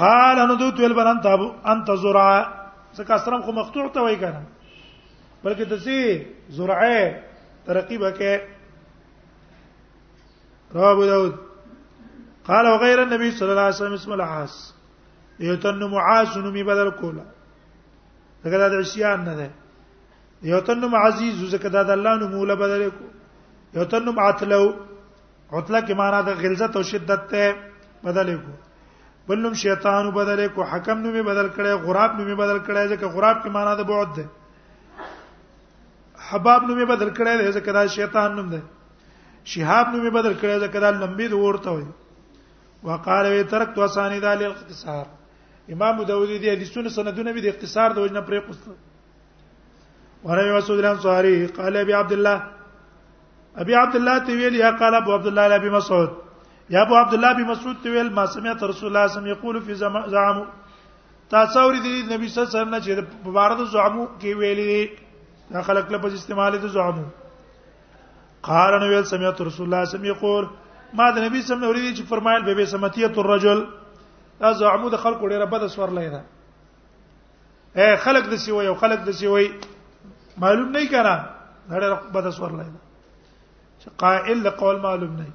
قال 0.00 0.36
نو 0.48 0.54
دوت 0.60 0.80
ول 0.80 0.94
بنان 0.94 1.18
تاب 1.26 1.40
انت 1.72 1.88
زرع 2.02 2.26
څه 2.96 3.00
کسرم 3.08 3.40
خو 3.42 3.52
مقطوع 3.52 3.86
ته 3.94 4.00
وای 4.02 4.16
کنه 4.22 4.44
بلکې 5.44 5.64
تسی 5.70 5.98
زرعه 6.56 7.22
رقیبه 7.74 8.10
کې 8.18 8.38
رواه 10.74 10.90
ابو 10.90 11.06
داود 11.06 11.34
قال 12.46 12.66
وغير 12.66 13.02
النبي 13.02 13.30
صلى 13.30 13.50
الله 13.50 13.62
عليه 13.62 13.74
وسلم 13.74 13.92
اسم 13.92 14.12
العاص 14.12 14.54
یوتن 15.40 15.82
معاص 15.92 16.36
نو 16.36 16.50
می 16.50 16.62
بدل 16.64 16.90
کولا 17.00 17.22
دغه 18.44 18.68
د 18.68 18.74
عشیان 18.80 19.20
نه 19.24 19.34
ده 19.34 19.50
یوتن 20.50 20.84
معزیز 20.94 21.42
زکه 21.54 21.68
د 21.76 21.90
الله 21.96 22.16
نو 22.20 22.28
مولا 22.28 22.54
بدل 22.54 22.88
کو 22.98 23.04
یوتن 23.78 24.04
معتلو 24.20 24.66
عتله 25.52 25.80
کی 25.86 25.94
معنا 25.94 26.20
د 26.28 26.40
غلظت 26.42 26.76
او 26.76 26.82
شدت 26.92 27.28
ته 27.32 27.52
بدل 28.04 28.36
کو 28.38 28.52
بلنم 29.28 29.52
شیطان 29.60 30.10
بدل 30.16 30.46
کو 30.54 30.62
حکم 30.72 30.98
نو 31.06 31.12
می 31.12 31.22
بدل 31.22 31.48
کړي 31.48 31.84
غراب 31.88 32.18
نو 32.18 32.24
می 32.24 32.34
بدل 32.34 32.58
کړي 32.58 32.88
ځکه 32.96 33.06
غراب 33.16 33.42
کی 33.42 33.50
معنا 33.58 33.74
د 33.74 33.86
بعد 33.92 34.16
ده 34.16 34.26
حباب 36.30 36.62
نومې 36.68 36.84
بدل 36.90 37.10
کړی 37.18 37.34
دی 37.40 37.50
ځکه 37.56 37.70
دا 37.76 37.82
شیطان 37.98 38.32
نوم 38.36 38.48
دی 38.54 38.58
شهاب 39.52 39.92
نومې 39.94 40.10
بدل 40.18 40.34
کړی 40.40 40.56
ځکه 40.64 40.78
دا 40.84 40.90
لمبي 41.02 41.26
د 41.32 41.36
ورته 41.42 41.74
وي 41.76 41.86
وقاله 42.88 43.30
وی 43.34 43.44
ترکت 43.52 43.76
وسانی 43.82 44.18
دال 44.24 44.42
الاختصار 44.46 45.04
امام 45.76 46.02
داوودی 46.10 46.38
دی 46.44 46.50
حدیثونه 46.54 46.88
سندونه 46.96 47.32
به 47.36 47.44
د 47.46 47.48
اختصار 47.52 47.94
د 47.96 48.04
وجنه 48.06 48.24
پرې 48.28 48.50
قصه 48.50 50.28
ورای 50.28 50.50
وسود 50.58 50.82
لن 50.88 50.98
صاری 51.06 51.34
قال 51.60 51.76
ابي 51.84 51.92
عبد 52.00 52.12
الله 52.18 53.62
ابي 53.64 53.78
عبد 53.84 53.96
الله 54.02 54.24
تی 54.30 54.36
ویل 54.40 54.58
یا 54.64 54.70
قال 54.82 54.98
ابو 55.02 55.14
عبد 55.20 55.26
الله 55.32 55.60
ابي 55.62 55.70
مسعود 55.78 56.12
یا 56.76 56.82
ابو 56.86 56.94
عبد 57.02 57.14
الله 57.18 57.30
ابي 57.36 57.48
مسعود 57.54 57.80
تی 57.86 57.94
ویل 57.98 58.12
ما 58.20 58.26
سمعت 58.36 58.64
رسول 58.70 58.70
الله 58.74 58.78
صلی 58.80 58.90
الله 58.90 59.08
علیه 59.08 59.18
وسلم 59.18 59.32
یقول 59.34 59.62
فی 59.66 59.78
زعم 59.84 60.42
تاسو 61.34 61.64
ورې 61.66 61.80
دی 61.84 62.14
نبی 62.14 62.28
صلی 62.28 62.38
الله 62.38 62.48
علیه 62.48 62.60
وسلم 62.60 62.78
چې 62.84 63.22
په 63.24 63.36
بار 63.40 63.56
د 63.62 63.70
زعمو 63.76 64.04
کې 64.06 64.38
ویلي 64.42 64.78
دا 65.50 65.60
خلق 65.62 65.90
لپس 65.92 66.12
استعمال 66.12 66.58
د 66.62 66.66
زعمو 66.74 67.02
قال 68.48 68.78
نو 68.80 68.86
ویل 68.88 69.04
سمعت 69.10 69.40
رسول 69.48 69.66
الله 69.66 69.84
سم 69.90 70.04
یقول 70.08 70.46
ما 71.00 71.10
د 71.16 71.26
نبی 71.26 71.42
سم 71.42 71.62
اوریدي 71.64 71.96
چې 71.96 72.08
فرمایل 72.08 72.42
به 72.48 72.54
به 72.60 72.66
سمتیه 72.72 73.06
الرجل 73.24 73.62
دا 74.40 74.52
زعمو 74.62 74.88
د 74.94 75.02
خلق 75.04 75.20
ډیره 75.28 75.44
بد 75.52 75.66
سور 75.74 75.88
لیدا 75.98 76.20
اے 77.80 77.86
خلق 78.06 78.30
د 78.32 78.36
سیوي 78.46 78.66
او 78.72 78.74
خلق 78.80 79.04
د 79.06 79.10
سیوي 79.20 79.48
معلوم 80.46 80.68
نه 80.68 80.88
کړه 80.94 81.14
دا 81.70 81.80
ډیره 81.80 82.00
بد 82.18 82.28
سور 82.40 82.50
لیدا 82.58 82.82
چې 83.78 83.88
قائل 84.04 84.42
له 84.48 84.54
قول 84.64 84.80
معلوم 84.88 85.12
نه 85.16 85.26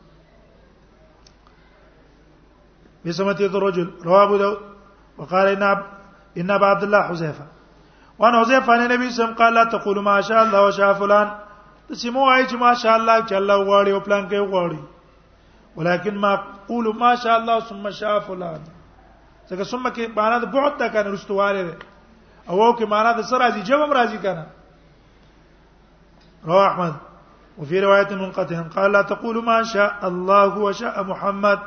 بسمتیه 3.05 3.47
الرجل 3.61 3.89
رواه 4.11 4.23
ابو 4.27 4.37
داود 4.45 4.57
وقال 5.21 5.47
ان 5.55 5.63
ان 6.37 6.51
عبد 6.51 6.83
الله 6.83 7.01
حذيفه 7.07 7.47
وان 8.21 8.35
اوزه 8.35 8.57
عن 8.71 8.81
نبی 8.91 9.09
سم 9.09 9.33
قال 9.33 9.53
لا 9.53 9.63
تقول 9.63 9.99
ما 10.03 10.21
شاء 10.21 10.41
الله 10.43 10.61
وشاء 10.67 10.93
فلان 10.93 11.27
تسمو 11.89 12.11
مو 12.11 12.25
وایئ 12.25 12.45
چې 12.47 12.55
ما 12.55 12.73
شاء 12.73 12.95
الله 12.95 13.15
چې 13.27 13.33
الله 13.33 13.63
غواړي 13.65 13.93
او 13.93 13.99
پلان 13.99 14.27
کوي 14.29 14.47
غواړي 14.51 14.79
ولکن 15.77 16.17
ما 16.19 16.35
قول 16.67 16.89
ما 16.97 17.15
شاء 17.15 17.37
الله 17.37 17.59
ثم 17.59 17.89
شاء 17.89 18.19
فلان 18.19 18.59
څنګه 19.49 19.63
ثم 19.63 19.89
کې 19.89 20.13
معنا 20.15 20.37
د 20.37 20.45
بعد 20.51 20.77
تا 20.77 20.87
کنه 20.87 21.09
رستواله 21.13 21.63
ده 21.63 21.77
او 22.49 22.61
او 22.63 22.77
کې 22.77 22.83
معنا 22.83 23.11
د 23.11 23.21
سر 23.21 23.39
راځي 23.49 23.63
جواب 23.65 23.91
راضي 23.93 24.17
کنه 24.17 24.45
رواه 26.45 26.67
احمد 26.71 26.93
وفي 27.57 27.79
رواية 27.81 28.07
منقطع 28.15 28.61
قال 28.75 28.91
لا 28.91 29.01
تقول 29.01 29.43
ما 29.45 29.63
شاء 29.63 29.91
الله 30.03 30.57
وشاء 30.57 31.03
محمد 31.03 31.59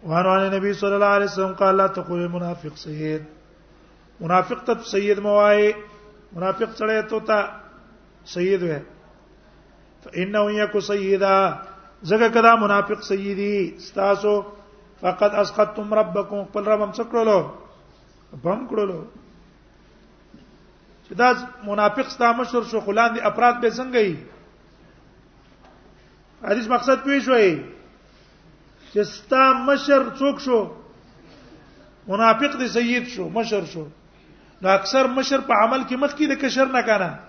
وان 0.05 0.25
عن 0.25 0.39
النبي 0.47 0.73
صلى 0.73 0.95
الله 0.95 1.07
عليه 1.17 1.25
وسلم 1.25 1.53
قال 1.59 1.77
لا 1.77 1.87
تقول 1.87 2.19
المنافق 2.25 2.75
سيد 2.77 3.23
منافق 4.21 4.63
ته 4.63 4.83
سید 4.83 5.19
موای 5.19 5.75
منافق 6.33 6.75
سره 6.77 7.01
ته 7.09 7.19
تا 7.19 7.37
سید 8.25 8.63
و 8.63 8.69
فانه 10.05 10.51
يكو 10.61 10.79
سيدا 10.79 11.61
زګه 12.05 12.27
کدا 12.27 12.55
منافق 12.55 13.01
سیدی 13.03 13.73
استاسو 13.77 14.43
فقد 15.01 15.31
اسقطتم 15.35 15.93
ربكم 15.93 16.43
قل 16.53 16.63
ربم 16.65 16.91
سکړلو 16.93 17.41
بم 18.43 18.67
کړلو 18.67 19.01
چې 21.07 21.13
دا 21.13 21.27
منافق 21.65 22.07
ستا 22.09 22.31
مشر 22.31 22.63
شو 22.71 22.79
خلان 22.79 23.13
دي 23.13 23.21
افراد 23.21 23.55
به 23.61 23.69
څنګه 23.69 23.97
یي 23.97 24.15
حدیث 26.43 26.67
مقصد 26.67 27.03
پوي 27.03 27.21
شوی 27.21 27.74
چې 28.95 29.03
ستا 29.03 29.43
مشر 29.67 30.03
څوک 30.19 30.39
شو 30.41 30.57
منافق 32.07 32.59
دی 32.59 32.67
سید 32.75 33.05
شو 33.15 33.27
مشر 33.37 33.65
شو 33.71 33.87
نو 34.61 34.69
اکثر 34.69 35.07
مشر 35.17 35.41
په 35.47 35.53
عمل 35.63 35.81
کې 35.87 35.95
مخکې 36.03 36.27
د 36.31 36.35
کشر 36.43 36.65
نه 36.65 36.81
کانه 36.81 37.19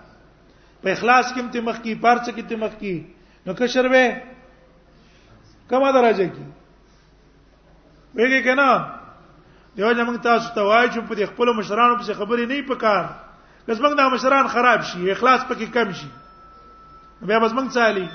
په 0.85 0.91
اخلاص 0.95 1.33
کې 1.33 1.41
مت 1.41 1.55
مخکې 1.67 1.93
پارڅ 2.01 2.23
کې 2.25 2.39
مت 2.39 2.53
مخکې 2.63 3.03
نو 3.45 3.53
کشر 3.53 3.87
به 3.89 4.21
کما 5.73 5.89
درجه 5.97 6.29
کې 6.35 6.45
ویګه 8.15 8.41
کنا 8.43 8.69
دیو 9.77 9.91
جمع 9.97 10.15
تاسو 10.27 10.53
ته 10.59 10.69
وایي 10.69 10.89
چې 10.89 11.09
په 11.09 11.25
خپل 11.33 11.53
مشرانو 11.61 11.97
په 12.03 12.13
خبرې 12.21 12.45
نه 12.45 12.61
پکار 12.67 13.03
کله 13.65 13.81
موږ 13.81 13.95
د 14.01 14.13
مشران 14.15 14.47
خراب 14.55 14.83
شي 14.93 15.11
اخلاص 15.15 15.41
پکې 15.47 15.73
کم 15.73 15.91
شي 16.03 16.07
بیا 17.27 17.39
بس 17.45 17.51
موږ 17.51 17.69
څه 17.71 17.81
علي 17.81 18.07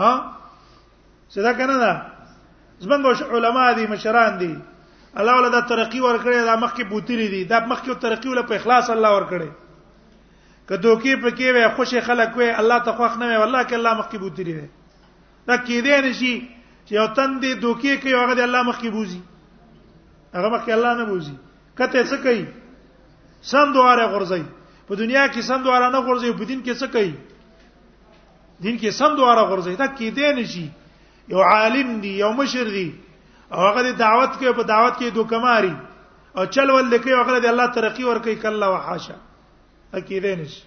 ها 0.00 0.16
صدا 1.30 1.52
کنه 1.52 1.78
دا 1.78 2.02
زمنګ 2.80 3.06
علماء 3.32 3.72
دي 3.76 3.86
مشران 3.86 4.38
دي 4.38 4.54
الله 5.18 5.34
ولا 5.36 5.48
دا 5.48 5.60
ترقی 5.60 6.00
ورکړي 6.00 6.44
دا 6.46 6.56
مخکې 6.56 6.82
بوتلی 6.88 7.28
دي 7.28 7.44
دا 7.44 7.60
مخکې 7.66 7.94
ترقی 8.00 8.28
ولا 8.28 8.42
په 8.42 8.54
اخلاص 8.56 8.90
الله 8.90 9.10
ورکړي 9.16 9.48
که 10.68 10.76
دوکي 10.76 11.16
پکې 11.16 11.48
وي 11.54 11.68
خوشي 11.76 12.00
خلک 12.00 12.36
وي 12.36 12.50
الله 12.50 12.78
ته 12.78 12.92
خوښ 12.92 13.16
نه 13.18 13.26
وي 13.28 13.36
والله 13.36 13.62
کې 13.64 13.74
الله 13.74 13.94
مخکې 13.94 14.16
بوتلی 14.18 14.52
دی 14.52 14.68
دا 15.46 15.56
کېدې 15.58 15.96
نشي 16.04 16.34
چې 16.86 16.92
یو 16.94 17.06
تن 17.18 17.40
دې 17.40 17.60
دوکي 17.62 17.96
کوي 17.98 18.14
هغه 18.14 18.34
دې 18.34 18.42
الله 18.46 18.62
مخکې 18.62 18.88
بوزي 18.94 19.20
هغه 20.34 20.48
مخکې 20.54 20.70
الله 20.70 20.92
نه 21.00 21.04
بوزي 21.10 21.34
کته 21.76 22.06
څه 22.10 22.16
کوي 22.24 22.44
سم 23.42 23.72
دواره 23.72 24.06
غورځي 24.12 24.44
په 24.88 24.94
دنیا 24.94 25.26
کې 25.28 25.40
سم 25.42 25.62
دواره 25.62 25.90
نه 25.90 25.98
غورځي 26.06 26.32
په 26.38 26.44
دین 26.50 26.62
کې 26.62 26.74
څه 26.82 26.86
کوي 26.94 27.14
دین 28.62 28.78
کې 28.78 28.88
سم 28.90 29.14
دواره 29.16 29.42
غورځي 29.50 29.74
دا 29.78 29.86
کېدې 29.86 30.28
نشي 30.38 30.66
یو 31.28 31.40
عالم 31.42 31.88
دی 32.00 32.12
یو 32.22 32.32
مشر 32.38 32.64
دی 32.76 32.88
او 33.50 33.58
هغه 33.60 33.92
دعوت 33.92 34.36
کوي 34.38 34.52
په 34.52 34.62
دعوت 34.62 34.94
کې 34.98 35.14
دوکماري 35.14 35.74
او 36.36 36.44
چل 36.54 36.70
ول 36.70 36.88
لیکي 36.90 37.12
هغه 37.20 37.38
د 37.40 37.46
الله 37.52 37.66
ترقی 37.78 38.04
ور 38.06 38.18
کوي 38.18 38.34
کله 38.44 38.70
وحاشا 38.70 39.14
اكيد 39.94 40.26
نش 40.26 40.62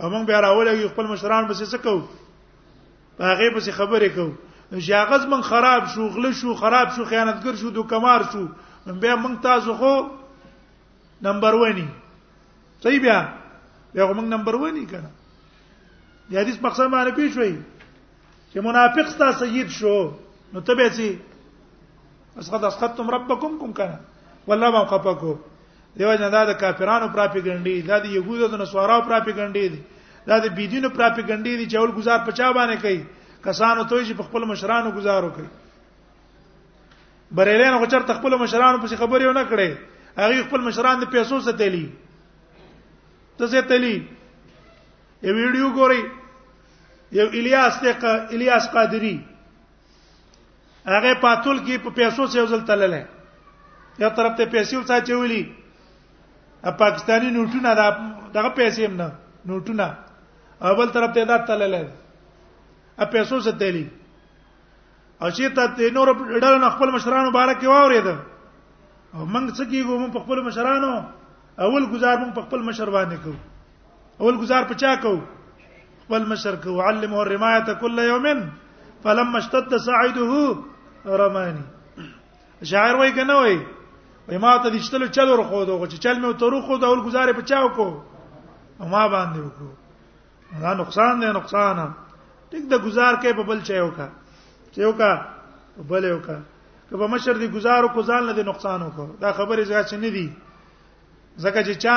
او 0.00 0.10
موږ 0.10 0.26
به 0.26 0.40
راول 0.40 0.88
خپل 0.88 1.06
مشران 1.12 1.46
بس 1.46 1.62
څه 1.62 1.78
کوو 1.78 2.02
هغه 3.28 3.50
بس 3.56 3.68
خبرې 3.68 4.08
کوو 4.18 4.80
شاغز 4.88 5.26
من 5.32 5.40
خراب 5.50 5.86
شو 5.94 6.06
غله 6.16 6.32
شو 6.40 6.54
خراب 6.54 6.88
شو 6.96 7.04
خیانتګر 7.04 7.54
شو 7.60 7.68
دوکمار 7.70 8.20
شو 8.32 8.44
من 8.86 8.98
به 9.04 9.16
موږ 9.16 9.36
تاسو 9.42 9.74
خو 9.80 9.94
نمبر 11.28 11.54
1 11.70 11.84
صحیح 12.82 13.00
بیا 13.00 13.18
بیا 13.94 14.12
موږ 14.12 14.24
نمبر 14.34 14.58
1 14.68 14.84
کړه 14.92 16.32
د 16.32 16.36
حدیث 16.42 16.56
مقصد 16.62 16.86
باندې 16.90 17.10
پیښوي 17.20 17.56
چې 18.52 18.58
منافق 18.66 19.06
ستا 19.12 19.32
سید 19.38 19.68
شو 19.78 19.96
نو 20.52 20.60
ته 20.60 20.74
به 20.80 20.88
سي 20.98 21.10
اسقط 22.42 22.64
اسقطتم 22.70 23.10
ربکم 23.14 23.58
کوم 23.62 23.72
کنه 23.72 23.98
والله 24.46 24.70
ما 24.78 24.84
قفکو 24.94 25.34
دیو 25.98 26.14
جنا 26.14 26.28
دا 26.34 26.44
د 26.48 26.58
کافرانو 26.60 27.06
پراپګنډي 27.16 27.82
دا 27.90 27.98
د 28.06 28.12
يهودو 28.14 28.48
د 28.54 28.60
نسوارو 28.62 29.00
پراپګنډي 29.00 29.68
دي 29.68 29.80
دا 30.30 30.38
د 30.46 30.54
بيدینو 30.56 30.88
پراپګنډي 30.96 31.54
دي 31.60 31.66
چول 31.74 31.90
گزار 31.96 32.18
پچا 32.26 32.50
باندې 32.52 32.82
کوي 32.82 33.00
کسانو 33.46 33.84
ته 33.88 34.02
چې 34.04 34.28
خپل 34.28 34.44
مشرانو 34.50 34.90
گزارو 34.96 35.30
کوي 35.36 35.48
بریلین 37.38 37.78
خو 37.78 37.86
چرته 37.94 38.14
خپل 38.20 38.36
مشرانو 38.42 38.78
په 38.82 38.96
خبرې 39.00 39.32
ونه 39.32 39.46
کړي 39.54 40.20
هغه 40.20 40.42
خپل 40.50 40.60
مشران 40.68 41.00
د 41.02 41.10
پیسو 41.16 41.38
ستېلی 41.38 41.86
ته 43.38 43.46
ستېلی 43.46 43.94
ای 45.22 45.30
ویډیو 45.30 45.72
ګورئ 45.80 46.00
یو 47.12 47.26
الیاس 47.32 47.74
ته 47.82 48.06
الیاس 48.30 48.70
قادری 48.72 49.16
هغه 50.86 51.14
پاتول 51.20 51.58
کې 51.64 51.78
په 51.84 51.90
پیسو 51.98 52.26
څه 52.26 52.42
وزل 52.46 52.60
تللې 52.70 53.04
یو 54.02 54.08
طرف 54.16 54.32
ته 54.38 54.44
پیسې 54.54 54.76
وڅا 54.76 54.98
چولی 55.10 55.42
ا 56.62 56.70
پاکستانی 56.82 57.30
نوټونه 57.36 57.74
دا 57.80 57.88
دغه 58.36 58.48
پیسې 58.48 58.84
هم 58.86 58.94
نه 59.02 59.08
نوټونه 59.50 59.86
اول 60.70 60.88
طرف 60.96 61.14
ته 61.14 61.24
دا 61.30 61.36
تللې 61.46 61.88
ا 63.04 63.04
پیسو 63.14 63.40
څه 63.40 63.50
تللی 63.60 63.86
او 65.22 65.30
چې 65.30 65.48
ته 65.54 65.92
نور 65.98 66.14
ډول 66.42 66.60
نه 66.60 66.68
خپل 66.70 66.90
مشرانو 66.94 67.30
مبارک 67.30 67.62
واورید 67.68 68.06
او 68.16 69.24
موږ 69.24 69.48
څه 69.58 69.64
کیږو 69.64 69.98
موږ 69.98 70.12
په 70.16 70.20
خپل 70.24 70.42
مشرانو 70.48 70.90
اول 71.66 71.82
گزار 71.94 72.16
موږ 72.16 72.34
په 72.34 72.40
خپل 72.46 72.62
مشر 72.68 72.90
باندې 72.90 73.22
کوو 73.22 73.36
اول 74.24 74.36
گزار 74.42 74.62
پچا 74.68 74.94
کوو 75.02 75.20
والمشرق 76.10 76.66
وعلمه 76.68 77.22
الرماية 77.22 77.72
كل 77.72 77.98
يوم 77.98 78.50
فلما 79.04 79.38
اشتد 79.38 79.76
ساعده 79.76 80.56
رماني 81.06 81.62
شاعر 82.62 82.96
وای 82.96 83.12
کنه 83.12 83.34
وای 83.34 83.56
وای 84.28 84.38
ما 84.38 84.52
ته 84.62 84.68
دشتلو 84.68 85.06
چل 85.16 85.28
ور 85.30 85.42
خو 85.50 85.64
دغه 85.64 85.86
چې 85.90 85.96
چل 86.04 86.16
مې 86.22 86.32
تورو 86.40 86.60
خو 86.66 86.76
دول 86.78 87.00
گزارې 87.06 87.32
په 87.38 87.42
چاو 87.50 87.68
کو 87.76 87.88
او 88.80 88.88
ما 88.88 89.04
باندې 89.14 89.38
وکړو 89.46 89.72
دا 90.62 90.74
نقصان 90.74 91.20
دی 91.20 91.26
نقصان 91.38 91.76
ټیک 92.50 92.62
دا 92.70 92.76
گزار 92.78 93.14
کې 93.22 93.36
په 93.38 93.42
بل 93.42 93.60
چایو 93.62 93.90
کا 93.96 94.08
چایو 94.74 94.92
کا 94.92 95.12
بل 95.90 96.04
یو 96.04 96.18
کا 96.26 96.38
که 96.90 96.96
په 96.96 97.06
مشر 97.14 97.32
دی 97.32 97.48
گزار 97.50 97.82
او 97.82 97.88
کو 97.88 98.02
ځان 98.02 98.22
له 98.28 98.42
نقصان 98.42 98.80
وکړو 98.82 99.12
دا 99.20 99.32
خبره 99.38 99.62
ځا 99.64 99.80
چې 99.88 99.94
نه 99.94 100.10
دی 100.10 100.26
زکه 101.36 101.62
چې 101.62 101.74
چا 101.80 101.96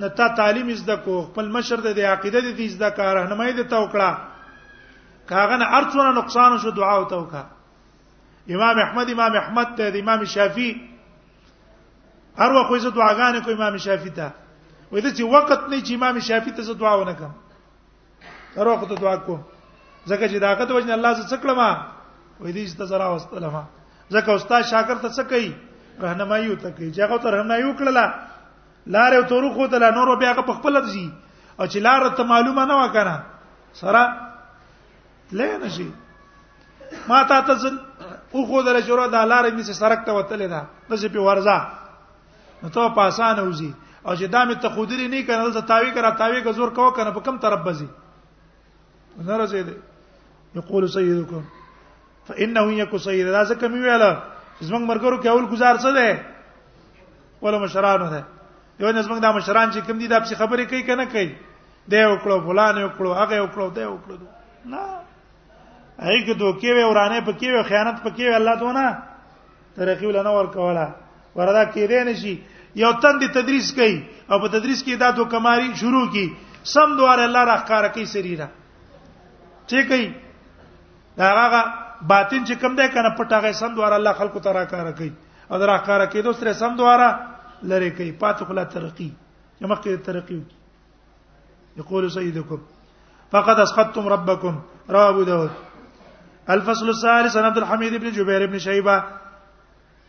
نتا 0.00 0.26
تعلیم 0.36 0.72
زده 0.84 0.96
کو 1.08 1.22
خپل 1.32 1.48
مشر 1.52 1.80
د 1.80 1.98
عقیده 1.98 2.40
د 2.40 2.56
دې 2.56 2.68
زده 2.76 2.88
کار 2.96 3.12
راهنمایي 3.16 3.52
د 3.58 3.64
توکړه 3.68 4.10
کاغه 5.28 5.56
نه 5.56 5.66
ارڅونه 5.76 6.10
نقصان 6.20 6.58
شو 6.62 6.70
دعا 6.76 6.92
او 6.96 7.04
توکا 7.08 7.42
امام 8.48 8.76
احمد 8.84 9.10
امام 9.10 9.36
احمد 9.40 9.68
ته 9.80 9.88
د 9.94 9.96
امام 10.04 10.24
شافعي 10.36 10.72
هر 12.38 12.52
وخت 12.52 12.72
یې 12.72 12.92
دعاګانې 12.96 13.40
کو 13.44 13.50
امام 13.56 13.76
شافعي 13.86 14.12
ته 14.20 14.28
وې 14.92 15.00
ته 15.02 15.10
چې 15.16 15.22
وخت 15.32 15.68
نه 15.72 15.80
چې 15.80 15.92
امام 15.96 16.18
شافعي 16.28 16.52
ته 16.60 16.68
زه 16.68 16.74
دعا 16.76 16.94
ونه 16.96 17.14
کوم 17.22 17.32
هر 18.58 18.66
وخت 18.72 18.92
دعا 19.00 19.16
کوم 19.16 19.40
زکه 20.12 20.28
چې 20.28 20.40
داقت 20.46 20.68
وجنه 20.70 20.92
الله 21.00 21.24
څخه 21.32 21.40
کړم 21.40 21.64
وې 21.64 22.52
دې 22.56 22.76
ته 22.78 22.84
زرا 22.92 23.06
واستلمه 23.16 23.64
زکه 24.12 24.30
استاد 24.36 24.62
شاګرد 24.72 25.00
ته 25.08 25.10
څه 25.16 25.22
کوي 25.32 25.50
راهنمایي 26.00 26.48
وته 26.52 26.70
کوي 26.76 26.92
چې 26.92 27.00
هغه 27.02 27.18
ته 27.24 27.30
راهنمایي 27.36 27.64
وکړه 27.70 28.08
لارې 28.86 29.16
او 29.16 29.24
تورو 29.28 29.50
خو 29.56 29.66
ته 29.68 29.78
نور 29.80 30.16
بیا 30.20 30.32
په 30.40 30.52
خپل 30.60 30.80
ځي 30.92 31.06
او 31.58 31.66
چې 31.66 31.78
لار 31.86 32.12
ته 32.20 32.24
معلومه 32.28 32.64
نه 32.70 32.74
وکړه 32.74 33.16
سره 33.80 34.02
لې 35.32 35.64
نشي 35.64 35.88
ما 37.08 37.22
ته 37.30 37.40
ته 37.48 37.56
او 38.34 38.44
خو 38.46 38.62
دل 38.62 38.82
شروع 38.82 39.06
د 39.08 39.16
لارې 39.24 39.50
مې 39.56 39.64
سرک 39.80 40.04
ته 40.04 40.12
وتلې 40.12 40.48
ده 40.52 40.60
د 40.88 41.16
په 41.16 41.24
ورځه 41.24 41.56
نو 42.62 42.68
ته 42.68 42.88
په 43.00 43.02
اسانه 43.08 43.42
وځي 43.48 43.72
او 44.04 44.12
چې 44.14 44.26
دا 44.28 44.44
مې 44.44 44.56
ته 44.60 44.68
خودري 44.76 45.08
نه 45.08 45.20
کړل 45.26 45.52
ته 45.56 45.60
تاوی 45.64 45.90
کرا 45.96 46.10
تاوی 46.20 46.40
کا 46.44 46.52
زور 46.52 46.68
کو 46.76 46.90
کنه 46.92 47.10
په 47.16 47.20
کم 47.24 47.38
طرف 47.40 47.64
بزي 47.64 47.88
نه 49.16 49.36
راځي 49.36 49.62
دي 49.72 49.76
یقول 50.60 50.88
سيدكم 50.90 51.42
فانه 52.28 52.66
يكو 52.72 52.98
سيد 53.08 53.26
دا 53.26 53.44
ځکه 53.48 53.64
مې 53.64 53.80
ویاله 53.82 54.10
زمنګ 54.60 54.84
مرګرو 54.84 55.22
کې 55.22 55.26
اول 55.32 55.46
گزار 55.56 55.74
څه 55.74 55.90
ده 55.96 57.44
ولا 57.44 57.58
مشرانو 57.58 58.08
ده 58.10 58.24
یو 58.80 58.90
نه 58.92 59.02
زمنګ 59.06 59.20
د 59.22 59.26
مشران 59.38 59.68
چې 59.70 59.80
کوم 59.86 59.96
دي 60.02 60.06
دا 60.10 60.18
په 60.20 60.34
خبرې 60.34 60.64
کوي 60.70 60.82
کنه 60.82 61.04
کوي 61.14 61.30
دی 61.90 62.02
وکړو 62.04 62.36
فلان 62.46 62.76
وکړو 62.84 63.10
هغه 63.20 63.36
وکړو 63.42 63.66
دی 63.76 63.84
وکړو 63.90 64.16
نه 64.72 64.82
هیڅ 66.02 66.26
دوکې 66.40 66.70
و 66.74 66.90
ورانه 66.90 67.20
پکې 67.28 67.48
و 67.58 67.62
خیانت 67.70 68.02
پکې 68.02 68.24
و 68.34 68.34
الله 68.34 68.54
دونه 68.62 68.84
ترقی 69.78 70.06
ولنه 70.10 70.30
ور 70.34 70.46
کوله 70.56 70.86
وردا 71.38 71.62
کېدې 71.70 72.00
نشي 72.10 72.34
یو 72.82 72.92
تند 73.04 73.22
تدریس 73.36 73.70
کوي 73.78 74.02
او 74.30 74.38
په 74.42 74.48
تدریس 74.58 74.82
کې 74.84 74.96
دا 75.00 75.10
د 75.14 75.28
کماری 75.30 75.70
شروع 75.78 76.06
کی 76.12 76.26
سم 76.66 76.96
دوار 76.98 77.18
الله 77.30 77.42
راخاره 77.50 77.88
کوي 77.94 78.06
سریرا 78.10 78.46
چې 79.66 79.88
کوي 79.88 80.06
دا 81.20 81.30
هغه 81.30 81.60
باطن 82.10 82.40
چې 82.44 82.54
کم 82.58 82.74
دی 82.76 82.88
کنه 82.90 83.14
پټه 83.22 83.38
غي 83.46 83.52
سم 83.54 83.74
دوار 83.78 83.92
الله 84.02 84.12
خلقو 84.18 84.38
ته 84.42 84.50
راخاره 84.58 84.92
کوي 84.98 85.12
او 85.50 85.58
دا 85.62 85.66
راخاره 85.72 86.06
کوي 86.10 86.22
دوسرے 86.26 86.52
سم 86.58 86.74
دواره 86.82 87.33
لری 87.68 87.90
کوي 87.96 88.10
پاتق 88.20 88.50
لا 88.58 88.62
ترقی 88.72 89.08
مخکې 89.60 90.04
ترقی 90.06 90.38
یقول 91.76 92.08
سيدكم 92.10 92.58
فقد 93.32 93.58
اسقطتم 93.60 94.08
ربكم 94.08 94.60
رواه 94.90 95.08
ابو 95.08 95.22
داود 95.22 95.50
الفصل 96.56 96.88
الثالث 96.88 97.36
عن 97.36 97.44
عبد 97.44 97.58
الحميد 97.58 97.94
بن 98.02 98.10
جبير 98.18 98.46
بن 98.46 98.58
شيبه 98.58 98.96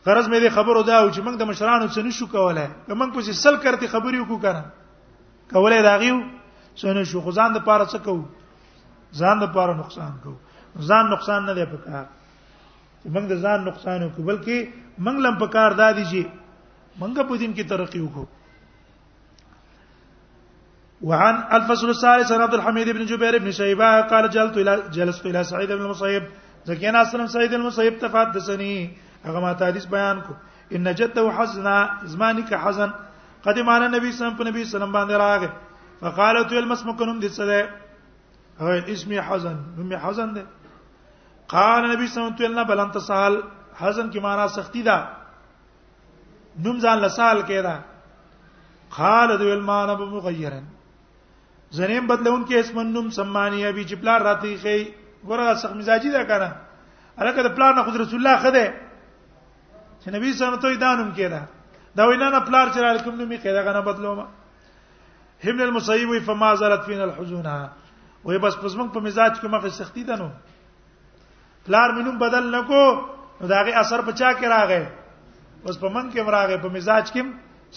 غرض 0.08 0.28
مې 0.30 0.40
دې 0.46 0.56
خبرو 0.56 0.82
دا 0.84 1.00
و 1.04 1.12
چې 1.12 1.22
موږ 1.28 1.38
د 1.42 1.48
مشرانو 1.52 1.88
څخه 1.88 2.06
نشو 2.08 2.26
کولای 2.32 2.68
که 2.88 2.94
موږ 2.94 3.14
کوڅه 3.14 3.40
سل 3.44 3.56
کړتي 3.62 3.88
خبرې 3.88 4.20
وکړو 4.20 4.42
کنه 4.42 5.54
کولای 5.54 5.82
دا 5.84 5.96
غيو 6.04 6.20
څنګه 6.22 7.06
شو 7.12 7.22
خدان 7.30 7.54
د 7.58 7.66
پاره 7.70 7.86
څه 7.86 8.04
کوو 8.08 8.26
ځان 9.22 9.42
د 9.44 9.54
پاره 9.56 9.74
نقصان 9.84 10.12
کوو 10.24 10.36
ځان 10.90 11.10
نقصان 11.16 11.46
نه 11.46 11.54
دی 11.54 11.66
پکار 11.74 12.04
چې 12.04 13.16
موږ 13.16 13.34
د 13.34 13.44
ځان 13.46 13.66
نقصان 13.70 14.04
وکړو 14.04 14.28
بلکې 14.32 14.82
موږ 15.08 15.26
لم 15.28 15.38
پکار 15.46 15.72
دادی 15.84 16.06
چې 16.12 16.44
منګه 17.00 17.24
په 17.30 17.36
دین 17.40 17.54
کې 17.56 17.64
ترقی 17.70 18.00
وکړو 18.02 18.26
وعن 21.12 21.36
الفصل 21.58 21.90
الثالث 21.94 22.32
عن 22.32 22.42
عبد 22.42 22.54
الحميد 22.54 22.90
بن 22.98 23.06
جبير 23.06 23.38
بن 23.40 23.52
شيبة 23.52 24.02
قال 24.12 24.30
جلت 24.30 24.58
الى 24.58 24.74
جلست 24.94 25.26
الى 25.26 25.44
سعيد 25.44 25.72
بن 25.72 25.84
المسيب 25.86 26.24
زكينا 26.66 27.02
اسلم 27.02 27.28
سعيد 27.28 27.54
المسيب 27.54 28.00
تفادسني 28.00 28.92
هغه 29.26 29.40
ما 29.40 29.52
حدیث 29.66 29.86
بیان 29.96 30.22
کو 30.28 30.34
ان 30.76 30.94
جده 31.02 31.24
حزنا 31.40 31.76
زمانی 32.14 32.42
کا 32.50 32.58
حزن 32.70 32.88
قدم 33.44 33.70
علی 33.70 33.88
نبی 33.98 34.12
صلی 34.12 34.26
الله 34.28 34.50
علیه 34.50 34.62
وسلم 34.62 34.92
باندې 34.92 35.16
راغ 35.22 35.46
فقالت 36.02 36.54
المسمكنم 36.54 37.20
دي 37.26 37.30
صدا 37.42 37.60
هغه 38.60 38.86
اسمي 38.96 39.20
حزن 39.30 39.58
نومي 39.78 39.98
حزن 40.06 40.34
ده 40.34 40.46
قال 41.48 41.92
نبی 41.92 42.08
صلی 42.08 42.24
الله 42.24 42.36
علیه 42.36 42.46
وسلم 42.50 42.64
بل 42.74 42.80
انت 42.86 42.98
سال 43.12 43.42
حزن 43.84 44.10
کی 44.10 44.20
معنی 44.30 44.48
سختی 44.56 44.82
ده 44.84 45.08
نوم 46.64 46.78
ځان 46.80 47.00
لسال 47.02 47.42
کېدا 47.48 47.76
خالد 48.90 49.42
ولمان 49.42 49.90
ابو 49.90 50.06
مغیرن 50.06 50.64
زنیم 51.76 52.08
بدلون 52.08 52.44
کې 52.46 52.56
اسم 52.60 52.80
نوم 52.92 53.10
سمانی 53.18 53.66
ابي 53.66 53.84
جبلار 53.90 54.22
راتی 54.28 54.56
خي 54.64 54.78
ګورغه 55.28 55.54
سخ 55.64 55.72
مزاجي 55.80 56.12
دا 56.12 56.24
کنه 56.24 56.50
الکه 57.20 57.44
د 57.44 57.56
پلان 57.60 57.84
خود 57.84 57.96
رسول 58.02 58.20
الله 58.26 58.40
خده 58.44 58.66
چې 58.72 60.08
نبی 60.16 60.34
صلی 60.34 60.46
الله 60.46 60.68
علیه 60.68 60.80
دانم 60.86 61.12
کېدا 61.20 61.42
دا 61.98 62.08
وینا 62.08 62.30
نه 62.30 62.40
پلار 62.48 62.68
چې 62.68 62.80
علیکم 62.80 63.16
نومي 63.20 63.38
کېدا 63.38 63.66
غنه 63.68 63.82
بدلوما 63.92 64.26
هم 65.46 65.62
المصیب 65.62 66.12
فما 66.26 66.56
زالت 66.60 66.86
فينا 66.86 67.04
الحزن 67.04 67.48
وې 67.48 68.38
بس 68.42 68.56
پس 68.62 68.76
موږ 68.78 68.90
په 68.94 69.00
مزاج 69.00 69.40
کې 69.40 69.48
مخه 69.56 69.70
سختی 69.70 70.04
ده 70.04 70.16
نو 70.22 70.30
پلار 71.66 71.90
مينوم 71.98 72.18
بدل 72.20 72.52
نکو 72.56 72.84
نو 73.42 73.48
داغه 73.48 73.76
اثر 73.82 74.02
پچا 74.06 74.32
کې 74.32 74.44
راغی 74.56 74.84
اوس 75.66 75.78
په 75.82 75.88
من 75.90 76.10
کې 76.12 76.22
مراغه 76.26 76.58
په 76.64 76.70
مزاج 76.78 77.06
کې 77.12 77.22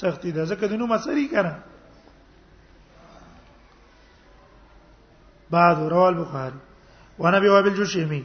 سختی 0.01 0.31
ده 0.37 0.43
ځکه 0.45 0.65
دینو 0.71 0.87
مسری 0.87 1.29
کنه 1.29 1.53
بعد 5.51 5.77
رواه 5.93 6.09
البخاري 6.09 6.59
وانا 7.19 7.37
ابي 7.37 7.49
وابل 7.49 7.75
جوشيمي 7.75 8.23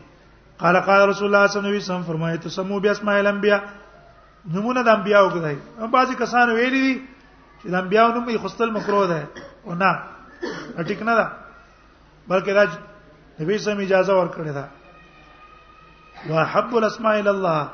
قال 0.59 0.75
قال 0.87 1.09
رسول 1.09 1.27
الله 1.27 1.47
صلى 1.47 1.57
الله 1.59 1.69
عليه 1.69 1.79
وسلم 1.79 2.03
فرمایي 2.03 2.37
تسمو 2.37 2.79
باسماء 2.79 3.19
الانبياء 3.19 3.61
نمونه 4.55 4.81
د 4.83 4.87
انبیاء 4.87 5.21
وګړي 5.29 5.55
هم 5.79 5.91
بعضی 5.91 6.15
کسان 6.15 6.49
ویلي 6.49 6.81
دي 6.87 6.95
چې 7.63 7.67
د 7.67 7.75
انبیاء 7.83 8.07
نوم 8.07 8.29
یې 8.29 8.37
خستل 8.43 8.71
مکروه 8.71 9.07
ده 9.07 9.27
او 9.67 9.75
نه 9.75 9.91
ټیک 10.87 11.01
نه 11.07 11.15
ده 11.19 11.31
بلکې 12.27 12.49
راج 12.57 12.69
نبی 13.39 13.57
سم 13.57 13.79
اجازه 13.85 14.13
ورکړې 14.19 14.51
ده 14.57 14.67
واحب 16.33 16.75
الاسماء 16.77 17.15
الى 17.19 17.29
الله 17.29 17.69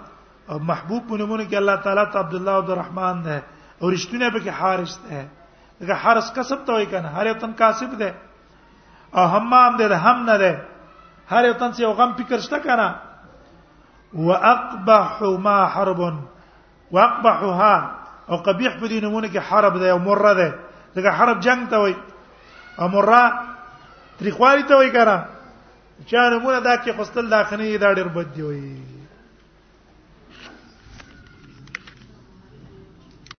او 0.52 0.58
محبوب 0.68 1.02
په 1.10 1.18
نومونو 1.22 1.44
کې 1.46 1.56
الله 1.62 1.76
تعالی 1.86 2.06
ته 2.14 2.20
عبد 2.20 2.34
الله 2.38 2.54
او 2.60 2.64
الرحمن 2.76 3.22
ده 3.26 3.38
او 3.82 3.90
رښتونه 3.94 4.30
به 4.34 4.40
کې 4.40 4.50
حارس 4.62 4.96
ده 5.10 5.20
دا 5.90 5.96
حارس 6.06 6.32
کسب 6.38 6.64
ته 6.70 6.74
وای 6.74 6.86
کنه 6.94 7.10
هر 7.18 7.26
یو 7.30 7.34
تن 7.44 7.54
کاسب 7.60 7.94
ده 7.98 8.14
او 9.16 9.26
حمام 9.36 9.78
ده 9.78 9.98
هم 9.98 10.26
نه 10.32 10.38
ده 10.38 10.62
هر 11.30 11.46
یو 11.50 11.54
تن 11.54 11.72
څه 11.72 11.80
یو 11.86 11.94
غم 12.02 12.14
فکر 12.22 12.40
شته 12.48 12.60
کنه 12.66 12.90
واقبح 14.26 15.22
ما 15.46 15.58
حرب 15.78 16.02
واقبحها 16.92 17.92
او 18.30 18.38
قبیح 18.38 18.80
په 18.80 18.88
دې 18.88 19.04
نمونه 19.06 19.28
کې 19.28 19.42
حرب 19.52 19.78
ده 19.80 19.90
او 19.92 20.00
مره 20.10 20.34
ده 20.34 20.56
دا 20.96 21.12
حرب 21.22 21.40
جنگ 21.46 21.70
ته 21.70 21.78
وای 21.86 21.96
او 22.80 22.88
مره 22.88 23.34
تریخوالي 24.20 24.64
ته 24.64 24.76
وای 24.76 24.92
کنه 24.98 25.18
چا 26.06 26.30
نمونه 26.38 26.60
دا 26.60 26.76
کې 26.76 26.90
خپل 26.98 27.30
داخني 27.30 27.78
دا 27.78 27.94
ډېر 27.96 28.08
بد 28.18 28.34
دی 28.36 28.42
وای 28.42 28.99